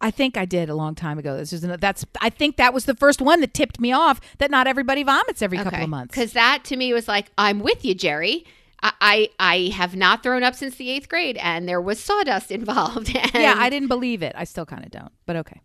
I 0.00 0.10
think 0.10 0.36
I 0.36 0.44
did 0.44 0.68
a 0.68 0.74
long 0.74 0.96
time 0.96 1.18
ago. 1.20 1.36
This 1.36 1.52
is 1.52 1.62
an, 1.62 1.76
that's. 1.78 2.04
I 2.20 2.30
think 2.30 2.56
that 2.56 2.74
was 2.74 2.84
the 2.84 2.96
first 2.96 3.20
one 3.22 3.40
that 3.42 3.54
tipped 3.54 3.78
me 3.78 3.92
off 3.92 4.20
that 4.38 4.50
not 4.50 4.66
everybody 4.66 5.04
vomits 5.04 5.40
every 5.40 5.58
couple 5.58 5.80
of 5.82 5.88
months. 5.88 6.12
Because 6.12 6.32
that 6.32 6.64
to 6.64 6.76
me 6.76 6.92
was 6.92 7.06
like, 7.06 7.30
I'm 7.38 7.60
with 7.60 7.84
you, 7.84 7.94
Jerry. 7.94 8.44
I, 8.82 8.92
I 9.00 9.28
I 9.38 9.58
have 9.74 9.94
not 9.94 10.24
thrown 10.24 10.42
up 10.42 10.56
since 10.56 10.74
the 10.74 10.90
eighth 10.90 11.08
grade, 11.08 11.36
and 11.36 11.68
there 11.68 11.80
was 11.80 12.00
sawdust 12.00 12.50
involved. 12.50 13.14
And 13.14 13.30
Yeah, 13.34 13.54
I 13.56 13.70
didn't 13.70 13.88
believe 13.88 14.22
it. 14.22 14.32
I 14.36 14.42
still 14.44 14.66
kind 14.66 14.84
of 14.84 14.90
don't, 14.90 15.12
but 15.26 15.36
okay. 15.36 15.60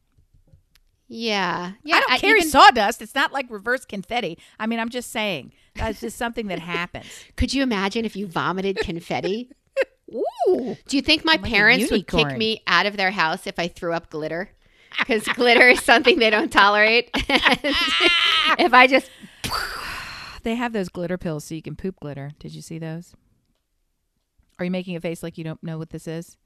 yeah, 1.08 1.72
yeah. 1.84 1.96
I 1.96 2.00
don't 2.02 2.20
carry 2.22 2.40
even- 2.40 2.50
sawdust. 2.52 3.02
It's 3.02 3.16
not 3.16 3.32
like 3.34 3.48
reverse 3.50 3.86
confetti. 3.86 4.38
I 4.60 4.68
mean, 4.68 4.80
I'm 4.80 4.90
just 4.90 5.12
saying 5.12 5.54
that's 5.76 6.02
just 6.02 6.18
something 6.18 6.48
that 6.48 6.60
happens. 6.60 7.06
Could 7.36 7.54
you 7.54 7.64
imagine 7.64 8.06
if 8.06 8.16
you 8.16 8.28
vomited 8.28 8.78
confetti? 8.80 9.50
Ooh. 10.14 10.78
Do 10.88 10.96
you 10.96 11.02
think 11.02 11.26
my 11.26 11.34
like 11.34 11.44
parents 11.44 11.90
would 11.92 12.08
kick 12.08 12.38
me 12.38 12.62
out 12.68 12.86
of 12.86 12.98
their 12.98 13.12
house 13.12 13.48
if 13.48 13.58
I 13.58 13.68
threw 13.68 13.94
up 13.94 14.10
glitter? 14.10 14.50
Because 15.00 15.24
glitter 15.24 15.70
is 15.70 15.82
something 15.82 16.20
they 16.20 16.30
don't 16.30 16.52
tolerate. 16.52 17.10
if 17.16 18.74
I 18.74 18.88
just 18.88 19.10
They 20.44 20.56
have 20.56 20.74
those 20.74 20.90
glitter 20.90 21.18
pills 21.18 21.46
so 21.46 21.56
you 21.56 21.62
can 21.62 21.76
poop 21.76 22.00
glitter. 22.02 22.32
Did 22.38 22.54
you 22.54 22.62
see 22.62 22.78
those? 22.78 23.14
Are 24.60 24.66
you 24.66 24.72
making 24.72 24.96
a 24.96 25.02
face 25.02 25.24
like 25.24 25.38
you 25.38 25.44
don't 25.44 25.64
know 25.64 25.78
what 25.78 25.90
this 25.90 26.08
is? 26.08 26.38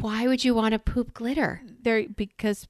why 0.00 0.26
would 0.26 0.44
you 0.44 0.54
want 0.54 0.72
to 0.72 0.78
poop 0.80 1.14
glitter? 1.14 1.60
They're 1.82 2.08
because 2.08 2.66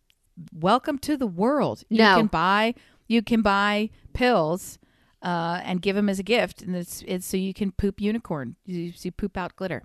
welcome 0.53 0.99
to 0.99 1.17
the 1.17 1.27
world. 1.27 1.85
You 1.89 1.99
No. 1.99 2.17
can 2.17 2.27
buy 2.27 2.75
you 3.07 3.23
can 3.23 3.41
buy 3.41 3.89
pills 4.13 4.79
uh, 5.25 5.61
and 5.65 5.81
give 5.83 5.97
them 5.97 6.09
as 6.09 6.19
a 6.19 6.23
gift, 6.23 6.63
and 6.63 6.77
it's 6.77 7.03
it's 7.07 7.27
so 7.27 7.37
you 7.37 7.55
can 7.55 7.73
poop 7.73 8.01
unicorn. 8.01 8.57
You, 8.67 8.93
you 8.97 9.11
poop 9.11 9.37
out 9.37 9.57
glitter. 9.57 9.83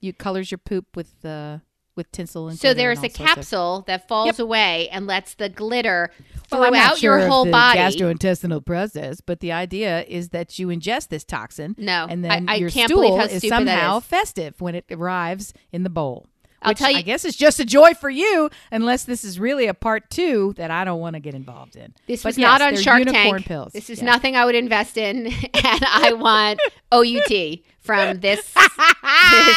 You 0.00 0.12
colors 0.14 0.50
your 0.50 0.58
poop 0.58 0.96
with 0.96 1.22
uh, 1.24 1.58
with 1.96 2.10
tinsel 2.12 2.48
and 2.48 2.58
So 2.58 2.72
there's 2.72 2.98
and 2.98 3.06
a 3.06 3.10
sorts 3.10 3.20
of- 3.20 3.26
capsule 3.36 3.84
that 3.86 4.08
falls 4.08 4.26
Yep. 4.28 4.38
away 4.38 4.88
and 4.88 5.06
lets 5.06 5.34
the 5.34 5.48
glitter 5.50 6.10
Well, 6.50 6.62
I'm 6.64 6.72
not 6.72 6.96
throughout 6.96 6.98
sure 6.98 7.18
your 7.18 7.26
of 7.26 7.30
whole 7.30 7.44
the 7.44 7.50
body. 7.50 7.78
gastrointestinal 7.80 8.64
process, 8.64 9.20
but 9.20 9.40
the 9.40 9.52
idea 9.52 10.04
is 10.04 10.30
that 10.30 10.58
you 10.58 10.68
ingest 10.68 11.08
this 11.08 11.24
toxin. 11.24 11.74
No, 11.76 12.06
and 12.08 12.24
then 12.24 12.48
I 12.48 12.54
your 12.54 12.70
can't 12.70 12.88
stool 12.88 13.02
believe 13.02 13.20
how 13.20 13.26
is 13.26 13.46
somehow 13.46 13.98
is. 13.98 14.04
festive 14.04 14.60
when 14.62 14.74
it 14.74 14.86
arrives 14.90 15.52
in 15.72 15.82
the 15.82 15.90
bowl. 15.90 16.26
I'll 16.62 16.74
tell 16.74 16.90
you- 16.90 16.98
I 16.98 17.02
guess 17.02 17.24
it's 17.24 17.36
just 17.36 17.58
a 17.60 17.64
joy 17.64 17.94
for 17.94 18.10
you, 18.10 18.50
unless 18.70 19.04
this 19.04 19.24
is 19.24 19.38
really 19.40 19.66
a 19.66 19.74
part 19.74 20.10
two 20.10 20.52
that 20.56 20.70
I 20.70 20.84
don't 20.84 21.00
want 21.00 21.14
to 21.14 21.20
get 21.20 21.34
involved 21.34 21.76
in. 21.76 21.94
This 22.06 22.22
But 22.22 22.30
was 22.30 22.38
yes, 22.38 22.46
not 22.46 22.62
on 22.62 22.76
Shark 22.76 22.98
unicorn 23.00 23.24
Tank. 23.36 23.46
Pills. 23.46 23.72
This 23.72 23.88
is 23.90 23.98
Yes. 23.98 24.04
nothing 24.04 24.36
I 24.36 24.44
would 24.44 24.54
invest 24.54 24.96
in, 24.96 25.26
and 25.54 25.84
I 25.86 26.12
want 26.16 26.60
OUT 26.92 27.60
from 27.80 28.20
this, 28.20 28.52
this 29.30 29.56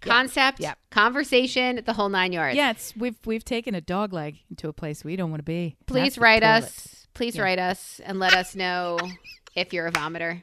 concept, 0.00 0.60
Yep. 0.60 0.78
conversation, 0.90 1.82
the 1.84 1.92
whole 1.92 2.08
nine 2.08 2.32
yards. 2.32 2.56
Yeah, 2.56 2.70
it's 2.70 2.94
we've 2.96 3.16
we've 3.26 3.44
taken 3.44 3.74
a 3.74 3.80
dog 3.80 4.12
leg 4.12 4.38
into 4.50 4.68
a 4.68 4.72
place 4.72 5.04
we 5.04 5.16
don't 5.16 5.30
want 5.30 5.40
to 5.40 5.44
be. 5.44 5.76
Please 5.86 6.18
write 6.18 6.42
us. 6.42 7.06
Please 7.14 7.36
Yeah. 7.36 7.42
write 7.42 7.58
us 7.58 8.00
and 8.04 8.18
let 8.18 8.34
us 8.34 8.54
know 8.54 8.98
if 9.56 9.72
you're 9.72 9.86
a 9.88 9.92
vomiter, 9.92 10.42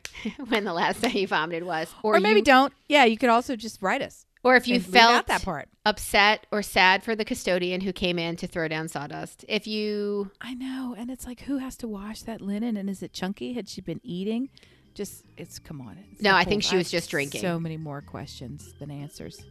when 0.50 0.64
the 0.66 0.74
last 0.74 1.02
time 1.02 1.16
you 1.16 1.28
vomited 1.28 1.64
was, 1.64 1.88
or, 2.04 2.18
or 2.18 2.20
maybe 2.20 2.40
you, 2.42 2.46
don't. 2.46 2.74
Yeah, 2.88 3.06
you 3.06 3.18
could 3.18 3.30
also 3.30 3.56
just 3.56 3.82
write 3.82 4.02
us. 4.02 4.26
Or 4.48 4.56
if 4.56 4.68
you 4.68 4.80
felt 4.80 5.28
that 5.28 5.44
part. 5.44 5.68
upset 5.86 6.48
or 6.52 6.62
sad 6.62 7.04
for 7.04 7.16
the 7.16 7.26
custodian 7.26 7.82
who 7.82 7.92
came 7.92 8.18
in 8.18 8.38
to 8.38 8.48
throw 8.48 8.68
down 8.70 8.88
sawdust. 8.88 9.44
If 9.50 9.68
you 9.68 10.32
I 10.40 10.54
know, 10.54 10.96
and 10.98 11.12
it's 11.12 11.26
like, 11.28 11.42
who 11.42 11.58
has 11.58 11.76
to 11.78 11.88
wash 11.88 12.22
that 12.22 12.40
linen? 12.40 12.78
And 12.78 12.90
is 12.90 13.04
it 13.04 13.12
chunky? 13.12 13.54
Had 13.54 13.68
she 13.68 13.82
been 13.82 14.00
eating? 14.04 14.50
Just, 14.94 15.26
it's 15.36 15.60
come 15.60 15.82
on. 15.82 15.98
It's 16.14 16.22
No, 16.22 16.34
I 16.34 16.46
think 16.46 16.64
she 16.64 16.78
was 16.78 16.90
just 16.90 17.10
drinking. 17.10 17.42
So 17.42 17.60
many 17.60 17.76
more 17.78 18.02
questions 18.02 18.74
than 18.80 18.90
answers. 18.90 19.44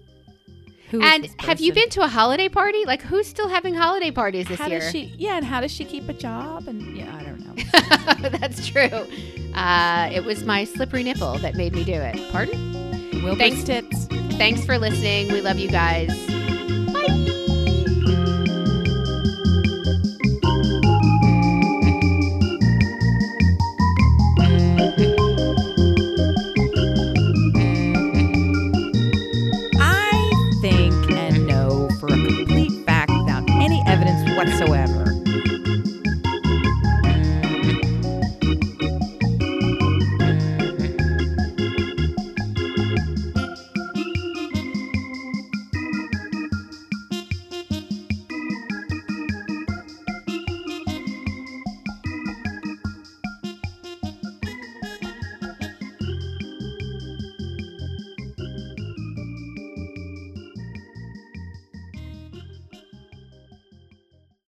Who 0.91 1.03
and 1.03 1.29
have 1.41 1.61
you 1.61 1.73
been 1.73 1.89
to 1.91 2.03
a 2.03 2.09
holiday 2.09 2.49
party? 2.49 2.85
Like 2.87 3.03
who's 3.03 3.27
still 3.27 3.49
having 3.49 3.75
holiday 3.75 4.11
parties 4.13 4.47
this 4.49 4.59
How 4.61 4.69
year? 4.69 4.79
does 4.81 4.91
she? 4.93 5.13
Yeah, 5.19 5.37
and 5.37 5.45
how 5.45 5.61
does 5.61 5.73
she 5.73 5.85
keep 5.85 6.09
a 6.09 6.13
job? 6.15 6.69
And 6.69 6.97
yeah, 6.97 7.15
I 7.15 7.23
don't 7.23 7.41
know. 7.45 8.29
That's 8.39 8.67
true. 8.67 9.07
Uh, 9.55 10.11
it 10.13 10.25
was 10.25 10.45
my 10.45 10.65
slippery 10.65 11.03
nipple 11.03 11.39
that 11.39 11.55
made 11.55 11.75
me 11.75 11.85
do 11.85 11.95
it. 11.95 12.17
Pardon? 12.33 12.86
Wilbur's 13.27 13.65
Thanks. 13.65 13.65
tits. 13.65 14.05
Thanks 14.37 14.65
for 14.65 14.79
listening. 14.79 15.33
We 15.33 15.41
love 15.41 15.59
you 15.59 15.69
guys. 15.69 16.11
I 16.31 17.46